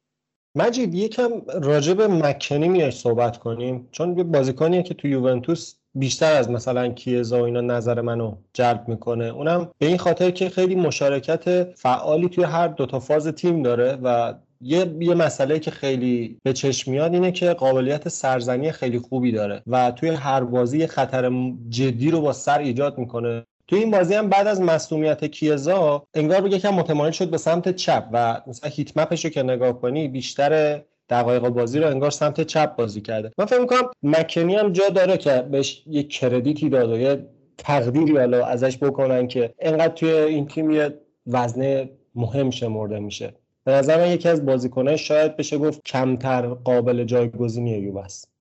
مجید 0.57 0.95
یکم 0.95 1.31
راجع 1.63 1.95
به 1.95 2.09
مکنی 2.09 2.69
میای 2.69 2.91
صحبت 2.91 3.39
کنیم. 3.39 3.89
چون 3.93 4.19
یه 4.19 4.25
بازیکنیه 4.25 4.83
که 4.83 4.95
تو 4.95 5.09
یوونتوس 5.09 5.75
بیشتر 5.95 6.33
از 6.33 6.51
مثلا 6.51 6.89
کیزا 6.89 7.41
و 7.41 7.43
اینا 7.43 7.61
نظر 7.61 8.01
منو 8.01 8.37
جلب 8.53 8.89
می‌کنه. 8.89 9.25
اونم 9.25 9.71
به 9.79 9.87
این 9.87 9.99
خاطر 9.99 10.31
که 10.31 10.49
خیلی 10.49 10.75
مشارکت 10.75 11.75
فعالی 11.75 12.29
توی 12.29 12.45
هر 12.45 12.69
دو 12.69 12.87
تا 12.87 13.01
فاز 13.01 13.29
تیم 13.29 13.63
داره 13.63 13.99
و 14.03 14.35
یه 14.61 14.97
یه 15.01 15.15
مسئله 15.15 15.59
که 15.59 15.71
خیلی 15.71 16.39
به 16.43 16.53
چشم 16.53 16.91
میاد 16.91 17.15
اینه 17.15 17.33
که 17.33 17.53
قابلیت 17.53 18.09
سرزنی 18.09 18.73
خیلی 18.73 18.99
خوبی 18.99 19.33
داره 19.33 19.63
و 19.67 19.91
توی 19.91 20.09
هر 20.09 20.45
بازی 20.45 20.87
خطر 20.87 21.33
جدی 21.69 22.11
رو 22.11 22.21
با 22.21 22.33
سر 22.33 22.59
ایجاد 22.59 22.99
می‌کنه. 22.99 23.47
توی 23.69 23.79
این 23.79 23.91
بازی 23.91 24.15
هم 24.15 24.29
بعد 24.29 24.47
از 24.47 24.61
مصومیت 24.61 25.25
کیزا 25.25 26.07
انگار 26.15 26.41
به 26.41 26.51
یکم 26.51 26.75
متمایل 26.75 27.13
شد 27.13 27.31
به 27.31 27.39
سمت 27.39 27.77
چپ 27.77 28.09
و 28.13 28.41
مثلا 28.47 28.71
هیت 28.71 28.97
مپش 28.97 29.25
رو 29.25 29.31
که 29.31 29.43
نگاه 29.43 29.81
کنی 29.81 30.09
بیشتر 30.09 30.83
دقایق 31.11 31.49
بازی 31.49 31.79
رو 31.79 31.89
انگار 31.89 32.11
سمت 32.11 32.41
چپ 32.41 32.77
بازی 32.77 33.01
کرده. 33.01 33.33
من 33.39 33.45
فکر 33.45 33.61
می‌کنم 33.61 33.91
مکنی 34.03 34.55
هم 34.55 34.73
جا 34.73 34.89
داره 34.89 35.17
که 35.17 35.47
بهش 35.51 35.83
یه 35.87 36.03
کردیتی 36.03 36.69
داد 36.69 36.91
و 36.91 36.99
یه 36.99 37.27
تقدیری 37.59 38.17
حالا 38.17 38.47
ازش 38.47 38.79
بکنن 38.79 39.29
که 39.29 39.55
انقدر 39.59 39.95
توی 39.95 40.11
این 40.11 40.47
تیم 40.47 40.71
یه 40.71 41.01
وزنه 41.27 41.91
مهم 42.15 42.51
شمرده 42.51 42.99
میشه. 42.99 43.35
به 43.65 43.73
نظر 43.73 44.01
من 44.01 44.11
یکی 44.11 44.29
از 44.29 44.47
بازیکنان 44.47 44.97
شاید 44.97 45.37
بشه 45.37 45.59
گفت 45.59 45.83
کمتر 45.85 46.47
قابل 46.47 47.05
جایگزینی 47.05 47.71
یووه 47.71 48.05
است 48.05 48.35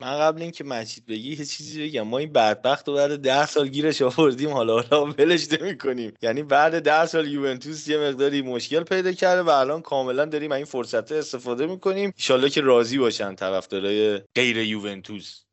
من 0.00 0.18
قبل 0.18 0.42
اینکه 0.42 0.64
مجید 0.64 1.06
بگی 1.06 1.30
یه 1.30 1.44
چیزی 1.44 1.88
بگم. 1.88 2.02
ما 2.02 2.18
این 2.18 2.32
بدبخت 2.32 2.88
رو 2.88 2.94
بعد 2.94 3.16
ده 3.16 3.46
سال 3.46 3.68
گیرش 3.68 4.02
آوردیم 4.02 4.50
حالا 4.50 4.80
حالا 4.80 5.04
ولش 5.04 5.48
کنیم 5.80 6.12
یعنی 6.22 6.42
بعد 6.42 6.82
ده 6.82 7.06
سال 7.06 7.28
یوونتوس 7.28 7.88
یه 7.88 7.98
مقداری 7.98 8.42
مشکل 8.42 8.82
پیدا 8.82 9.12
کرده 9.12 9.42
و 9.42 9.50
الان 9.50 9.82
کاملا 9.82 10.24
داریم 10.24 10.52
این 10.52 10.64
فرصت 10.64 11.12
استفاده 11.12 11.66
می‌کنیم. 11.66 12.12
ان 12.30 12.48
که 12.48 12.60
راضی 12.60 12.98
باشن 12.98 13.34
طرفدارای 13.34 14.20
غیر 14.34 14.56
یوونتوس. 14.56 15.44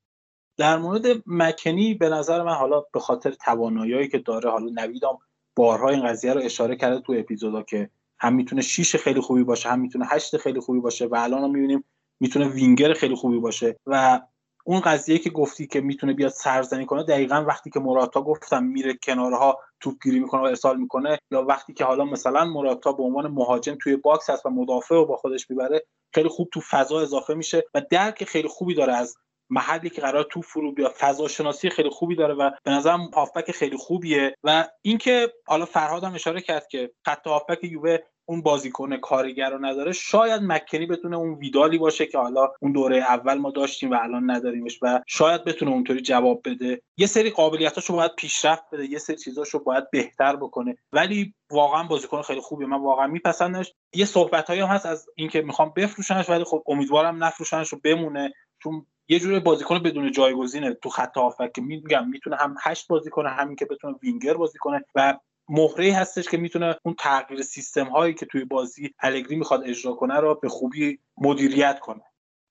در 0.57 0.77
مورد 0.77 1.05
مکنی 1.25 1.93
به 1.93 2.09
نظر 2.09 2.43
من 2.43 2.53
حالا 2.53 2.83
به 2.93 2.99
خاطر 2.99 3.31
توانایی 3.31 4.07
که 4.07 4.19
داره 4.19 4.49
حالا 4.51 4.71
نویدم 4.75 5.17
بارها 5.55 5.89
این 5.89 6.07
قضیه 6.07 6.33
رو 6.33 6.41
اشاره 6.43 6.75
کرده 6.75 7.01
تو 7.01 7.15
اپیزودا 7.17 7.61
که 7.63 7.89
هم 8.25 8.33
می‌تونه 8.33 8.61
شیش 8.61 8.95
خیلی 8.95 9.21
خوبی 9.21 9.43
باشه 9.43 9.69
هم 9.69 9.79
می‌تونه 9.79 10.05
هشت 10.05 10.37
خیلی 10.37 10.59
خوبی 10.59 10.79
باشه 10.79 11.05
و 11.05 11.15
الان 11.15 11.51
می‌بینیم 11.51 11.83
می‌تونه 12.19 12.47
وینگر 12.47 12.93
خیلی 12.93 13.15
خوبی 13.15 13.39
باشه. 13.39 13.75
و 13.85 14.21
اون 14.67 14.79
قضیه 14.79 15.17
که 15.17 15.29
گفتی 15.29 15.67
که 15.67 15.81
می‌تونه 15.81 16.13
بیاد 16.13 16.31
سرزنی 16.31 16.85
کنه 16.85 17.03
دقیقا 17.03 17.45
وقتی 17.47 17.69
که 17.69 17.79
مراتا 17.79 18.21
گفتم 18.21 18.63
میره 18.63 18.93
کنارها 19.03 19.59
توپگیری 19.79 20.19
می‌کنه 20.19 20.41
و 20.41 20.45
ارسال 20.45 20.77
می‌کنه 20.77 21.19
یا 21.31 21.41
وقتی 21.41 21.73
که 21.73 21.85
حالا 21.85 22.05
مثلا 22.05 22.45
مراتا 22.45 22.91
به 22.91 23.03
عنوان 23.03 23.27
مهاجم 23.27 23.77
توی 23.81 23.95
box 23.95 24.29
هست 24.29 24.45
و 24.45 24.49
مدافع 24.49 24.95
و 24.95 25.05
با 25.05 25.17
خودش 25.17 25.49
می‌بره 25.49 25.83
خیلی 26.13 26.29
خوب 26.29 26.49
تو 26.53 26.61
فضا 26.61 27.01
اضافه 27.01 27.33
میشه 27.33 27.63
و 27.73 27.81
درک 27.91 28.23
خیلی 28.23 28.47
خوبی 28.47 28.73
داره 28.73 28.93
از 28.93 29.15
محلی 29.49 29.89
که 29.89 30.01
قرار 30.01 30.23
تو 30.23 30.41
فرو 30.41 30.71
بیاد. 30.71 30.91
فضا 30.91 31.27
شناسی 31.27 31.69
خیلی 31.69 31.89
خوبی 31.89 32.15
داره 32.15 32.33
و 32.33 32.51
به 32.63 32.71
نظرم 32.71 33.09
هافبک 33.15 33.51
خیلی 33.51 33.77
خوبیه. 33.77 34.35
و 34.43 34.67
اینکه 34.81 35.33
حالا 35.47 35.65
فرهاد 35.65 36.03
هم 36.03 36.13
اشاره 36.13 36.41
کرد 36.41 36.67
که 36.67 36.91
خط 37.05 37.27
هافبک 37.27 37.63
یووه 37.63 37.97
اون 38.25 38.41
بازیکن 38.41 38.97
کارگر 38.97 39.49
رو 39.49 39.65
نداره 39.65 39.91
شاید 39.91 40.41
مکنی 40.43 40.85
بتونه 40.85 41.17
اون 41.17 41.33
ویدالی 41.33 41.77
باشه 41.77 42.05
که 42.05 42.17
حالا 42.17 42.51
اون 42.61 42.71
دوره 42.71 42.97
اول 42.97 43.37
ما 43.37 43.51
داشتیم 43.51 43.91
و 43.91 43.97
الان 44.01 44.31
نداریمش 44.31 44.79
و 44.81 45.01
شاید 45.07 45.43
بتونه 45.43 45.71
اونطوری 45.71 46.01
جواب 46.01 46.41
بده. 46.45 46.81
یه 46.97 47.07
سری 47.07 47.29
قابلیتاشو 47.29 47.93
باید 47.93 48.15
پیشرفت 48.15 48.63
بده 48.71 48.85
یه 48.85 48.97
سری 48.97 49.15
چیزاشو 49.15 49.63
باید 49.63 49.91
بهتر 49.91 50.35
بکنه. 50.35 50.77
ولی 50.93 51.33
واقعا 51.51 51.83
بازیکن 51.83 52.21
خیلی 52.21 52.41
خوبیه 52.41 52.67
من 52.67 52.81
واقعا 52.81 53.07
میپسندش. 53.07 53.73
یه 53.93 54.05
صحبتایی 54.05 54.61
هم 54.61 54.67
هست 54.67 54.85
از 54.85 55.07
اینکه 55.15 55.41
می‌خوام 55.41 55.73
بفروشنش 55.75 56.29
ولی 56.29 56.43
خب 56.43 56.63
امیدوارم 56.67 57.23
نفروشنش 57.23 57.69
رو 57.69 57.79
بمونه. 57.83 58.33
چون 58.63 58.85
یه 59.07 59.19
جوری 59.19 59.39
بازیکن 59.39 59.79
بدون 59.79 60.11
جایگزینه 60.11 60.73
تو 60.73 60.89
خط 60.89 61.17
هافک 61.17 61.51
که 61.51 61.61
میگم 61.61 62.09
می‌تونه 62.09 62.35
هم 62.35 62.55
هشت 62.63 62.87
بازی 62.87 63.09
کنه 63.09 63.29
همین 63.29 63.55
که 63.55 63.65
بتونه 63.65 63.95
وینگر 64.03 64.33
بازی 64.33 64.57
کنه 64.57 64.85
و 64.95 65.17
مهره 65.49 65.93
هستش 65.93 66.29
که 66.29 66.37
می‌تونه 66.37 66.75
اون 66.83 66.95
تغییر 66.99 67.41
سیستم 67.41 67.85
هایی 67.85 68.13
که 68.13 68.25
توی 68.25 68.45
بازی 68.45 68.93
الگری 68.99 69.35
می‌خواد 69.35 69.63
اجرا 69.65 69.93
کنه 69.93 70.19
رو 70.19 70.35
به 70.35 70.49
خوبی 70.49 70.99
مدیریت 71.17 71.79
کنه. 71.79 72.01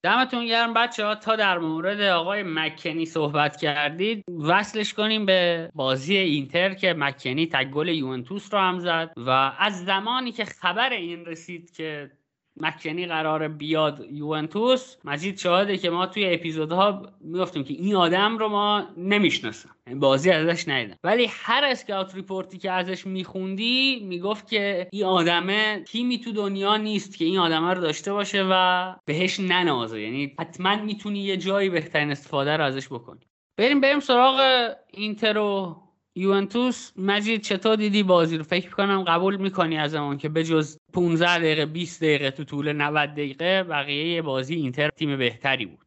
دمتون 0.05 0.45
گرم 0.45 0.73
بچه 0.73 1.05
ها 1.05 1.15
تا 1.15 1.35
در 1.35 1.57
مورد 1.57 2.01
آقای 2.01 2.43
مکنی 2.43 3.05
صحبت 3.05 3.57
کردید 3.57 4.23
وصلش 4.29 4.93
کنیم 4.93 5.25
به 5.25 5.69
بازی 5.75 6.17
اینتر 6.17 6.73
که 6.73 6.93
مکنی 6.93 7.47
تک 7.47 7.69
گل 7.69 7.87
یوونتوس 7.87 8.53
رو 8.53 8.59
هم 8.59 8.79
زد 8.79 9.13
و 9.17 9.29
از 9.59 9.85
زمانی 9.85 10.31
که 10.31 10.45
خبر 10.45 10.89
این 10.89 11.25
رسید 11.25 11.71
که 11.71 12.11
مکنی 12.57 13.05
قرار 13.05 13.47
بیاد 13.47 14.05
یوونتوس. 14.11 14.95
مجید 15.03 15.37
شاهده 15.37 15.77
که 15.77 15.89
ما 15.89 16.05
توی 16.05 16.33
اپیزودها 16.33 17.09
می‌گفتیم 17.21 17.63
که 17.63 17.73
این 17.73 17.95
آدم 17.95 18.37
رو 18.37 18.49
ما 18.49 18.83
نمی‌شناسم. 18.97 19.69
یعنی 19.87 19.99
بازی 19.99 20.31
ازش 20.31 20.67
ندیدم. 20.67 20.95
ولی 21.03 21.27
هر 21.29 21.63
scout 21.65 22.15
report 22.15 22.51
ی 22.51 22.57
که 22.57 22.71
ازش 22.71 23.07
میخوندی 23.07 23.99
می‌گفت 24.03 24.49
که 24.49 24.87
این 24.91 25.03
آدمه 25.03 25.83
تیمی 25.87 26.19
تو 26.19 26.31
دنیا 26.31 26.77
نیست 26.77 27.17
که 27.17 27.25
این 27.25 27.39
آدمه 27.39 27.73
رو 27.73 27.81
داشته 27.81 28.13
باشه 28.13 28.45
و 28.51 28.95
بهش 29.05 29.39
ننازه. 29.39 30.01
یعنی 30.01 30.35
حتما 30.39 30.75
می‌تونی 30.75 31.19
یه 31.19 31.37
جایی 31.37 31.69
بهترین 31.69 32.11
استفاده 32.11 32.57
رو 32.57 32.63
ازش 32.63 32.87
بکنی. 32.87 33.19
بریم 33.57 33.81
بریم 33.81 33.99
سراغ 33.99 34.69
اینتر 34.93 35.37
و 35.37 35.81
یوونتوس 36.15 36.91
مجید 36.95 37.41
چطور 37.41 37.75
دیدی 37.75 38.03
بازی 38.03 38.37
رو؟ 38.37 38.43
فکر 38.43 38.69
کنم 38.69 39.03
قبول 39.03 39.35
می‌کنی 39.35 39.77
از 39.77 39.95
اون 39.95 40.17
که 40.17 40.29
بجز 40.29 40.77
15 40.93 41.37
دقیقه 41.37 41.65
20 41.65 42.03
دقیقه 42.03 42.31
تو 42.31 42.43
طول 42.43 42.73
90 42.73 43.09
دقیقه 43.09 43.63
بقیه 43.63 44.21
بازی 44.21 44.55
اینتر 44.55 44.89
تیم 44.89 45.17
بهتری 45.17 45.65
بود. 45.65 45.85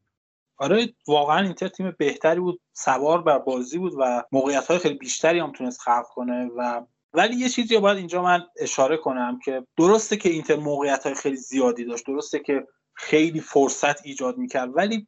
آره 0.58 0.94
واقعا 1.08 1.44
اینتر 1.44 1.68
تیم 1.68 1.94
بهتری 1.98 2.40
بود 2.40 2.60
سوار 2.72 3.22
بر 3.22 3.38
بازی 3.38 3.78
بود 3.78 3.92
و 3.98 4.22
موقعیت 4.32 4.66
های 4.66 4.78
خیلی 4.78 4.94
بیشتری 4.94 5.38
هم 5.38 5.52
تونست 5.52 5.80
خلق 5.80 6.06
کنه 6.14 6.50
و 6.56 6.82
ولی 7.12 7.36
یه 7.36 7.48
چیزی 7.48 7.74
رو 7.74 7.80
باید 7.80 7.98
اینجا 7.98 8.22
من 8.22 8.46
اشاره 8.60 8.96
کنم 8.96 9.38
که 9.44 9.66
درسته 9.76 10.16
که 10.16 10.28
اینتر 10.28 10.56
موقعیت 10.56 11.04
های 11.04 11.14
خیلی 11.14 11.36
زیادی 11.36 11.84
داشت 11.84 12.06
درسته 12.06 12.38
که 12.38 12.66
خیلی 12.94 13.40
فرصت 13.40 14.06
ایجاد 14.06 14.38
می‌کرد 14.38 14.76
ولی 14.76 15.06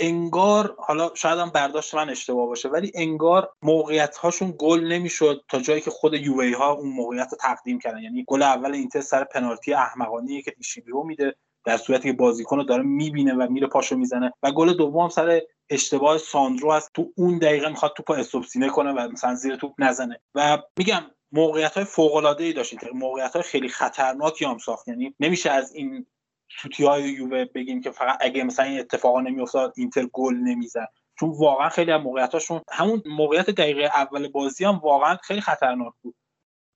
انگار 0.00 0.76
حالا 0.78 1.10
شاید 1.14 1.38
هم 1.38 1.50
برداشت 1.50 1.94
من 1.94 2.10
اشتباه 2.10 2.46
باشه 2.46 2.68
ولی 2.68 2.92
انگار 2.94 3.52
موقعیت 3.62 4.16
هاشون 4.16 4.54
گل 4.58 4.80
نمی‌شد 4.80 5.44
تا 5.48 5.60
جایی 5.60 5.80
که 5.80 5.90
خود 5.90 6.14
یووی 6.14 6.52
ها 6.52 6.72
اون 6.72 6.88
موقعیت 6.88 7.28
رو 7.32 7.38
تقدیم 7.40 7.78
کردن. 7.78 8.02
یعنی 8.02 8.24
گل 8.28 8.42
اول 8.42 8.72
اینتر 8.74 9.00
سر 9.00 9.24
پنالتی 9.24 9.74
احمقانه 9.74 10.42
که 10.42 10.50
دیشیبیو 10.50 11.02
میده 11.02 11.36
در 11.64 11.76
صورتی 11.76 12.08
که 12.08 12.12
بازیکن 12.12 12.56
رو 12.56 12.64
داره 12.64 12.82
می‌بینه 12.82 13.34
و 13.34 13.46
میره 13.50 13.66
پاشو 13.66 13.96
می‌زنه. 13.96 14.32
و 14.42 14.52
گل 14.52 14.76
دوم 14.76 15.08
سر 15.08 15.40
اشتباه 15.70 16.18
ساندرو 16.18 16.70
است 16.70 16.90
تو 16.94 17.12
اون 17.16 17.38
دقیقه 17.38 17.68
می‌خواد 17.68 17.92
توپو 17.96 18.12
استوپسینه 18.12 18.68
کنه 18.68 18.92
و 18.92 19.08
مثلا 19.12 19.34
زیر 19.34 19.56
توپ 19.56 19.74
نزنه. 19.78 20.20
و 20.34 20.58
میگم 20.78 21.02
موقعیت 21.32 21.74
های 21.74 21.84
فوق 21.84 22.14
العاده 22.14 22.62
خیلی 23.42 23.68
خطرناکی 23.68 24.44
هم 24.44 24.58
ساخت. 24.58 24.88
یعنی 24.88 25.14
نمیشه 25.20 25.50
از 25.50 25.74
این 25.74 26.06
سوتی 26.62 26.84
های 26.84 27.02
یووه 27.02 27.44
بگیم 27.44 27.80
که 27.80 27.90
فقط 27.90 28.18
اگه 28.20 28.44
مثلا 28.44 28.64
این 28.64 28.80
اتفاقا 28.80 29.20
نمیافتاد 29.20 29.72
اینتر 29.76 30.06
گل 30.12 30.34
نمی‌زد. 30.34 30.88
چون 31.20 31.30
واقعا 31.38 31.68
خیلی 31.68 31.92
از 31.92 32.00
موقعیتاشون 32.00 32.60
همون 32.72 33.02
موقعیت 33.06 33.50
دقیقه 33.50 33.82
اول 33.82 34.28
بازی 34.28 34.64
هم 34.64 34.78
واقعا 34.78 35.16
خیلی 35.16 35.40
خطرناک 35.40 35.92
بود. 36.02 36.14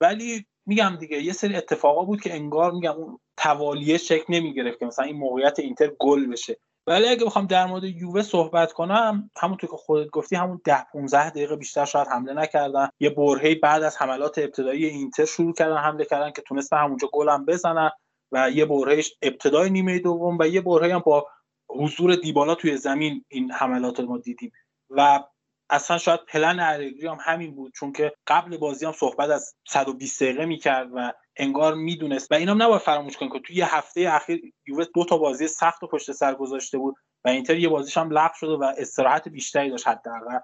ولی 0.01 0.47
میگم 0.67 0.97
دیگه 1.01 1.23
یه 1.23 1.33
سری 1.33 1.57
اتفاقا 1.57 2.05
بود 2.05 2.21
که 2.21 2.35
انگار 2.35 2.73
میگم 2.73 2.93
اون 2.93 3.19
توالیه 3.37 3.99
شکل 3.99 4.35
نمی‌گرفت 4.35 4.79
که 4.79 4.87
مثلا 4.87 5.05
این 5.05 5.17
موقعیت 5.17 5.59
اینتر 5.59 5.91
گل 5.99 6.27
بشه. 6.27 6.57
ولی 6.87 7.09
اگه 7.09 7.25
بخوام 7.25 7.47
در 7.47 7.67
مورد 7.67 7.85
یووه 7.85 8.23
صحبت 8.23 8.73
کنم 8.73 9.31
همونطور 9.37 9.71
که 9.71 9.77
خودت 9.77 10.11
گفتی 10.11 10.37
همون 10.37 10.61
10 10.65 10.87
15 10.93 11.31
دقیقه 11.31 11.57
بیشتر 11.57 11.85
شاید 11.85 12.09
حمله 12.09 12.33
نکردن. 12.33 12.89
یه 13.01 13.11
برهی 13.11 13.55
بعد 13.55 13.83
از 13.83 13.97
حملات 13.97 14.39
ابتدایی 14.39 14.87
اینتر 14.87 15.25
شروع 15.25 15.55
کردن 15.55 15.77
حمله 15.77 16.05
کردن 16.05 16.31
که 16.31 16.43
تونستن 16.43 16.77
همونجا 16.77 17.09
گل 17.13 17.45
بزنن. 17.45 17.91
و 18.33 18.51
یه 18.51 18.65
برهش 18.65 19.13
ابتدای 19.23 19.71
نیمه 19.71 19.99
دوم 19.99 20.39
و 20.41 20.49
یه 20.49 20.61
برهه 20.61 20.95
هم 20.95 21.01
با 21.01 21.27
حضور 21.69 22.15
دیبالا 22.15 22.55
توی 22.55 22.77
زمین 22.77 23.25
این 23.29 23.53
حملات 23.53 24.01
رو 24.01 24.07
ما 24.07 24.19
دیدیم. 24.19 24.53
و 24.91 25.25
اصلا 25.71 25.99
شاید 25.99 26.21
پلن 26.29 26.61
الگری 26.61 27.07
هم 27.07 27.19
همین 27.21 27.55
بود 27.55 27.73
چون 27.75 27.93
که 27.93 28.13
قبل 28.27 28.57
بازی 28.57 28.87
هم 28.87 28.93
صحبت 28.93 29.31
از 29.31 29.55
120 29.69 30.23
دقیقه 30.23 30.47
می‌کرد 30.47 30.89
و 30.95 31.13
انگار 31.37 31.75
می‌دونست. 31.75 32.33
و 32.33 32.35
اینم 32.35 32.63
نباید 32.63 32.81
فراموش 32.81 33.17
کنیم 33.17 33.33
که 33.33 33.39
توی 33.39 33.57
یه 33.57 33.77
هفته 33.77 34.09
اخیر 34.13 34.53
یووه 34.67 34.85
دو 34.95 35.05
تا 35.05 35.19
بازی 35.19 35.49
سخت 35.49 35.83
و 35.83 35.87
پشت 35.87 36.13
سر 36.13 36.35
گذاشته 36.35 36.79
بود 36.79 36.95
و 37.25 37.29
اینتر 37.29 37.57
یه 37.57 37.69
بازیش 37.69 37.99
هم 37.99 38.11
لغو 38.11 38.35
شده 38.35 38.53
و 38.53 38.73
استراحت 38.79 39.29
بیشتری 39.29 39.71
داشت 39.71 39.89
حداقل. 39.89 40.39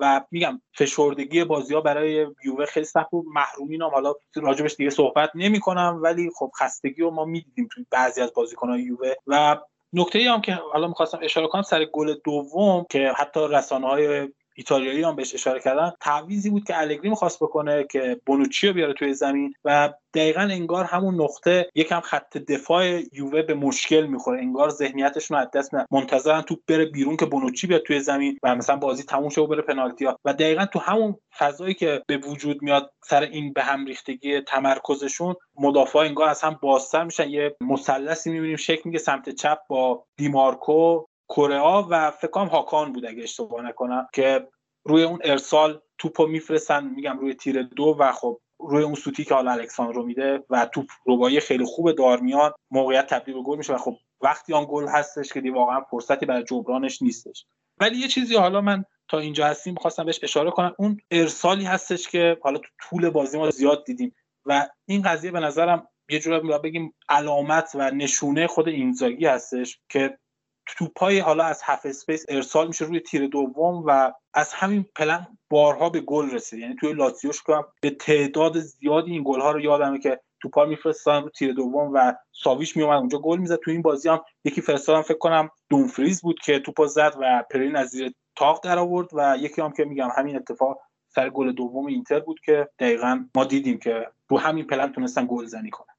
و 0.00 0.24
میگم 0.30 0.60
فشردگی 0.74 1.44
بازی 1.44 1.74
ها 1.74 1.80
برای 1.80 2.26
یووه 2.44 2.66
خیلی 2.66 2.86
سخت 2.86 3.10
بود. 3.10 3.26
محرومین 3.34 3.82
هم 3.82 3.90
حالا 3.90 4.14
راجبش 4.36 4.74
دیگه 4.74 4.90
صحبت 4.90 5.30
نمی 5.34 5.60
کنم 5.60 6.00
ولی 6.02 6.30
خب 6.38 6.50
خستگی 6.60 7.02
رو 7.02 7.10
ما 7.10 7.24
می‌دیدیم 7.24 7.68
توی 7.72 7.86
بعضی 7.90 8.20
از 8.20 8.32
بازیکنان 8.34 8.78
یووه. 8.78 9.12
و 9.26 9.56
نکته 9.92 10.18
ای 10.18 10.26
هم 10.26 10.40
که 10.40 10.52
حالا 10.52 10.88
می‌خواستم 10.88 11.18
اشاره 11.22 11.48
کنم 11.48 11.62
سر 11.62 11.84
گل 11.84 12.14
دوم 12.24 12.86
که 12.90 13.12
حتی 13.16 13.40
رسانه 13.50 13.86
های 13.86 14.28
ایتالیایی 14.60 15.02
هم 15.02 15.16
بهش 15.16 15.34
اشاره 15.34 15.60
کردن. 15.60 15.92
تعویزی 16.00 16.50
بود 16.50 16.64
که 16.64 16.80
الگری 16.80 17.08
می‌خواست 17.08 17.42
بکنه 17.42 17.86
که 17.90 18.20
بونوچی 18.26 18.68
رو 18.68 18.72
بیاره 18.72 18.92
توی 18.92 19.14
زمین 19.14 19.54
و 19.64 19.92
دقیقا 20.14 20.40
انگار 20.40 20.84
همون 20.84 21.20
نقطه 21.20 21.70
یکم 21.74 22.00
خط 22.00 22.36
دفاع 22.36 23.00
یووه 23.12 23.42
به 23.42 23.54
مشکل 23.54 24.06
می‌خوره. 24.06 24.40
انگار 24.40 24.68
ذهنیتشون 24.68 25.38
از 25.38 25.48
دست 25.54 25.70
منتظرن 25.90 26.42
توپ 26.42 26.58
بره 26.68 26.84
بیرون 26.84 27.16
که 27.16 27.26
بونوچی 27.26 27.66
بیاد 27.66 27.82
توی 27.82 28.00
زمین 28.00 28.38
و 28.42 28.54
مثلا 28.54 28.76
بازی 28.76 29.02
تموم 29.02 29.28
شه 29.28 29.40
و 29.40 29.46
بره 29.46 29.62
پنالتی 29.62 30.04
ها. 30.04 30.18
و 30.24 30.32
دقیقا 30.32 30.66
تو 30.66 30.78
همون 30.78 31.16
فضایی 31.38 31.74
که 31.74 32.02
به 32.06 32.16
وجود 32.16 32.62
میاد 32.62 32.90
سر 33.04 33.22
این 33.22 33.52
به 33.52 33.62
هم 33.62 33.86
ریختگی 33.86 34.40
تمرکزشون 34.40 35.34
مدافع 35.58 35.98
انگار 35.98 36.28
از 36.28 36.42
هم 36.42 36.58
بازتر 36.62 37.04
میشن. 37.04 37.30
یه 37.30 37.56
مثلثی 37.60 38.30
می‌بینیم 38.30 38.56
شکل 38.56 38.82
میگه 38.84 38.98
سمت 38.98 39.28
چپ 39.28 39.58
با 39.68 40.04
دیمارکو 40.16 41.04
کره 41.30 41.60
و 41.60 42.10
فکر 42.10 42.46
هاکان 42.46 42.92
بود 42.92 43.06
اگه 43.06 43.22
اشتباه 43.22 43.62
نکنم 43.62 44.08
که 44.12 44.48
روی 44.84 45.02
اون 45.02 45.18
ارسال 45.24 45.80
توپو 45.98 46.26
میفرستن 46.26 46.84
میگم 46.84 47.18
روی 47.18 47.34
تیر 47.34 47.62
دو 47.62 47.96
و 47.98 48.12
خب 48.12 48.40
روی 48.58 48.84
اون 48.84 48.94
سوتی 48.94 49.24
که 49.24 49.34
حالا 49.34 49.50
الکساندرو 49.50 50.06
میده 50.06 50.44
و 50.50 50.66
توپ 50.66 50.86
ربایی 51.06 51.40
خیلی 51.40 51.64
خوب 51.64 51.92
دارمیان 51.92 52.52
موقعیت 52.70 53.06
تبدیل 53.06 53.34
به 53.34 53.42
گل 53.42 53.58
میشه 53.58 53.74
و 53.74 53.78
خب 53.78 53.96
وقتی 54.20 54.54
آن 54.54 54.66
گل 54.68 54.88
هستش 54.88 55.32
که 55.32 55.50
واقعا 55.50 55.80
فرصتی 55.80 56.26
برای 56.26 56.44
جبرانش 56.44 57.02
نیستش. 57.02 57.46
ولی 57.80 57.96
یه 57.96 58.08
چیزی 58.08 58.36
حالا 58.36 58.60
من 58.60 58.84
تا 59.08 59.18
اینجا 59.18 59.46
هستیم 59.46 59.74
می‌خواستم 59.74 60.04
بهش 60.04 60.20
اشاره 60.22 60.50
کنم. 60.50 60.74
اون 60.78 61.00
ارسالی 61.10 61.64
هستش 61.64 62.08
که 62.08 62.38
حالا 62.42 62.58
تو 62.58 62.68
طول 62.80 63.10
بازی 63.10 63.38
ما 63.38 63.50
زیاد 63.50 63.84
دیدیم 63.84 64.14
و 64.46 64.68
این 64.86 65.02
قضیه 65.02 65.30
به 65.30 65.40
نظرم 65.40 65.88
یه 66.08 66.18
جورایی 66.18 66.58
بگیم 66.58 66.94
علامت 67.08 67.70
و 67.74 67.90
نشونه 67.90 68.46
خود 68.46 68.68
اینزاگی 68.68 69.26
هستش 69.26 69.80
که 69.88 70.18
توپای 70.78 71.18
حالا 71.18 71.44
از 71.44 71.60
half 71.64 71.86
space 71.86 72.24
ارسال 72.28 72.66
میشه 72.66 72.84
روی 72.84 73.00
تیر 73.00 73.26
دوم 73.26 73.84
و 73.86 74.12
از 74.34 74.52
همین 74.52 74.84
پلن 74.96 75.26
بارها 75.50 75.90
به 75.90 76.00
گل 76.00 76.30
رسید. 76.30 76.58
یعنی 76.58 76.76
توی 76.80 76.92
لاتزیوش 76.92 77.24
فکر 77.24 77.42
کنم 77.42 77.64
به 77.80 77.90
تعداد 77.90 78.58
زیادی 78.60 79.12
این 79.12 79.22
گل 79.26 79.40
ها 79.40 79.50
رو 79.50 79.60
یادمه 79.60 79.98
که 79.98 80.20
توپا 80.42 80.64
میفرستن 80.64 81.22
رو 81.22 81.28
تیر 81.28 81.52
دوم 81.52 81.90
و 81.94 82.14
ساویچ 82.32 82.76
میومد 82.76 82.98
اونجا 82.98 83.18
گل 83.18 83.38
می‌زد. 83.38 83.56
تو 83.56 83.70
این 83.70 83.82
بازی 83.82 84.08
هم 84.08 84.20
یکی 84.44 84.60
فرستادم 84.60 85.02
فکر 85.02 85.18
کنم 85.18 85.50
دامفریز 85.70 86.22
بود 86.22 86.40
که 86.40 86.58
توپا 86.58 86.86
زد 86.86 87.16
و 87.20 87.44
پرین 87.50 87.76
از 87.76 87.88
زیر 87.88 88.12
طاق 88.36 88.64
در 88.64 88.78
آورد 88.78 89.08
و 89.12 89.36
یکی 89.40 89.62
هم 89.62 89.72
که 89.72 89.84
میگم 89.84 90.08
همین 90.16 90.36
اتفاق 90.36 90.78
سر 91.08 91.30
گل 91.30 91.52
دوم 91.52 91.86
اینتر 91.86 92.20
بود 92.20 92.40
که 92.44 92.68
دقیقا 92.78 93.24
ما 93.34 93.44
دیدیم 93.44 93.78
که 93.78 94.06
رو 94.28 94.38
همین 94.38 94.66
پلن 94.66 94.92
تونستن 94.92 95.26
گل 95.28 95.44
زنی 95.44 95.70
کنن. 95.70 95.89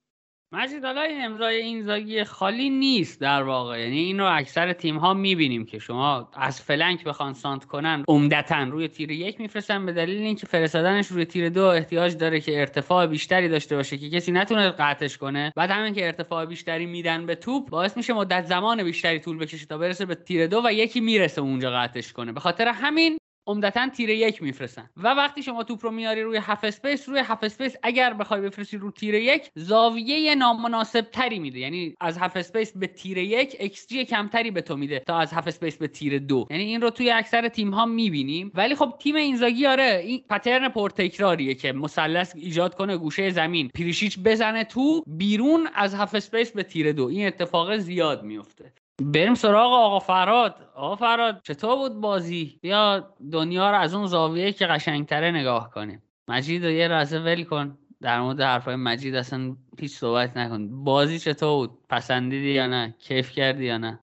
مجید 0.53 0.85
حالا 0.85 1.01
این 1.01 1.25
امضای 1.25 1.55
اینزاگی 1.55 2.23
خالی 2.23 2.69
نیست 2.69 3.21
در 3.21 3.43
واقع. 3.43 3.79
یعنی 3.79 3.97
این 3.97 4.19
رو 4.19 4.25
اکثر 4.25 4.73
تیم 4.73 4.97
ها 4.97 5.13
می‌بینیم 5.13 5.65
که 5.65 5.79
شما 5.79 6.29
از 6.33 6.61
flank 6.61 7.03
بخوان 7.03 7.33
سانتر 7.33 7.65
کنن 7.65 8.03
عمدتا 8.07 8.63
روی 8.63 8.87
تیر 8.87 9.11
یک 9.11 9.41
میفرستن 9.41 9.85
به 9.85 9.91
دلیل 9.91 10.21
اینکه 10.21 10.45
فرستادنش 10.45 11.07
روی 11.07 11.25
تیر 11.25 11.49
دو 11.49 11.63
احتیاج 11.63 12.17
داره 12.17 12.39
که 12.39 12.59
ارتفاع 12.59 13.07
بیشتری 13.07 13.49
داشته 13.49 13.75
باشه 13.75 13.97
که 13.97 14.09
کسی 14.09 14.31
نتونه 14.31 14.69
قطعش 14.69 15.17
کنه. 15.17 15.53
بعد 15.55 15.69
همین 15.69 15.93
که 15.93 16.05
ارتفاع 16.05 16.45
بیشتری 16.45 16.85
میدن 16.85 17.25
به 17.25 17.35
توپ 17.35 17.69
باعث 17.69 17.97
میشه 17.97 18.13
مدت 18.13 18.45
زمان 18.45 18.83
بیشتری 18.83 19.19
طول 19.19 19.37
بکشه 19.37 19.65
تا 19.65 19.77
برسه 19.77 20.05
به 20.05 20.15
تیر 20.15 20.47
دو 20.47 20.61
و 20.65 20.73
یکی 20.73 21.01
می‌رسه 21.01 21.41
اونجا 21.41 21.71
قطعش 21.71 22.13
کنه. 22.13 22.31
به 22.31 22.39
خاطر 22.39 22.67
همین 22.67 23.17
عمدتا 23.47 23.89
تیر 23.89 24.09
یک 24.09 24.43
میفرستن. 24.43 24.89
و 24.97 25.07
وقتی 25.07 25.43
شما 25.43 25.63
توپ 25.63 25.85
رو 25.85 25.91
میاری 25.91 26.21
روی 26.23 26.37
half 26.37 26.63
space 26.63 27.09
روی 27.09 27.19
half 27.19 27.43
space 27.43 27.75
اگر 27.83 28.13
بخوای 28.13 28.41
بفرستی 28.41 28.77
رو 28.77 28.91
تیر 28.91 29.13
یک 29.15 29.49
زاویه 29.55 30.35
نامناسب 30.35 31.01
تری 31.01 31.39
میده. 31.39 31.59
یعنی 31.59 31.95
از 32.01 32.17
half 32.17 32.37
space 32.37 32.77
به 32.77 32.87
تیر 32.87 33.17
یک 33.17 33.55
ایکس 33.59 33.87
جی 33.87 34.05
کمتری 34.05 34.51
به 34.51 34.61
تو 34.61 34.77
میده 34.77 34.99
تا 34.99 35.17
از 35.19 35.33
half 35.33 35.47
space 35.47 35.77
به 35.77 35.87
تیر 35.87 36.19
دو. 36.19 36.47
یعنی 36.49 36.63
این 36.63 36.81
رو 36.81 36.89
توی 36.89 37.11
اکثر 37.11 37.47
تیم 37.47 37.71
ها 37.71 37.85
می‌بینیم. 37.85 38.51
ولی 38.53 38.75
خب 38.75 38.93
تیم 38.99 39.15
اینزاگی 39.15 39.65
آره 39.65 40.01
این 40.05 40.23
pattern 40.29 40.69
پرتکراریه 40.69 41.53
که 41.53 41.71
مثلث 41.71 42.35
ایجاد 42.35 42.75
کنه 42.75 42.97
گوشه 42.97 43.29
زمین. 43.29 43.69
پریشیچ 43.75 44.19
بزنه 44.19 44.63
تو 44.63 45.03
بیرون 45.07 45.67
از 45.75 45.95
half 45.95 46.15
space 46.15 46.51
به 46.51 46.63
تیر 46.63 46.91
دو. 46.91 47.05
این 47.05 47.27
اتفاق 47.27 47.77
زیاد 47.77 48.23
میفته 48.23 48.73
بریم 49.01 49.33
سراغ 49.33 49.73
آقا 49.73 49.99
فرهاد. 49.99 50.69
آقا 50.75 50.95
فرهاد 50.95 51.41
چطور 51.43 51.75
بود 51.75 52.01
بازی؟ 52.01 52.59
یا 52.63 53.13
دنیا 53.31 53.71
رو 53.71 53.77
از 53.77 53.93
اون 53.93 54.05
زاویه 54.05 54.51
که 54.51 54.67
قشنگتره 54.67 55.31
نگاه 55.31 55.71
کنیم. 55.71 56.03
مجید 56.27 56.65
رو 56.65 56.71
یه 56.71 56.87
لحظه 56.87 57.19
ول 57.19 57.43
کن. 57.43 57.77
در 58.01 58.21
مورد 58.21 58.41
حرفای 58.41 58.75
مجید 58.75 59.15
اصلا 59.15 59.55
هیچ 59.79 59.91
صحبت 59.91 60.37
نکن. 60.37 60.83
بازی 60.83 61.19
چطور 61.19 61.67
بود؟ 61.67 61.77
پسندیدی 61.89 62.51
یا 62.51 62.67
نه؟ 62.67 62.95
کیف 62.99 63.31
کردی 63.31 63.65
یا 63.65 63.77
نه؟ 63.77 63.99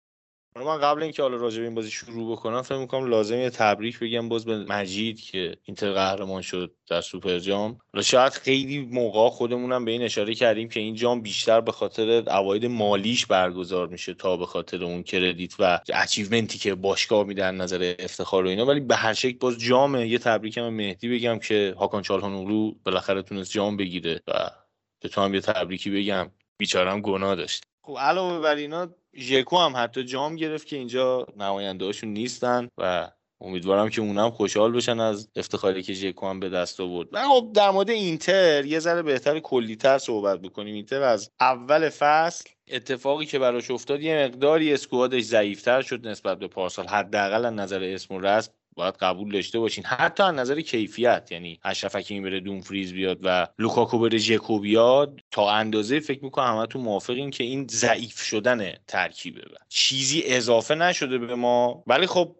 من 0.63 0.77
قبل 0.77 1.03
اینکه 1.03 1.21
حالا 1.21 1.37
راجع 1.37 1.61
این 1.61 1.75
بازی 1.75 1.91
شروع 1.91 2.31
بکنم 2.31 2.61
فکر 2.61 2.77
می‌کنم 2.77 3.05
لازم 3.05 3.37
یه 3.37 3.49
تبریک 3.49 3.99
بگم 3.99 4.29
باز 4.29 4.45
به 4.45 4.57
مجید 4.57 5.19
که 5.19 5.57
اینتر 5.63 5.91
قهرمان 5.91 6.41
شد 6.41 6.75
در 6.89 7.01
سوپر 7.01 7.39
جام. 7.39 7.77
شاید 8.03 8.33
خیلی 8.33 8.79
موقع 8.79 9.29
خودمونم 9.29 9.85
به 9.85 9.91
این 9.91 10.01
اشاره 10.01 10.35
کردیم 10.35 10.69
که 10.69 10.79
این 10.79 10.95
جام 10.95 11.21
بیشتر 11.21 11.61
به 11.61 11.71
خاطر 11.71 12.23
عواید 12.27 12.65
مالیش 12.65 13.25
برگزار 13.25 13.87
میشه 13.87 14.13
تا 14.13 14.37
به 14.37 14.45
خاطر 14.45 14.83
اون 14.83 15.03
کردیت 15.03 15.53
و 15.59 15.79
اچیومنتی 15.93 16.57
که 16.57 16.75
باشگاه 16.75 17.23
میدن 17.23 17.55
نظر 17.55 17.95
افتخار 17.99 18.45
و 18.45 18.49
اینا. 18.49 18.65
ولی 18.65 18.79
به 18.79 18.95
هر 18.95 19.13
شکل 19.13 19.37
باز 19.37 19.57
جام 19.57 19.95
یه 19.95 20.17
تبریکم 20.17 20.69
مهدی 20.69 21.09
بگم 21.09 21.39
که 21.39 21.75
هاکان 21.77 22.01
چالهانوغلو 22.01 22.71
بالاخره 22.83 23.21
تونست 23.21 23.51
جام 23.51 23.77
بگیره 23.77 24.21
و 24.27 24.49
به 24.99 25.09
تو 25.09 25.21
هم 25.21 25.33
یه 25.33 25.41
تبریکی 25.41 25.89
بگم. 25.89 26.31
بیچارم 26.57 27.01
گناه 27.01 27.35
داشت. 27.35 27.63
خب 27.81 27.97
علاوه 27.99 28.39
بر 28.39 28.55
اینا 28.55 28.89
ژکو 29.17 29.57
هم 29.57 29.73
حتی 29.75 30.03
جام 30.03 30.35
گرفت 30.35 30.67
که 30.67 30.75
اینجا 30.75 31.27
نماینده 31.37 31.85
هاشون 31.85 32.09
نیستن 32.09 32.67
و 32.77 33.11
امیدوارم 33.41 33.89
که 33.89 34.01
اونم 34.01 34.29
خوشحال 34.29 34.71
بشن 34.71 34.99
از 34.99 35.29
افتخاری 35.35 35.83
که 35.83 35.93
ژکو 35.93 36.27
هم 36.27 36.39
به 36.39 36.49
دست 36.49 36.81
آورد. 36.81 37.07
و 37.11 37.27
خب 37.27 37.51
در 37.53 37.69
مورد 37.69 37.89
اینتر 37.89 38.65
یه 38.65 38.79
ذره 38.79 39.01
بهتر 39.01 39.39
کلیتر 39.39 39.97
صحبت 39.97 40.41
بکنیم. 40.41 40.75
اینتر 40.75 41.01
از 41.01 41.31
اول 41.39 41.89
فصل 41.89 42.49
اتفاقی 42.71 43.25
که 43.25 43.39
براش 43.39 43.71
افتاد 43.71 44.01
یه 44.01 44.25
مقداری 44.25 44.73
squad 44.73 45.09
ش 45.09 45.23
ضعیفتر 45.23 45.81
شد 45.81 46.07
نسبت 46.07 46.39
به 46.39 46.47
پارسال. 46.47 46.87
حداقل 46.87 47.45
از 47.45 47.53
نظر 47.53 47.83
اسم 47.83 48.15
و 48.15 48.19
رسم 48.19 48.51
باید 48.77 48.95
قبول 48.95 49.31
داشته 49.31 49.59
باشین. 49.59 49.85
حتی 49.85 50.23
از 50.23 50.35
نظر 50.35 50.61
کیفیت 50.61 51.31
یعنی 51.31 51.59
اشرف 51.63 51.95
حکیمی 51.95 52.29
بره 52.29 52.39
دامفریز 52.39 52.93
بیاد 52.93 53.19
و 53.23 53.47
لوکاکو 53.59 53.99
بره 53.99 54.17
ژکو 54.17 54.59
بیاد 54.59 55.19
تا 55.31 55.51
اندازه 55.51 55.99
فکر 55.99 56.23
می‌کنم 56.23 56.57
همتون 56.57 56.81
موافقین 56.81 57.29
که 57.29 57.43
این 57.43 57.67
ضعیف 57.71 58.21
شدن 58.21 58.73
ترکیبه 58.87 59.41
و 59.41 59.55
چیزی 59.69 60.23
اضافه 60.25 60.75
نشده 60.75 61.17
به 61.17 61.35
ما. 61.35 61.83
ولی 61.87 62.07
خب 62.07 62.35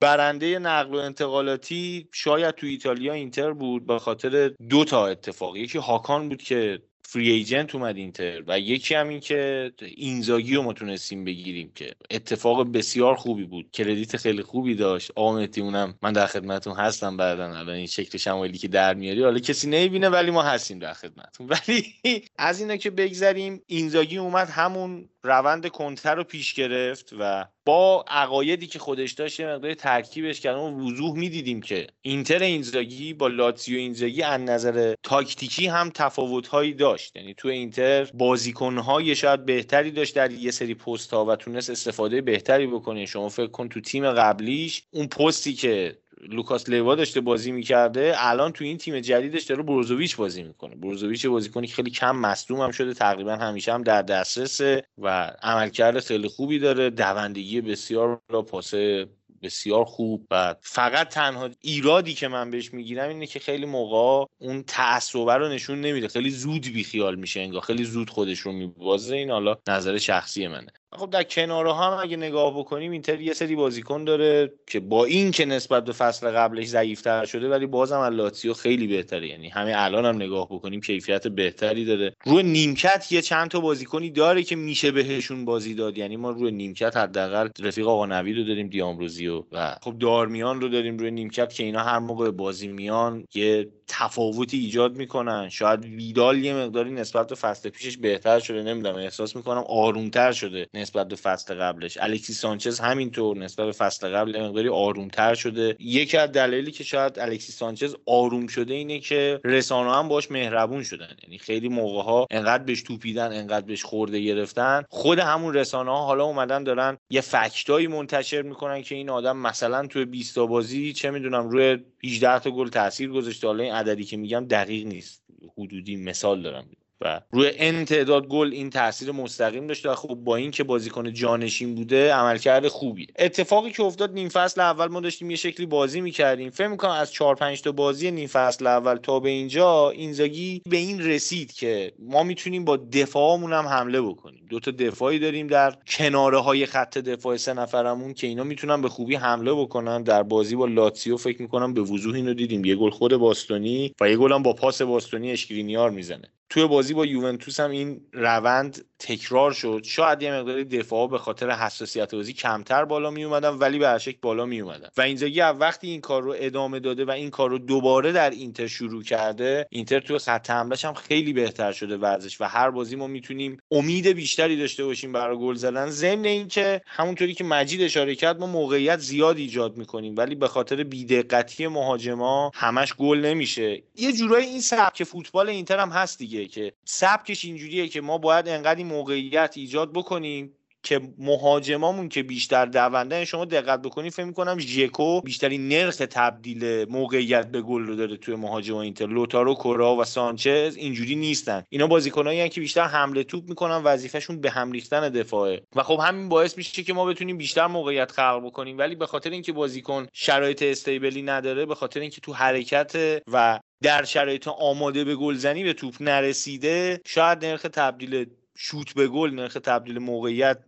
برنده 0.00 0.58
نقل 0.58 0.94
و 0.94 0.98
انتقالاتی 0.98 2.08
شاید 2.12 2.54
تو 2.54 2.66
ایتالیا 2.66 3.12
اینتر 3.12 3.52
بود 3.52 3.86
به 3.86 3.98
خاطر 3.98 4.48
دو 4.48 4.84
تا 4.84 5.06
اتفاق. 5.06 5.56
یکی 5.56 5.78
هاکان 5.78 6.28
بود 6.28 6.42
که 6.42 6.82
free 7.06 7.30
agent 7.30 7.74
اومد 7.74 7.96
اینتر 7.96 8.42
و 8.46 8.58
یکی 8.58 8.94
هم 8.94 9.08
این 9.08 9.20
که 9.20 9.72
اینزاگی 9.96 10.54
رو 10.54 10.62
ما 10.62 10.72
تونستیم 10.72 11.24
بگیریم 11.24 11.72
که 11.74 11.94
اتفاق 12.10 12.72
بسیار 12.72 13.14
خوبی 13.14 13.44
بود. 13.44 13.70
credit 13.70 14.16
خیلی 14.16 14.42
خوبی 14.42 14.74
داشت. 14.74 15.12
آمتی 15.16 15.60
اونم 15.60 15.94
من 16.02 16.12
در 16.12 16.26
خدمتتون 16.26 16.74
هستم 16.74 17.16
بعدا. 17.16 17.44
الان 17.44 17.74
این 17.74 17.86
شکل 17.86 18.18
شمالی 18.18 18.58
که 18.58 18.68
در 18.68 18.94
میاری. 18.94 19.22
حالا 19.22 19.38
کسی 19.38 19.68
نمی‌بینه 19.68 20.08
ولی 20.08 20.30
ما 20.30 20.42
هستیم 20.42 20.78
در 20.78 20.92
خدمتتون. 20.92 21.48
ولی 21.52 21.94
از 22.38 22.60
اینا 22.60 22.76
که 22.76 22.90
بگذریم 22.90 23.62
اینزاگی 23.66 24.18
اومد 24.18 24.48
همون 24.48 25.08
روند 25.24 25.66
کنته 25.66 26.14
رو 26.14 26.24
پیش 26.24 26.54
گرفت 26.54 27.14
و 27.18 27.44
با 27.66 28.04
عقایدی 28.08 28.66
که 28.66 28.78
خودش 28.78 29.12
داشت 29.12 29.40
یه 29.40 29.46
مقدار 29.46 29.74
ترکیبش 29.74 30.40
کرد. 30.40 30.56
به 30.56 30.80
وضوح 30.80 31.16
می‌دیدیم 31.16 31.60
که 31.60 31.86
اینتر 32.02 32.42
اینزاگی 32.42 33.14
با 33.14 33.28
لاتزیو 33.28 33.78
اینزاگی 33.78 34.22
از 34.22 34.40
نظر 34.40 34.94
تاکتیکی 35.02 35.66
هم 35.66 35.90
تفاوتهایی 35.90 36.74
داشت. 36.74 37.16
یعنی 37.16 37.34
تو 37.34 37.48
اینتر 37.48 38.04
بازیکنهای 38.04 39.14
شاید 39.14 39.44
بهتری 39.44 39.90
داشت 39.90 40.14
در 40.14 40.32
یه 40.32 40.50
سری 40.50 40.74
پست 40.74 41.14
ها 41.14 41.24
و 41.24 41.36
تونست 41.36 41.70
استفاده 41.70 42.20
بهتری 42.20 42.66
بکنه. 42.66 43.06
شما 43.06 43.28
فکر 43.28 43.50
کن 43.50 43.68
تو 43.68 43.80
تیم 43.80 44.12
قبلیش 44.12 44.82
اون 44.90 45.06
پستی 45.06 45.52
که 45.52 45.98
لوکاس 46.28 46.68
لیوا 46.68 46.94
داشته 46.94 47.20
بازی 47.20 47.52
می‌کرده 47.52 48.14
الان 48.16 48.52
تو 48.52 48.64
این 48.64 48.78
تیم 48.78 49.00
جدیدش 49.00 49.44
داره 49.44 49.62
بروزوویچ 49.62 50.16
بازی 50.16 50.42
می‌کنه. 50.42 50.74
بروزوویچ 50.74 51.26
بازیکنی 51.26 51.66
خیلی 51.66 51.90
کم 51.90 52.16
مصدوم 52.16 52.60
هم 52.60 52.70
شده 52.70 52.94
تقریبا 52.94 53.36
همیشه 53.36 53.72
هم 53.72 53.82
در 53.82 54.02
دسترسه 54.02 54.84
و 54.98 55.32
عملکرد 55.42 56.00
خیلی 56.00 56.28
خوبی 56.28 56.58
داره. 56.58 56.90
دوندگی 56.90 57.60
بسیار 57.60 58.20
را 58.30 58.42
پاسه 58.42 59.06
بسیار 59.42 59.84
خوب. 59.84 60.26
و 60.30 60.54
فقط 60.60 61.08
تنها 61.08 61.50
ایرادی 61.60 62.14
که 62.14 62.28
من 62.28 62.50
بهش 62.50 62.74
می‌گیرم 62.74 63.08
اینه 63.08 63.26
که 63.26 63.38
خیلی 63.38 63.66
موقع 63.66 64.26
اون 64.38 64.62
تعصبه 64.62 65.34
رو 65.34 65.48
نشون 65.48 65.80
نمیده. 65.80 66.08
خیلی 66.08 66.30
زود 66.30 66.62
بیخیال 66.62 67.14
میشه 67.14 67.40
انگار. 67.40 67.60
خیلی 67.60 67.84
زود 67.84 68.10
خودش 68.10 68.38
رو 68.38 68.52
میبازه. 68.52 69.16
این 69.16 69.30
حالا 69.30 69.56
نظر 69.68 69.98
شخصی 69.98 70.46
منه. 70.48 70.72
خب 70.98 71.10
در 71.10 71.22
کناره 71.22 71.74
هم 71.74 71.98
اگه 72.02 72.16
نگاه 72.16 72.58
بکنیم 72.58 72.92
اینتر 72.92 73.20
یه 73.20 73.32
سری 73.32 73.56
بازیکن 73.56 74.04
داره 74.04 74.52
که 74.66 74.80
با 74.80 75.04
این 75.04 75.30
که 75.30 75.44
نسبت 75.44 75.84
به 75.84 75.92
فصل 75.92 76.30
قبلش 76.30 76.66
ضعیفتر 76.66 77.24
شده 77.24 77.48
ولی 77.48 77.66
بازم 77.66 78.00
از 78.00 78.12
لاتسیو 78.12 78.54
خیلی 78.54 78.86
بهتره. 78.86 79.28
یعنی 79.28 79.48
همه 79.48 79.72
الان 79.76 80.04
هم 80.06 80.16
نگاه 80.16 80.48
بکنیم 80.50 80.80
کیفیت 80.80 81.28
بهتری 81.28 81.84
داره. 81.84 82.14
روی 82.24 82.42
نیمکت 82.42 83.12
یه 83.12 83.22
چند 83.22 83.50
تا 83.50 83.60
بازیکنی 83.60 84.10
داره 84.10 84.42
که 84.42 84.56
میشه 84.56 84.90
بهشون 84.90 85.44
بازی 85.44 85.74
داد. 85.74 85.98
یعنی 85.98 86.16
ما 86.16 86.30
روی 86.30 86.50
نیمکت 86.50 86.96
حداقل 86.96 87.48
رفیق 87.60 87.88
آقا 87.88 88.06
نوید 88.06 88.36
رو 88.36 88.44
داریم 88.44 88.68
دیامروزیو 88.68 89.44
و 89.52 89.76
خب 89.82 89.98
دارمیان 89.98 90.60
رو 90.60 90.68
داریم 90.68 90.98
روی 90.98 91.10
نیمکت 91.10 91.52
که 91.52 91.64
اینا 91.64 91.80
هر 91.80 91.98
موقع 91.98 92.30
بازی 92.30 92.68
میان 92.68 93.24
یه 93.34 93.68
تفاوتی 93.88 94.58
ایجاد 94.58 94.96
می‌کنن. 94.96 95.48
شاید 95.48 95.84
ویدال 95.84 96.44
یه 96.44 96.54
مقداری 96.54 96.90
نسبت 96.90 97.28
به 97.28 97.34
فصل 97.34 97.68
پیشش 97.68 97.96
بهتر 97.96 98.38
شده 98.40 98.62
نمی‌دونم 98.62 98.96
احساس 98.96 99.36
می‌کنم 99.36 99.64
آرومتر 99.68 100.32
شده 100.32 100.66
نسبت 100.74 101.08
به 101.08 101.16
فصل 101.16 101.54
قبلش. 101.54 101.98
الکسی 102.00 102.32
سانچز 102.32 102.80
همینطور 102.80 103.36
نسبت 103.36 103.66
به 103.66 103.72
فصل 103.72 104.08
قبل 104.08 104.42
مقداری 104.42 104.68
آرومتر 104.68 105.34
شده. 105.34 105.76
یکی 105.78 106.16
از 106.16 106.32
دلایلی 106.32 106.70
که 106.70 106.84
شاید 106.84 107.18
الکسی 107.18 107.52
سانچز 107.52 107.96
آروم 108.06 108.46
شده 108.46 108.74
اینه 108.74 109.00
که 109.00 109.40
رسانه 109.44 109.94
هم 109.94 110.08
باش 110.08 110.30
مهربون 110.30 110.82
شدن. 110.82 111.16
یعنی 111.22 111.38
خیلی 111.38 111.68
موقع 111.68 112.02
ها 112.02 112.26
انقدر 112.30 112.64
بهش 112.64 112.82
توپیدن 112.82 113.32
انقدر 113.32 113.66
بهش 113.66 113.82
خورده 113.84 114.20
گرفتن. 114.20 114.82
خود 114.88 115.18
همون 115.18 115.54
رسانه 115.54 115.90
ها 115.90 116.04
حالا 116.04 116.24
اومدن 116.24 116.64
دارن 116.64 116.96
یه 117.10 117.20
فکتایی 117.20 117.86
منتشر 117.86 118.42
می‌کنن 118.42 118.82
که 118.82 118.94
این 118.94 119.10
آدم 119.10 119.36
مثلا 119.36 119.86
توی 119.86 120.04
20 120.04 120.38
بازی 120.38 120.92
چه 120.92 121.10
می‌دونم 121.10 121.48
روی 121.48 121.78
18 122.04 122.38
تا 122.38 122.50
گل 122.50 122.68
تاثیر 122.68 123.10
گذاشته. 123.10 123.46
حالا 123.46 123.64
این 123.64 123.73
عددی 123.74 124.04
که 124.04 124.16
میگم 124.16 124.46
دقیق 124.46 124.86
نیست. 124.86 125.24
حدودی 125.58 125.96
مثال 125.96 126.42
دارم. 126.42 126.68
و 127.04 127.20
روی 127.30 127.50
ان 127.56 127.84
تعداد 127.84 128.26
گل 128.26 128.50
این 128.52 128.70
تاثیر 128.70 129.12
مستقیم 129.12 129.66
داشته 129.66 129.90
و 129.90 129.94
خب 129.94 130.14
با 130.14 130.36
اینکه 130.36 130.64
بازیکن 130.64 131.12
جانشین 131.12 131.74
بوده 131.74 132.12
عملکرد 132.12 132.68
خوبی 132.68 133.06
اتفاقی 133.18 133.70
که 133.70 133.82
افتاد 133.82 134.12
نیم 134.12 134.28
فصل 134.28 134.60
اول 134.60 134.86
ما 134.86 135.00
داشتیم 135.00 135.30
یه 135.30 135.36
شکلی 135.36 135.66
بازی 135.66 136.00
می‌کردیم. 136.00 136.50
فکر 136.50 136.68
می‌کنم 136.68 136.90
از 136.90 137.12
4 137.12 137.34
5 137.34 137.62
تا 137.62 137.72
بازی 137.72 138.10
نیم 138.10 138.26
فصل 138.26 138.66
اول 138.66 138.96
تا 138.96 139.20
به 139.20 139.30
اینجا 139.30 139.90
اینزاگی 139.90 140.62
به 140.70 140.76
این 140.76 141.06
رسید 141.06 141.52
که 141.52 141.92
ما 141.98 142.22
می‌تونیم 142.22 142.64
با 142.64 142.76
دفاعمون 142.76 143.52
هم 143.52 143.66
حمله 143.66 144.00
بکنیم. 144.02 144.46
دو 144.50 144.60
تا 144.60 144.70
دفاعی 144.70 145.18
داریم 145.18 145.46
در 145.46 145.74
کناره 145.86 146.38
های 146.38 146.66
خط 146.66 146.98
دفاع 146.98 147.36
سه 147.36 147.54
نفرمون 147.54 148.14
که 148.14 148.26
اینا 148.26 148.44
می‌تونن 148.44 148.82
به 148.82 148.88
خوبی 148.88 149.14
حمله 149.14 149.52
بکنن. 149.52 150.02
در 150.02 150.22
بازی 150.22 150.56
با 150.56 150.66
لاتسیو 150.66 151.16
فکر 151.16 151.42
می‌کنم 151.42 151.74
به 151.74 151.80
وضوح 151.80 152.14
اینو 152.14 152.34
دیدیم. 152.34 152.64
یه 152.64 152.76
گل 152.76 152.90
خود 152.90 153.16
باستونی 153.16 153.94
و 154.00 154.10
یه 154.10 154.16
گل 154.16 154.32
هم 154.32 154.42
با 154.42 154.52
پاس 154.52 154.82
باستونی 154.82 155.30
اشکرینیار 155.32 155.90
می‌زنه. 155.90 156.32
توی 156.54 156.66
بازی 156.66 156.94
با 156.94 157.06
یوونتوس 157.06 157.60
هم 157.60 157.70
این 157.70 158.06
روند 158.12 158.84
تکرار 159.04 159.52
شد. 159.52 159.80
شاید 159.84 160.22
یه 160.22 160.32
مقداری 160.32 160.64
دفاع 160.64 161.08
به 161.08 161.18
خاطر 161.18 161.50
حساسیت 161.50 162.14
بازی 162.14 162.32
کمتر 162.32 162.84
بالا 162.84 163.10
می 163.10 163.24
اومدن 163.24 163.48
ولی 163.48 163.78
به 163.78 163.88
هر 163.88 164.14
بالا 164.20 164.46
می 164.46 164.60
اومدن 164.60 164.88
و 164.96 165.02
اینزاگی 165.02 165.40
وقتی 165.40 165.88
این 165.88 166.00
کار 166.00 166.22
رو 166.22 166.34
ادامه 166.38 166.80
داده 166.80 167.04
و 167.04 167.10
این 167.10 167.30
کار 167.30 167.50
رو 167.50 167.58
دوباره 167.58 168.12
در 168.12 168.30
اینتر 168.30 168.66
شروع 168.66 169.02
کرده 169.02 169.66
اینتر 169.70 170.00
توی 170.00 170.18
خط 170.18 170.50
حملهش 170.50 170.84
هم 170.84 170.94
خیلی 170.94 171.32
بهتر 171.32 171.72
شده 171.72 171.96
ورزش 171.96 172.40
و 172.40 172.44
هر 172.44 172.70
بازی 172.70 172.96
ما 172.96 173.06
می‌تونیم 173.06 173.58
امید 173.70 174.06
بیشتری 174.06 174.56
داشته 174.56 174.84
باشیم 174.84 175.12
برای 175.12 175.38
گل 175.38 175.54
زدن. 175.54 175.90
ضمن 175.90 176.24
اینکه 176.24 176.80
همونطوری 176.86 177.34
که 177.34 177.44
مجید 177.44 177.82
اشاره 177.82 178.14
کرد 178.14 178.40
ما 178.40 178.46
موقعیت 178.46 178.98
زیاد 178.98 179.36
ایجاد 179.36 179.76
می‌کنیم 179.76 180.14
ولی 180.16 180.34
به 180.34 180.48
خاطر 180.48 180.84
بیدقتی 180.84 181.66
مهاجما 181.66 182.50
همش 182.54 182.94
گل 182.94 183.18
نمیشه. 183.18 183.82
یه 183.96 184.12
جورایی 184.12 184.46
این 184.46 184.60
سبک 184.60 185.04
فوتبال 185.04 185.48
اینتر 185.48 185.78
هم 185.78 185.90
هست 185.90 186.18
دیگه 186.18 186.46
که 186.46 186.72
سبکش 186.84 187.44
اینجوریه 187.44 187.88
که 187.88 188.00
ما 188.00 188.18
باید 188.18 188.48
انقدر 188.48 188.80
موقعیت 188.94 189.52
ایجاد 189.56 189.92
بکنیم 189.92 190.52
که 190.84 191.00
مهاجمامون 191.18 192.08
که 192.08 192.22
بیشتر 192.22 192.66
دونده 192.66 193.24
شما 193.24 193.44
دقت 193.44 193.82
بکنید 193.82 194.12
فکر 194.12 194.24
می‌کنم 194.24 194.58
ژکو 194.58 195.20
بیشترین 195.20 195.68
نرخ 195.68 195.96
تبدیل 195.96 196.84
موقعیت 196.90 197.46
به 197.46 197.62
گل 197.62 197.86
رو 197.86 197.96
داره 197.96 198.16
توی 198.16 198.34
مهاجم 198.34 198.76
اینتر. 198.76 199.06
لوتارو 199.06 199.54
کورا 199.54 199.96
و 199.96 200.04
سانچز 200.04 200.76
اینجوری 200.76 201.16
نیستن. 201.16 201.62
اینا 201.68 201.86
بازیکنایی 201.86 202.48
که 202.48 202.60
بیشتر 202.60 202.84
حمله 202.84 203.24
توپ 203.24 203.48
می‌کنن 203.48 203.82
وظیفهشون 203.84 204.40
به 204.40 204.50
هم 204.50 204.72
ریختن 204.72 205.08
دفاعه. 205.08 205.62
و 205.76 205.82
خب 205.82 206.00
همین 206.02 206.28
باعث 206.28 206.56
میشه 206.56 206.82
که 206.82 206.92
ما 206.92 207.04
بتونیم 207.04 207.36
بیشتر 207.36 207.66
موقعیت 207.66 208.12
خلق 208.12 208.42
بکنیم. 208.44 208.78
ولی 208.78 208.94
به 208.94 209.06
خاطر 209.06 209.30
اینکه 209.30 209.52
بازیکن 209.52 210.06
شرایط 210.12 210.62
استیبلی 210.62 211.22
نداره 211.22 211.66
به 211.66 211.74
خاطر 211.74 212.00
اینکه 212.00 212.20
تو 212.20 212.32
حرکت 212.32 213.22
و 213.32 213.60
در 213.82 214.04
شرایط 214.04 214.48
آماده 214.48 215.04
به 215.04 215.16
گلزنی 215.16 215.64
به 215.64 215.72
توپ 215.72 215.94
نرسیده 216.00 217.00
شاید 217.06 217.44
نرخ 217.44 217.62
تبدیل 217.62 218.26
شوت 218.56 218.94
به 218.94 219.08
گل 219.08 219.30
نرخ 219.30 219.54
تبدیل 219.54 219.98
موقعیت 219.98 220.58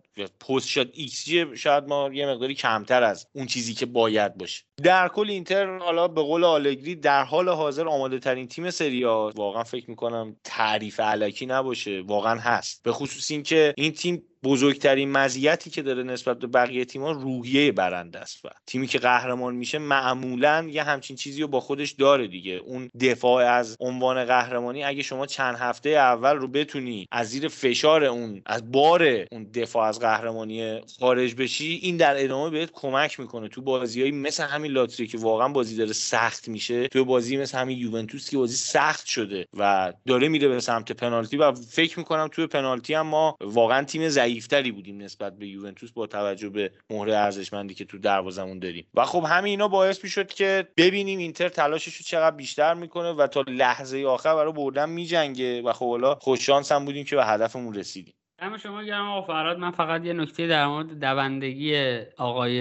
post 0.41 0.69
shot 0.69 0.89
x 0.93 1.29
شاید 1.55 1.84
ما 1.84 2.11
یه 2.12 2.26
مقداری 2.26 2.55
کمتر 2.55 3.03
از 3.03 3.26
اون 3.32 3.47
چیزی 3.47 3.74
که 3.74 3.87
باید 3.87 4.34
باشه. 4.34 4.64
در 4.83 5.09
کل 5.09 5.31
اینتر 5.31 5.79
حالا 5.79 6.09
به 6.09 6.22
قول 6.22 6.45
آلگری 6.45 6.95
در 6.95 7.24
حال 7.24 7.49
حاضر 7.49 7.89
آماده 7.89 8.18
ترین 8.18 8.49
تیم 8.49 8.70
سری 8.71 9.17
آ 9.17 9.33
واقعا 9.37 9.64
فکر 9.64 9.91
می‌کنم 9.91 10.37
تعریف 10.45 11.01
الکی 11.01 11.47
نباشه. 11.47 12.03
واقعا 12.07 12.41
هست. 12.41 12.83
به 12.83 12.93
خصوص 12.93 13.31
اینکه 13.31 13.74
این 13.77 13.93
تیم 13.93 14.22
بزرگترین 14.45 15.12
مزیتی 15.12 15.70
که 15.70 15.83
داره 15.83 16.03
نسبت 16.03 16.39
به 16.39 16.47
بقیه 16.47 16.85
تیم‌ها 16.85 17.12
روحیه 17.12 17.72
برنده 17.72 18.18
است 18.18 18.45
و 18.45 18.49
تیمی 18.66 18.87
که 18.87 18.99
قهرمان 18.99 19.55
میشه 19.55 19.79
معمولا 19.79 20.68
یه 20.70 20.83
همچین 20.83 21.16
چیزی 21.16 21.43
رو 21.43 21.49
با 21.49 21.61
خودش 21.61 21.93
داره 21.93 22.27
دیگه. 22.27 22.53
اون 22.53 22.91
دفاع 23.01 23.45
از 23.45 23.77
عنوان 23.81 24.24
قهرمانی 24.24 24.85
اگه 24.85 25.03
شما 25.03 25.27
چند 25.27 25.57
هفته 25.57 25.91
اول 25.91 26.37
رو 26.37 26.49
بتونی 26.49 27.09
از 27.12 27.29
زیر 27.29 27.49
فشار 27.49 28.05
اون 28.05 28.43
از 28.47 28.72
بار 28.72 29.03
اون 29.33 29.45
دفاع 29.55 29.89
از 29.89 30.01
قهرمانی 30.01 30.81
خارج 31.01 31.35
بشی 31.35 31.81
این 31.83 31.97
در 31.97 32.24
ادامه 32.24 32.51
بهت 32.51 32.70
کمک 32.72 33.20
می‌کنه 33.20 33.49
تو 33.49 33.62
بازیایی 33.62 34.12
مثل 34.12 34.45
همین 34.45 34.66
لاتری 34.69 35.07
که 35.07 35.19
واقعا 35.19 35.49
بازی 35.49 35.77
داره 35.77 35.93
سخت 35.93 36.49
میشه 36.49 36.89
تو 36.89 37.05
بازی 37.05 37.37
مثل 37.37 37.59
همین 37.59 37.79
یوونتوس 37.79 38.31
که 38.31 38.37
بازی 38.37 38.57
سخت 38.57 39.07
شده 39.07 39.47
و 39.59 39.93
داره 40.07 40.29
میره 40.29 40.49
به 40.49 40.61
سمت 40.61 40.93
پنالتی 40.93 41.37
و 41.37 41.53
فکر 41.53 41.99
می‌کنم 41.99 42.29
توی 42.33 42.47
پنالتی 42.47 42.95
هم 42.95 43.07
ما 43.07 43.37
واقعا 43.41 43.85
تیم 43.85 44.09
ضعیفتری 44.09 44.73
بودیم 44.73 45.03
نسبت 45.03 45.39
به 45.39 45.47
یوونتوس 45.47 45.93
با 45.93 46.07
توجه 46.07 46.49
به 46.49 46.71
مهره 46.91 47.17
ارزشمندی 47.17 47.75
که 47.75 47.85
تو 47.85 47.99
دروازمون 47.99 48.59
داریم. 48.59 48.87
و 48.95 49.05
خب 49.05 49.25
همین 49.29 49.51
اینا 49.51 49.69
باعث 49.69 50.05
می‌شد 50.05 50.27
که 50.27 50.69
ببینیم 50.77 51.19
اینتر 51.19 51.49
تلاشش 51.49 51.97
رو 51.97 52.05
چقدر 52.05 52.37
بیشتر 52.37 52.75
می‌کنه 52.75 53.12
و 53.12 53.27
تا 53.27 53.45
لحظه 53.49 54.05
آخر 54.05 54.35
برای 54.35 54.53
بردن 54.53 54.89
میجنگه 54.89 55.62
و 55.62 55.73
خب 55.73 55.91
حالا 55.91 56.14
خوش 56.14 56.51
هم 56.51 56.85
بودیم 56.85 57.05
که 57.05 57.17
به 57.17 57.25
هدفمون 57.25 57.75
رسیدیم. 57.75 58.14
دم 58.39 58.57
شما 58.57 58.82
گرم 58.82 59.09
آقا 59.09 59.22
فراد 59.22 59.59
من 59.59 59.70
فقط 59.70 60.05
یه 60.05 60.12
نکته 60.12 60.47
در 60.47 60.66
مورد 60.66 61.01
دوندگی 61.01 61.99
آقای 62.18 62.61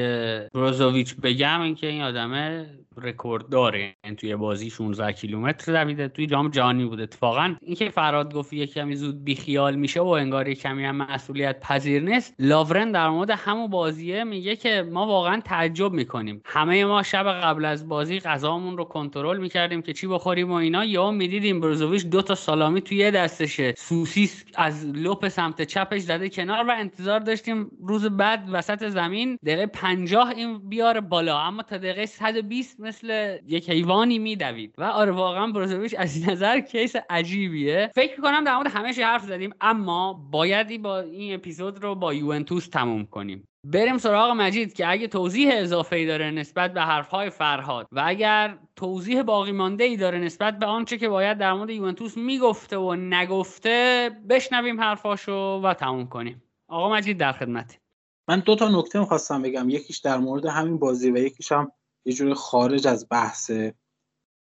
بروزوویچ 0.50 1.16
بگم 1.16 1.62
اینکه 1.62 1.88
این 1.88 2.02
آدمه 2.02 2.70
رکورد 2.98 3.50
داره. 3.50 3.96
یعنی 4.04 4.16
توی 4.16 4.36
بازی 4.36 4.70
16 4.70 5.12
کیلومتر 5.12 5.84
دویده. 5.84 6.08
توی 6.08 6.28
جام 6.28 6.50
جهانی 6.50 6.86
بود 6.86 7.02
اتفاقا. 7.02 7.56
اینکه 7.62 7.90
فراد 7.90 8.34
گفت 8.34 8.54
یه 8.54 8.68
کمی 8.68 8.96
زود 8.96 9.24
بیخیال 9.24 9.76
میشه 9.76 10.02
و 10.02 10.08
انگار 10.08 10.48
یه 10.48 10.56
کمی 10.56 10.86
هم 10.86 10.96
مسئولیت 10.96 11.60
پذیر 11.60 12.02
نیست 12.02 12.36
لاورن 12.40 12.92
در 12.92 13.10
مورد 13.10 13.30
همون 13.32 13.68
بازیه 13.68 14.24
میگه 14.24 14.56
که 14.56 14.90
ما 14.92 15.08
واقعا 15.08 15.42
تعجب 15.46 15.92
می‌کنیم. 15.92 16.42
همه 16.46 16.86
ما 16.86 17.04
شب 17.04 17.32
قبل 17.32 17.66
از 17.66 17.88
بازی 17.88 18.20
غذامون 18.20 18.78
رو 18.78 18.84
کنترل 18.84 19.38
می‌کردیم 19.38 19.82
که 19.82 19.94
چی 19.94 20.08
بخوریم 20.08 20.52
و 20.52 20.54
اینا. 20.54 20.86
یا 20.86 21.12
می‌دیدیم 21.12 21.60
بروزوویچ 21.60 22.06
دو 22.06 22.22
تا 22.22 22.36
سالامی 22.36 22.82
توی 22.82 23.12
دستشه. 23.12 23.74
سوسیس 23.78 24.46
از 24.56 24.86
لپ 24.86 25.28
سمت 25.28 25.65
چپش 25.66 26.02
زده 26.02 26.30
کنار 26.30 26.66
و 26.68 26.72
انتظار 26.78 27.20
داشتیم 27.20 27.72
روز 27.80 28.06
بعد 28.06 28.48
وسط 28.52 28.88
زمین 28.88 29.38
دقیقه 29.46 29.66
50 29.66 30.30
این 30.30 30.70
بیاره 30.70 31.02
بالا. 31.02 31.40
اما 31.40 31.64
تا 31.64 31.78
دقیقه 31.78 32.06
120 32.06 32.80
مثل 32.80 33.38
یک 33.48 33.70
حیوانی 33.70 34.20
میدوید. 34.20 34.74
و 34.78 34.84
آره 34.84 35.12
واقعا 35.12 35.48
بروزوویچ 35.48 35.96
از 35.98 36.30
نظر 36.30 36.60
کیس 36.60 36.96
عجیبیه. 37.10 37.92
فکر 37.96 38.16
می‌کنم 38.18 38.44
در 38.44 38.56
مورد 38.56 38.68
همه 38.68 38.94
حرف 39.04 39.24
زدیم 39.24 39.54
اما 39.62 40.14
بایدی 40.32 40.78
با 40.78 41.00
این 41.00 41.36
اپیزود 41.36 41.84
رو 41.84 41.96
با 41.96 42.14
یوونتوس 42.14 42.68
تموم 42.68 43.06
کنیم. 43.06 43.48
بریم 43.68 43.98
سراغ 43.98 44.32
مجید 44.32 44.74
که 44.74 44.90
اگه 44.90 45.08
توضیح 45.08 45.50
اضافه 45.54 45.96
ای 45.96 46.06
داره 46.06 46.32
نسبت 46.32 46.74
به 46.74 46.82
حرفهای 46.82 47.30
فرهاد 47.30 47.88
و 47.92 48.04
اگر 48.06 48.58
توضیح 48.76 49.22
باقی 49.22 49.52
مانده 49.52 49.84
ای 49.84 49.98
داره 49.98 50.20
نسبت 50.20 50.60
به 50.60 50.66
آنچه 50.66 50.98
که 50.98 51.10
باید 51.10 51.38
در 51.38 51.54
مورد 51.54 51.70
یوونتوس 51.70 52.18
می‌گفته 52.18 52.78
و 52.78 52.96
نگفته 52.96 54.10
بشنویم 54.30 54.82
حرفاشو 54.82 55.62
و 55.64 55.74
تموم 55.74 56.08
کنیم. 56.08 56.44
آقا 56.68 56.94
مجید 56.94 57.18
در 57.18 57.32
خدمت. 57.32 57.80
من 58.28 58.40
دو 58.40 58.56
تا 58.56 58.70
نکته 58.70 59.00
می‌خواستم 59.00 59.42
بگم. 59.42 59.70
یکیش 59.70 59.98
در 59.98 60.18
مورد 60.18 60.46
همین 60.46 60.80
بازی 60.80 61.12
و 61.12 61.18
یکیش 61.18 61.52
هم 61.52 61.72
یه 62.06 62.14
جوری 62.14 62.34
خارج 62.34 62.88
از 62.88 63.08
بحثه 63.12 63.76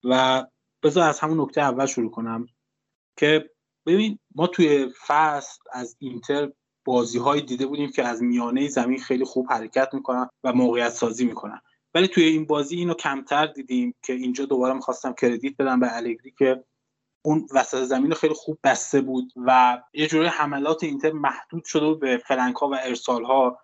و 0.04 0.44
بذار 0.82 1.08
از 1.08 1.20
همون 1.20 1.40
نکته 1.40 1.60
اول 1.60 1.86
شروع 1.86 2.10
کنم 2.10 2.46
که 3.16 3.50
ببین 3.86 4.18
ما 4.34 4.46
توی 4.46 4.88
فصل 5.06 5.60
از 5.72 5.96
اینتر 5.98 6.52
بازی 6.84 7.18
هایی 7.18 7.40
دیده 7.40 7.66
بودیم 7.66 7.90
که 7.90 8.04
از 8.04 8.22
میانه 8.22 8.68
زمین 8.68 8.98
خیلی 8.98 9.24
خوب 9.24 9.52
حرکت 9.52 9.88
می‌کنن 9.92 10.28
و 10.44 10.52
موقعیت 10.52 10.88
سازی 10.88 11.24
می‌کنن. 11.24 11.60
ولی 11.94 12.08
توی 12.08 12.24
این 12.24 12.46
بازی 12.46 12.76
اینو 12.76 12.94
کمتر 12.94 13.46
دیدیم 13.46 13.94
که 14.02 14.12
اینجا 14.12 14.44
دوباره 14.44 14.74
می‌خواستم 14.74 15.12
credit 15.12 15.56
بدم 15.56 15.80
به 15.80 15.96
آلگری 15.96 16.34
که 16.38 16.64
اون 17.24 17.46
وسط 17.54 17.82
زمین 17.82 18.14
خیلی 18.14 18.34
خوب 18.34 18.58
بسته 18.64 19.00
بود 19.00 19.32
و 19.36 19.82
یه 19.92 20.06
جوری 20.06 20.26
حملات 20.26 20.84
اینتر 20.84 21.12
محدود 21.12 21.64
شده 21.64 21.94
به 21.94 22.22
flank 22.26 22.56
ها 22.56 22.68
و 22.68 22.74
ارسال 22.82 23.24
ها 23.24 23.58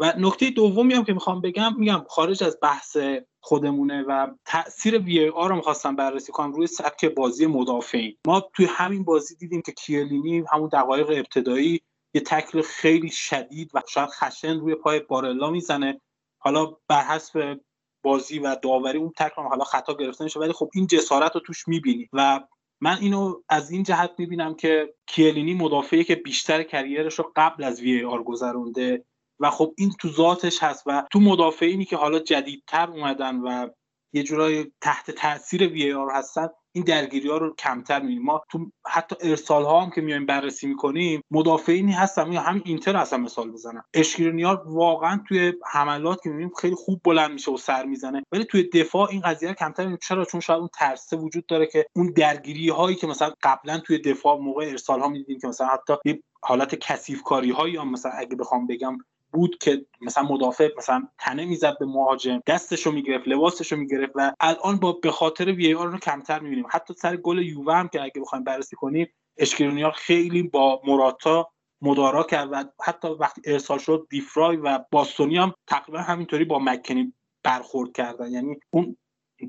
و 0.00 0.12
نکته 0.18 0.50
دومی 0.50 0.94
هم 0.94 1.04
که 1.04 1.12
می‌خوام 1.12 1.40
بگم 1.40 1.74
میگم 1.78 2.04
خارج 2.08 2.44
از 2.44 2.58
بحث 2.62 2.96
خودمونه 3.40 4.02
و 4.02 4.26
تاثیر 4.44 4.98
وی 4.98 5.28
آر 5.28 5.48
رو 5.50 5.56
می‌خواستم 5.56 5.96
بررسی 5.96 6.32
کنم 6.32 6.52
روی 6.52 6.66
سبک 6.66 7.04
بازی 7.04 7.46
مدافعین. 7.46 8.16
ما 8.26 8.40
توی 8.40 8.66
همین 8.66 9.04
بازی 9.04 9.36
دیدیم 9.36 9.62
که 9.62 9.72
کیلینی 9.72 10.44
همون 10.52 10.68
دقایق 10.72 11.10
ابتدایی 11.10 11.80
یه 12.14 12.20
تکل 12.20 12.62
خیلی 12.62 13.10
شدید 13.10 13.70
و 13.74 13.82
شاید 13.88 14.08
خشن 14.08 14.60
روی 14.60 14.74
پای 14.74 15.00
بارلا 15.00 15.50
می‌زنه. 15.50 16.00
حالا 16.38 16.66
بر 16.88 17.04
حسب 17.04 17.60
بازی 18.02 18.38
و 18.38 18.56
داوری 18.62 18.98
اون 18.98 19.12
تکل 19.16 19.42
حالا 19.42 19.64
خطا 19.64 19.94
گرفته 19.94 20.24
میشه 20.24 20.40
ولی 20.40 20.52
خب 20.52 20.70
این 20.74 20.86
جسارت 20.86 21.34
رو 21.34 21.40
توش 21.40 21.68
می‌بینی. 21.68 22.08
و 22.12 22.40
من 22.80 22.98
اینو 23.00 23.42
از 23.48 23.70
این 23.70 23.82
جهت 23.82 24.10
می‌بینم 24.18 24.54
که 24.54 24.94
کیلینی 25.06 25.54
مدافعی 25.54 26.04
که 26.04 26.14
بیشتر 26.14 26.62
کریرش 26.62 27.18
رو 27.18 27.32
قبل 27.36 27.64
از 27.64 27.80
وی 27.80 28.04
آر 28.04 28.22
گذرونده 28.22 29.04
و 29.40 29.50
خب 29.50 29.74
این 29.78 29.92
تو 30.00 30.08
ذاتش 30.08 30.62
هست 30.62 30.82
و 30.86 31.04
تو 31.12 31.20
مدافعینی 31.20 31.84
که 31.84 31.96
حالا 31.96 32.18
جدیدتر 32.18 32.90
اومدن 32.90 33.36
و 33.36 33.68
یه 34.12 34.22
جورایی 34.22 34.72
تحت 34.80 35.10
تاثیر 35.10 35.68
وی 35.68 35.92
آر 35.92 36.10
هستن 36.10 36.48
این 36.72 36.84
درگیری 36.84 37.28
ها 37.28 37.36
رو 37.36 37.54
کمتر 37.54 38.00
می‌بینیم. 38.00 38.22
ما 38.22 38.42
تو 38.50 38.70
حتی 38.86 39.16
ارسال 39.20 39.64
ها 39.64 39.80
هم 39.80 39.90
که 39.90 40.00
میایم 40.00 40.26
بررسی 40.26 40.66
می‌کنیم 40.66 41.22
مدافعینی 41.30 41.92
هستن 41.92 42.32
یا 42.32 42.40
همین 42.40 42.62
اینتر 42.64 42.96
هستن 42.96 43.20
مثال 43.20 43.50
بزنم. 43.50 43.84
اشکرینیار 43.94 44.62
واقعا 44.66 45.20
توی 45.28 45.52
حملات 45.66 46.22
که 46.22 46.28
می‌بینیم 46.28 46.52
خیلی 46.60 46.74
خوب 46.74 47.00
بلند 47.04 47.30
میشه 47.30 47.50
و 47.50 47.56
سر 47.56 47.84
می‌زنه. 47.84 48.22
ولی 48.32 48.44
توی 48.44 48.62
دفاع 48.62 49.08
این 49.10 49.20
قضیه 49.20 49.54
کمتر 49.54 49.82
می‌بینیم. 49.82 49.98
چرا؟ 50.02 50.24
چون 50.24 50.40
شاید 50.40 50.58
اون 50.58 50.68
ترسه 50.74 51.16
وجود 51.16 51.46
داره 51.46 51.66
که 51.66 51.86
اون 51.96 52.12
درگیری 52.16 52.68
هایی 52.68 52.96
که 52.96 53.06
مثلا 53.06 53.32
قبلا 53.42 53.78
توی 53.78 53.98
دفاع 53.98 54.38
موقع 54.38 54.64
ارسال 54.64 55.00
ها 55.00 55.08
می‌دیدیم 55.08 55.38
که 55.38 55.48
مثلا 55.48 55.66
حتی 55.66 55.94
یه 56.04 56.22
حالت 56.42 56.74
کثیف 56.74 57.22
کاری 57.22 57.50
هایی 57.50 57.74
یا 57.74 57.84
مثلا 57.84 58.12
اگه 58.12 58.36
بخوام 58.36 58.66
بگم 58.66 58.98
بود 59.32 59.58
که 59.58 59.86
مثلا 60.00 60.22
مدافع 60.24 60.68
مثلا 60.78 61.08
تنه 61.18 61.44
می‌زد 61.44 61.78
به 61.78 61.86
مهاجم 61.86 62.40
دستشو 62.46 62.90
می‌گرفت 62.92 63.28
لباسشو 63.28 63.76
می‌گرفت 63.76 64.12
و 64.14 64.32
الان 64.40 64.76
با 64.76 64.92
به 64.92 65.10
خاطر 65.10 65.52
وی 65.52 65.74
آر 65.74 65.88
رو 65.88 65.98
کمتر 65.98 66.38
می‌بینیم. 66.40 66.66
حتی 66.70 66.94
سر 66.94 67.16
گل 67.16 67.38
یووه 67.38 67.74
هم 67.74 67.88
که 67.88 68.02
اگه 68.02 68.20
بخوایم 68.20 68.44
بررسی 68.44 68.76
کنیم 68.76 69.08
اشکرونیار 69.38 69.92
خیلی 69.92 70.42
با 70.42 70.80
مراتا 70.84 71.50
مدارا 71.82 72.22
کرد 72.22 72.48
و 72.52 72.64
حتی 72.84 73.08
وقتی 73.08 73.42
ارسال 73.44 73.78
شد 73.78 74.06
دیفرای 74.10 74.56
و 74.56 74.78
باستونی 74.90 75.36
هم 75.36 75.54
تقریبا 75.66 75.98
همینطوری 75.98 76.44
با 76.44 76.58
مکنی 76.58 77.12
برخورد 77.42 77.92
کردن. 77.92 78.32
یعنی 78.32 78.56
اون 78.70 78.96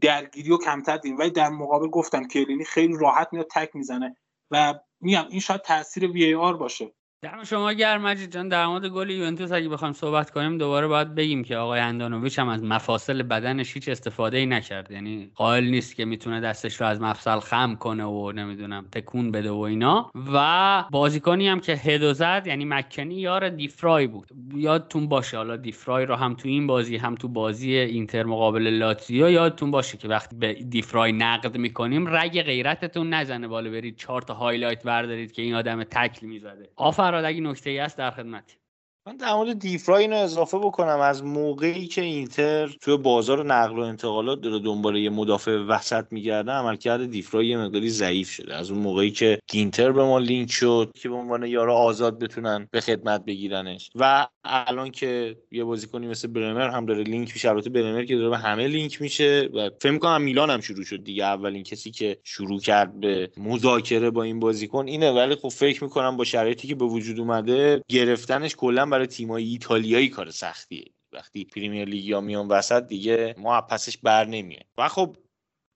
درگیری 0.02 0.50
رو 0.50 0.58
کمتر 0.58 0.98
دیم 0.98 1.18
ولی 1.18 1.30
در 1.30 1.50
مقابل 1.50 1.88
گفتم 1.88 2.28
کلینی 2.28 2.66
خیلی 2.66 2.98
راحت 3.00 3.28
میاد 3.32 3.48
تک 3.56 3.76
می‌زنه 3.76 4.16
و 4.52 4.74
میگم 5.02 5.26
این 5.30 5.40
شاید 5.40 5.62
تاثیر 5.62 6.12
VAR 6.12 6.58
باشه. 6.58 6.92
دم 7.22 7.44
شما 7.44 7.74
گرم 7.74 8.02
مجید 8.02 8.32
جان. 8.32 8.48
در 8.48 8.68
مورد 8.68 8.86
گل 8.86 9.10
یوونتوس 9.10 9.52
اگه 9.52 9.70
بخوایم 9.70 9.94
صحبت 9.94 10.30
کنیم 10.30 10.58
دوباره 10.58 10.88
باید 10.88 11.16
بگیم 11.16 11.44
که 11.44 11.58
آقای 11.58 11.80
هندانوویچ 11.80 12.40
هم 12.40 12.48
از 12.48 12.64
مفاصل 12.64 13.24
بدنش 13.24 13.74
هیچ 13.74 13.90
استفاده 13.90 14.38
ای 14.38 14.46
نکرد. 14.46 14.92
یعنی 14.92 15.32
قائل 15.36 15.64
نیست 15.64 15.96
که 15.96 16.06
می‌تونه 16.06 16.42
دستش 16.42 16.82
رو 16.82 16.88
از 16.88 17.02
مفصل 17.02 17.40
خم 17.40 17.76
کنه 17.76 18.06
و 18.06 18.32
نمی‌دونم 18.32 18.86
تکون 18.92 19.32
بده 19.32 19.52
و 19.52 19.60
اینا. 19.60 20.12
و 20.34 20.84
بازیکنی 20.92 21.48
هم 21.48 21.60
که 21.60 21.74
هدو 21.74 22.14
زد 22.14 22.44
یعنی 22.46 22.66
مکنی 22.66 23.16
یار 23.16 23.50
دیفرای 23.50 24.08
بود. 24.08 24.28
یادتون 24.56 25.08
باشه 25.08 25.38
حالا 25.38 25.58
دیفرای 25.58 26.06
رو 26.06 26.16
هم 26.16 26.34
تو 26.34 26.48
این 26.48 26.68
بازی 26.68 26.98
هم 26.98 27.16
تو 27.16 27.28
بازی 27.28 27.76
اینتر 27.76 28.24
مقابل 28.24 28.68
لاتزیو 28.68 29.30
یادتون 29.30 29.72
باشه 29.72 29.98
که 29.98 30.08
وقتی 30.08 30.36
به 30.36 30.54
دیفرای 30.54 31.12
نقد 31.12 31.58
می‌کنیم 31.58 32.16
رگ 32.16 32.42
غیرتتون 32.42 33.14
نزنه. 33.14 33.48
بالا 33.48 33.70
برید 33.70 33.96
چهار 33.96 34.22
تا 34.22 34.34
highlight 34.34 34.84
بردارید 34.84 35.32
که 35.32 35.42
این 35.42 35.56
آدم 35.56 35.84
تکل 35.84 36.28
می‌زده. 36.28 36.70
فراد 37.10 37.26
اگه 37.26 37.42
نکته 37.42 37.70
ای 37.70 37.78
هست 37.78 37.98
در 37.98 38.12
خدمتی 38.12 38.59
من 39.10 39.18
در 39.18 39.34
مورد 39.34 39.60
دیفرای 39.60 40.02
اینو 40.02 40.16
اضافه 40.16 40.58
بکنم. 40.58 41.00
از 41.00 41.24
موقعی 41.24 41.88
که 41.88 42.02
اینتر 42.02 42.68
توی 42.68 42.98
بازار 42.98 43.46
نقل 43.46 43.80
و 43.80 43.82
انتقالات 43.82 44.42
داره 44.42 44.60
دنبال 44.60 44.96
یه 44.96 45.10
مدافع 45.10 45.52
وسط 45.52 46.06
میگرده 46.12 46.52
عملکرد 46.52 47.12
دیفرای 47.12 47.48
یه 47.48 47.58
مقداری 47.58 47.90
ضعیف 47.90 48.30
شده. 48.30 48.56
از 48.56 48.72
اون 48.72 48.80
موقعی 48.80 49.12
که 49.12 49.40
گینتر 49.48 49.92
به 49.92 50.04
ما 50.04 50.20
لینک 50.20 50.52
شد 50.52 50.92
که 50.96 51.10
به 51.10 51.16
عنوان 51.16 51.44
یار 51.44 51.76
آزاد 51.76 52.20
بتونن 52.20 52.68
به 52.72 52.82
خدمت 52.82 53.26
بگیرنش. 53.26 53.90
و 53.96 54.28
الان 54.44 54.92
که 54.92 55.36
یه 55.52 55.64
بازیکنی 55.64 56.08
مثل 56.08 56.28
برمر 56.28 56.70
هم 56.70 56.86
داره 56.86 57.04
لینک 57.04 57.34
میشه 57.34 57.50
البته 57.50 57.70
برمر 57.70 58.06
که 58.06 58.16
داره 58.16 58.30
به 58.30 58.38
همه 58.38 58.68
لینک 58.68 59.02
میشه 59.02 59.50
و 59.54 59.70
فکر 59.82 59.98
کنم 59.98 60.22
میلان 60.22 60.50
هم 60.50 60.62
شروع 60.62 60.84
شد 60.84 61.04
دیگه. 61.04 61.24
اولین 61.24 61.64
کسی 61.64 61.92
که 61.92 62.18
شروع 62.24 62.60
کرد 62.60 63.00
به 63.00 63.30
مذاکره 63.38 64.10
با 64.10 64.24
این 64.24 64.40
بازیکن 64.40 64.88
اینتره. 64.88 65.12
ولی 65.12 65.36
خب 65.36 65.50
فکر 65.50 65.84
می‌کنم 65.84 66.18
با 66.18 66.24
شرایطی 66.24 66.68
که 66.68 66.76
به 66.76 66.86
وجود 66.86 67.20
اومده 67.20 67.82
گرفتنش 67.88 68.56
کلا 68.56 68.99
برای 69.00 69.08
تیمای 69.08 69.44
ایتالیایی 69.44 70.10
کار 70.10 70.32
سختیه. 70.32 70.86
وقتی 71.14 71.46
پریمیر 71.46 71.86
لیگ 71.86 72.06
یا 72.06 72.22
میان 72.22 72.48
وسط 72.48 72.88
دیگه 72.88 73.36
ما 73.38 73.62
پسش 73.62 73.98
بر 73.98 74.26
نمیه 74.26 74.66
و 74.78 74.88
خب 74.88 75.16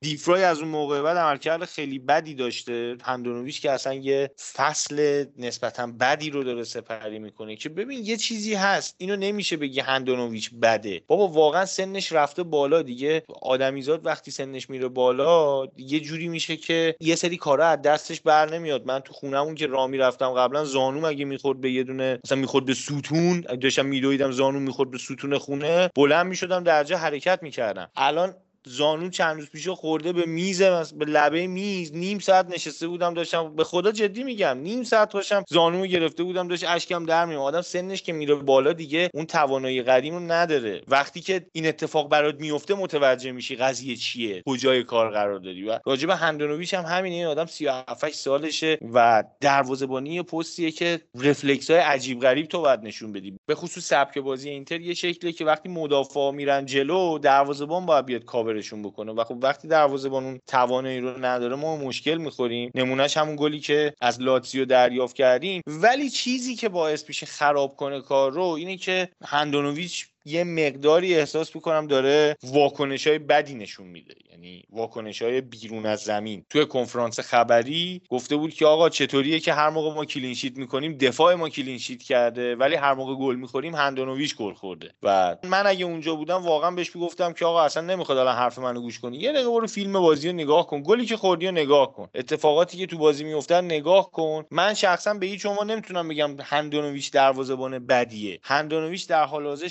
دیفرای 0.04 0.43
از 0.43 0.60
اون 0.60 0.68
موقع 0.68 1.01
بعد 1.01 1.18
عملکرد 1.18 1.66
خیلی 1.66 1.99
بدی 1.99 2.34
داشته. 2.34 2.97
هندونویچ 3.04 3.62
که 3.62 3.72
اصلا 3.72 3.93
یه 3.93 4.32
فصل 4.54 5.26
نسبتا 5.38 5.88
بدی 5.99 6.30
رو 6.30 6.43
داره 6.43 6.64
سپری 6.64 7.20
می‌کنه 7.20 7.56
که 7.56 7.70
ببین 7.70 8.06
یه 8.06 8.18
چیزی 8.18 8.54
هست. 8.54 8.95
اینو 8.97 9.16
نمیشه 9.16 9.58
بگی 9.58 9.80
هندونویچ 9.80 10.51
بده. 10.62 11.01
بابا 11.08 11.28
واقعا 11.28 11.66
سنش 11.66 12.12
رفته 12.12 12.43
بالا 12.43 12.82
دیگه. 12.82 13.24
آدمیزاد 13.41 14.06
وقتی 14.06 14.32
سنش 14.32 14.70
میره 14.70 14.88
بالا 14.88 15.66
یه 15.78 15.99
جوری 15.99 16.28
میشه 16.28 16.58
که 16.58 16.95
یه 16.99 17.16
سری 17.16 17.38
کارا 17.38 17.68
از 17.68 17.82
دستش 17.82 18.22
بر 18.22 18.49
نمیاد. 18.49 18.86
من 18.86 18.99
تو 18.99 19.14
خونمون 19.14 19.56
که 19.56 19.68
رامی 19.68 19.97
رفتم 19.97 20.30
قبلا 20.30 20.66
زانو 20.66 21.06
اگه 21.06 21.26
می‌خورد 21.26 21.62
به 21.62 21.72
یه 21.72 21.84
دونه 21.84 22.20
مثلا 22.26 22.38
می‌خورد 22.38 22.66
به 22.66 22.74
ستون. 22.74 23.41
داشتم 23.41 23.86
میدویدم 23.86 24.32
زانو 24.32 24.60
می‌خورد 24.60 24.91
به 24.91 24.97
ستون 24.97 25.38
خونه. 25.38 25.89
بلند 25.95 26.26
می‌شدم 26.26 26.64
درجه 26.64 26.95
حرکت 26.95 27.39
می‌کردم. 27.41 27.89
الان 27.95 28.36
زانو 28.66 29.09
چند 29.09 29.39
روز 29.39 29.49
پیش 29.49 29.68
خورده 29.70 30.14
به 30.14 30.26
میز 30.26 30.61
به 30.64 31.05
لبه 31.05 31.47
میز 31.47 31.93
نیم 31.93 32.20
ساعت 32.20 32.49
نشسته 32.49 32.88
بودم 32.88 33.14
داشتم 33.14 33.55
به 33.55 33.64
خدا 33.64 33.91
جدی 33.91 34.24
میگم 34.24 34.57
نیم 34.57 34.84
ساعت 34.84 35.14
باشم 35.14 35.43
زانو 35.49 35.86
گرفته 35.86 36.24
بودم 36.24 36.47
داشت 36.47 36.64
اشکم 36.68 37.05
در 37.05 37.26
میومد. 37.26 37.43
آدم 37.43 37.61
سنش 37.61 38.01
که 38.01 38.14
میره 38.14 38.36
بالا 38.36 38.74
دیگه 38.74 39.09
اون 39.14 39.26
توانایی 39.26 39.82
قدیم 39.82 40.32
نداره. 40.32 40.82
وقتی 40.88 41.22
که 41.22 41.45
این 41.51 41.68
اتفاق 41.68 42.09
برات 42.09 42.39
میفته 42.39 42.74
متوجه 42.74 43.32
میشی 43.32 43.55
قضیه 43.55 43.95
چیه 43.95 44.43
کجای 44.47 44.84
کار 44.84 45.09
قرار 45.09 45.39
داری. 45.39 45.64
و 45.64 45.80
راجب 45.86 46.09
هندونویچ 46.09 46.74
هم 46.74 46.84
همینه. 46.84 47.16
این 47.16 47.26
آدم 47.26 47.45
37 47.45 48.09
سالشه 48.09 48.78
و 48.93 49.24
دروازه‌بانی 49.41 50.22
پستیه 50.22 50.72
که 50.72 51.01
رفلکس 51.16 51.72
های 51.72 51.80
عجیب 51.80 52.20
غریب 52.22 52.45
تو 52.45 52.61
باید 52.61 52.80
نشون 52.80 53.11
بدی. 53.11 53.38
به 53.45 53.55
خصوص 53.55 53.84
سبک 53.84 54.18
بازی 54.18 54.49
اینتر 54.49 54.82
یه 54.82 54.93
شکلیه 54.93 55.34
که 55.34 55.45
وقتی 55.45 55.70
مدافع 55.70 56.32
میرن 56.32 56.66
جلو 56.66 57.20
دروازه‌بان 57.20 57.86
باید 57.86 58.05
بیاد 58.05 58.26
کاور 58.26 58.53
کاورشون 58.54 58.82
بکنه. 58.82 59.12
و 59.12 59.24
خب 59.24 59.38
وقتی 59.41 59.68
دروازه‌بان 59.68 60.24
اون 60.24 60.39
توانایی 60.47 60.99
رو 60.99 61.26
نداره 61.26 61.56
ما 61.56 61.78
مشکل 61.78 62.18
می‌خوریم. 62.18 62.72
نمونهش 62.76 63.18
همون 63.18 63.36
گلی 63.36 63.60
که 63.60 63.93
از 64.01 64.22
لاتزیو 64.22 64.66
دریافت 64.66 65.16
کردیم. 65.16 65.62
ولی 65.68 66.10
چیزی 66.10 66.56
که 66.56 66.70
باعث 66.70 67.06
میشه 67.08 67.26
خراب 67.26 67.76
کنه 67.76 68.01
کار 68.01 68.32
رو 68.32 68.43
اینه 68.43 68.78
که 68.78 69.10
هندانوویچ 69.24 70.08
یه 70.26 70.43
مقداری 70.43 71.15
احساس 71.15 71.55
می‌کنم 71.55 71.88
داره 71.88 72.38
واکنش 72.43 73.07
های 73.07 73.19
بدی 73.19 73.55
نشون 73.55 73.88
میده. 73.88 74.15
یعنی 74.32 74.63
واکنش 74.69 75.21
های 75.21 75.41
بیرون 75.41 75.86
از 75.86 75.99
زمین. 75.99 76.45
توی 76.49 76.65
کنفرانس 76.65 77.19
خبری 77.19 78.01
گفته 78.09 78.36
بود 78.36 78.53
که 78.53 78.65
آقا 78.65 78.89
چطوریه 78.89 79.39
که 79.39 79.53
هر 79.53 79.69
موقع 79.69 79.95
ما 79.95 80.05
clean 80.06 80.32
sheet 80.32 80.58
می‌کنیم 80.57 80.97
دفاع 80.97 81.36
ما 81.36 81.49
clean 81.49 81.76
sheet 81.76 82.04
کرده 82.03 82.55
ولی 82.55 82.76
هر 82.76 82.93
موقع 82.93 83.15
گل 83.15 83.36
می‌خوریم 83.36 83.76
هندانوویچ 83.76 84.36
گل 84.36 84.53
خورده. 84.53 84.91
و 85.03 85.36
من 85.43 85.67
اگه 85.67 85.86
اونجا 85.86 86.15
بودم 86.15 86.36
واقعا 86.41 86.71
بهش 86.71 86.95
می‌گفتم 86.95 87.34
که 87.34 87.45
آقا 87.45 87.61
اصلا 87.61 87.84
نمی‌خواد 87.84 88.17
الان 88.17 88.36
حرف 88.36 88.59
منو 88.59 88.82
گوش 88.82 88.99
کنی. 88.99 89.17
یه 89.17 89.32
دقیقه 89.32 89.49
برو 89.49 89.67
فیلم 89.67 89.93
بازی 89.93 90.30
رو 90.30 90.36
نگاه 90.36 90.67
کن. 90.67 90.82
گلی 90.82 91.05
که 91.05 91.17
خوردی 91.17 91.45
رو 91.45 91.51
نگاه 91.51 91.93
کن. 91.93 92.09
اتفاقاتی 92.15 92.78
که 92.78 92.86
تو 92.86 92.97
بازی 92.97 93.24
میفته 93.24 93.61
نگاه 93.61 94.11
کن. 94.11 94.45
من 94.51 94.74
شخصا 94.74 95.13
به 95.13 95.26
هیچ 95.26 95.45
عنوان 95.45 95.71
نمی‌تونم 95.71 96.07
بگم 96.07 96.36
هندانوویچ 96.41 97.12
دروازه‌بان 97.11 97.86
بدیه. 97.86 98.39
هندانوویچ 98.43 99.08
در 99.07 99.24
حال 99.24 99.45
حاضر 99.45 99.67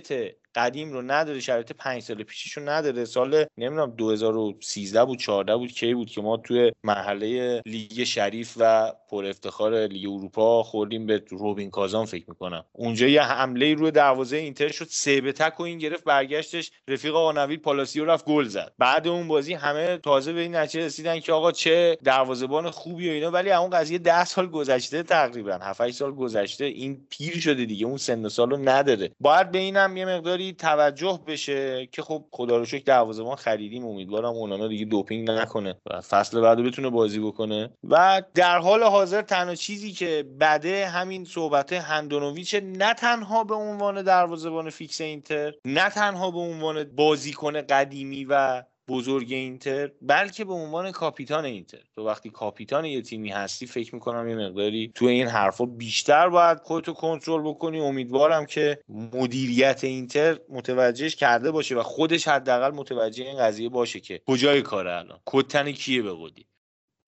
شرایط 0.00 0.41
قدیم 0.54 0.92
رو 0.92 1.02
نداره 1.02 1.40
شرایط 1.40 1.72
پنج 1.72 2.02
سال 2.02 2.22
پیشش 2.22 2.52
رو 2.52 2.68
نداره. 2.68 3.04
سال 3.04 3.44
نمی‌دونم 3.58 3.90
2013 3.90 5.04
بود 5.04 5.18
14 5.18 5.56
بود 5.56 5.72
کی 5.72 5.94
بود 5.94 6.10
که 6.10 6.20
ما 6.20 6.36
توی 6.36 6.72
مرحله 6.84 7.62
لیگ 7.66 8.04
شریف 8.04 8.54
و 8.56 8.92
پر 9.10 9.26
افتخار 9.26 9.86
لیگ 9.86 10.10
اروپا 10.10 10.62
خوردیم 10.62 11.06
به 11.06 11.22
روبین 11.28 11.70
کازان 11.70 12.04
فکر 12.04 12.24
می‌کنم. 12.28 12.64
اونجا 12.72 13.06
یه 13.06 13.22
حمله 13.22 13.74
روی 13.74 13.90
دروازه 13.90 14.36
اینتر 14.36 14.68
شد 14.68 14.86
سه 14.90 15.20
به 15.20 15.32
تک 15.32 15.60
و 15.60 15.62
این 15.62 15.78
گرفت 15.78 16.04
برگشتش 16.04 16.70
رفیق 16.88 17.14
آقا 17.14 17.46
پالاسیو 17.56 18.04
رفت 18.04 18.24
گل 18.24 18.44
زد. 18.44 18.72
بعد 18.78 19.08
اون 19.08 19.28
بازی 19.28 19.54
همه 19.54 19.96
تازه 19.96 20.32
به 20.32 20.40
این 20.40 20.56
نتیجه 20.56 20.86
رسیدن 20.86 21.20
که 21.20 21.32
آقا 21.32 21.52
چه 21.52 21.98
دروازه‌بان 22.04 22.70
خوبی 22.70 23.08
و 23.08 23.12
اینا. 23.12 23.30
ولی 23.30 23.52
اون 23.52 23.70
قضیه 23.70 23.98
10 23.98 24.24
سال 24.24 24.46
گذشته 24.46 25.02
تقریبا 25.02 25.52
7 25.52 25.90
سال 25.90 26.14
گذشته 26.14 26.64
این 26.64 27.06
پیر 27.10 27.40
شده 27.40 27.64
دیگه 27.64 27.86
اون 27.86 27.96
سن 27.96 28.24
و 28.24 28.28
سالو 28.28 28.56
نداره. 28.56 29.10
باید 29.20 29.50
به 29.50 29.58
اینم 29.58 29.96
یه 29.96 30.04
مقداری 30.42 30.52
توجه 30.52 31.20
بشه 31.26 31.86
که 31.86 32.02
خب 32.02 32.24
خدا 32.30 32.56
رو 32.56 32.64
شکر 32.64 32.84
دروازه‌بان 32.84 33.36
خریدیم. 33.36 33.86
امیدوارم 33.86 34.32
اونانا 34.32 34.68
دیگه 34.68 34.84
دوپینگ 34.84 35.30
نکنه 35.30 35.74
و 35.86 36.00
فصل 36.00 36.40
بعد 36.40 36.58
بتونه 36.58 36.90
بازی 36.90 37.20
بکنه. 37.20 37.70
و 37.84 38.22
در 38.34 38.58
حال 38.58 38.82
حاضر 38.82 39.22
تنها 39.22 39.54
چیزی 39.54 39.92
که 39.92 40.24
بده 40.40 40.88
همین 40.88 41.24
صحبت 41.24 41.72
هندانوویچ 41.72 42.54
نه 42.54 42.94
تنها 42.94 43.44
به 43.44 43.54
عنوان 43.54 44.02
دروازه‌بان 44.02 44.70
فیکس 44.70 45.00
اینتر 45.00 45.52
نه 45.64 45.90
تنها 45.90 46.30
به 46.30 46.38
عنوان 46.38 46.84
بازیکن 46.84 47.60
قدیمی 47.60 48.24
و 48.24 48.62
بزرگ 48.92 49.32
اینتر 49.32 49.90
بلکه 50.02 50.44
به 50.44 50.52
عنوان 50.52 50.90
کاپیتان 50.90 51.44
اینتر. 51.44 51.78
تو 51.94 52.06
وقتی 52.06 52.30
کاپیتان 52.30 52.84
یه 52.84 53.02
تیمی 53.02 53.30
هستی 53.30 53.66
فکر 53.66 53.94
می‌کنم 53.94 54.28
یه 54.28 54.36
مقداری 54.36 54.92
تو 54.94 55.04
این 55.04 55.26
حرفا 55.26 55.64
بیشتر 55.64 56.28
باید 56.28 56.58
خودتو 56.58 56.92
کنترل 56.92 57.42
بکنی. 57.42 57.80
امیدوارم 57.80 58.46
که 58.46 58.78
مدیریت 58.88 59.84
اینتر 59.84 60.38
متوجهش 60.48 61.16
کرده 61.16 61.50
باشه 61.50 61.74
و 61.74 61.82
خودش 61.82 62.28
حداقل 62.28 62.70
متوجه 62.70 63.24
این 63.24 63.38
قضیه 63.38 63.68
باشه 63.68 64.00
که 64.00 64.20
کجای 64.26 64.62
کار 64.62 64.88
الان. 64.88 65.18
کتن 65.26 65.72
کیه 65.72 66.02
به 66.02 66.12
قودی 66.12 66.46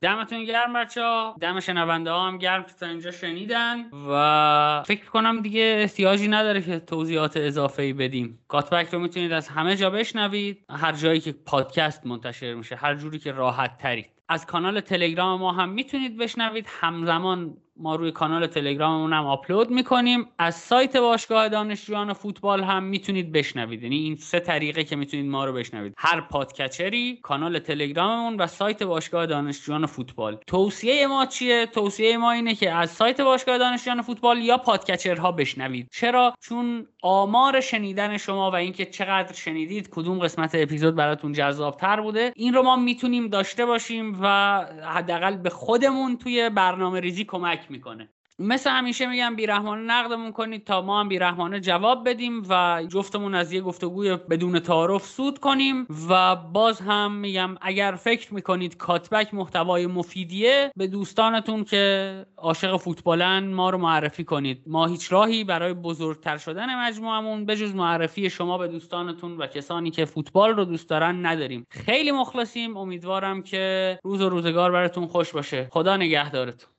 دمتون 0.05 0.45
گرم 0.45 0.73
بچه 0.73 1.03
ها 1.03 1.37
دم 1.41 1.61
شنونده 1.61 2.11
ها 2.11 2.29
هم 2.29 2.39
گرم 2.39 2.63
که 2.63 2.73
تا 2.81 2.87
اینجا 2.87 3.11
شنیدن 3.11 3.91
و 4.11 4.83
فکر 4.87 5.05
کنم 5.05 5.41
دیگه 5.41 5.77
احتیاجی 5.79 6.29
نداره 6.29 6.63
که 6.63 6.79
توضیحات 6.79 7.37
اضافه 7.37 7.83
ای 7.83 7.93
بدیم. 7.93 8.39
کات‌بک 8.49 8.89
رو 8.89 8.99
می‌تونید 8.99 9.33
از 9.33 9.49
همه 9.49 9.77
جا 9.77 9.91
بشنوید. 9.91 10.65
هر 10.71 10.93
جایی 10.93 11.21
که 11.21 11.33
پادکست 11.33 12.07
منتشر 12.07 12.55
میشه 12.55 12.77
هر 12.77 12.95
جوری 12.95 13.19
که 13.19 13.33
راحت 13.33 13.79
ترید. 13.79 14.07
از 14.29 14.47
کانال 14.47 14.81
تلگرام 14.81 15.41
ما 15.41 15.53
هم 15.53 15.69
می‌تونید 15.69 16.17
بشنوید. 16.17 16.67
همزمان 16.81 17.57
ما 17.77 17.95
روی 17.95 18.12
کانال 18.12 18.47
تلگراممون 18.47 19.12
هم 19.12 19.27
آپلود 19.27 19.70
می‌کنیم. 19.70 20.27
از 20.39 20.55
سایت 20.55 20.97
باشگاه 20.97 21.49
دانشجویان 21.49 22.12
فوتبال 22.12 22.64
هم 22.64 22.83
می‌تونید 22.83 23.33
بشنوید. 23.33 23.83
یعنی 23.83 23.97
این 23.97 24.16
سه 24.16 24.41
طریقه 24.41 24.85
که 24.85 24.97
می‌تونید 24.97 25.27
ما 25.27 25.45
رو 25.45 25.53
بشنوید. 25.53 25.95
هر 25.97 26.20
podcatcher 26.20 27.10
ی 27.10 27.18
کانال 27.22 27.59
تلگراممون 27.59 28.37
و 28.37 28.47
سایت 28.47 28.83
باشگاه 28.83 29.27
دانشجویان 29.27 29.87
فوتبال. 29.87 30.39
توصیه 30.47 31.07
ما 31.07 31.27
چیه؟ 31.27 31.66
توصیه 31.66 32.16
ما 32.16 32.33
اینه 32.33 32.55
که 32.55 32.72
از 32.72 32.91
سایت 32.91 33.20
باشگاه 33.20 33.59
دانشجویان 33.59 34.03
فوتبال 34.03 34.39
یا 34.39 34.59
podcatcher 34.59 35.26
ها 35.26 35.33
بشنوید. 35.33 35.89
چرا؟ 35.93 36.35
چون 36.41 36.87
آمار 37.03 37.61
شنیدن 37.61 38.16
شما 38.16 38.51
و 38.51 38.55
اینکه 38.55 38.85
چقدر 38.85 39.33
شنیدید 39.33 39.91
کدوم 39.91 40.18
قسمت 40.18 40.51
اپیزود 40.55 40.95
براتون 40.95 41.33
جذابتر 41.33 42.01
بوده 42.01 42.33
این 42.37 42.55
رو 42.55 42.62
ما 42.62 42.77
می‌تونیم 42.77 43.29
داشته 43.29 43.66
باشیم 43.66 44.18
و 44.22 44.59
حداقل 44.95 45.37
به 45.37 45.51
خودمون 45.51 46.16
توی 46.16 46.51
برنامه 46.51 47.01
ریزی 47.01 47.25
کمک 47.25 47.64
می‌کنه. 47.71 48.09
مثل 48.39 48.71
همیشه 48.71 49.07
میگم 49.07 49.37
بیرحمانه 49.37 49.83
نقدمون 49.83 50.33
کنید 50.33 50.65
تا 50.65 50.83
ما 50.83 51.01
هم 51.01 51.09
بیرحمانه 51.09 51.61
جواب 51.61 52.09
بدیم 52.09 52.43
و 52.49 52.83
جفتمون 52.89 53.35
از 53.35 53.53
یه 53.53 53.61
گفتگوی 53.61 54.17
بدون 54.17 54.59
تعارف 54.59 55.07
سود 55.07 55.39
کنیم 55.39 55.87
و 56.09 56.37
باز 56.37 56.81
هم 56.81 57.12
میگم 57.12 57.57
اگر 57.61 57.93
فکر 57.93 58.35
می‌کنید 58.35 58.77
کاتبک 58.77 59.35
محتوای 59.35 59.87
مفیدیه 59.87 60.73
به 60.77 60.87
دوستانتون 60.87 61.65
که 61.65 62.27
عاشق 62.37 62.77
فوتبالن 62.77 63.53
ما 63.53 63.71
رو 63.71 63.79
معرفی 63.79 64.25
کنید. 64.25 64.62
ما 64.67 64.87
هیچ 64.87 65.12
راهی 65.12 65.45
برای 65.45 65.73
بزرگتر 65.75 66.39
شدن 66.39 66.87
مجموعمون 66.87 67.47
به 67.47 67.57
جز 67.57 67.75
معرفی 67.75 68.31
شما 68.31 68.59
به 68.59 68.69
دوستانتون 68.69 69.37
و 69.37 69.47
کسانی 69.47 69.91
که 69.91 70.05
فوتبال 70.05 70.57
رو 70.57 70.65
دوست 70.65 70.89
دارن 70.89 71.27
نداریم. 71.27 71.67
خیلی 71.71 72.12
مخلصیم. 72.12 72.77
امیدوارم 72.77 73.43
که 73.43 73.99
روز 74.05 74.23
و 74.23 74.29
روزگار 74.29 74.73
براتون 74.73 75.07
خوش 75.07 75.33
باشه. 75.33 75.69
خدا 75.73 75.97
نگهدارتون. 75.97 76.74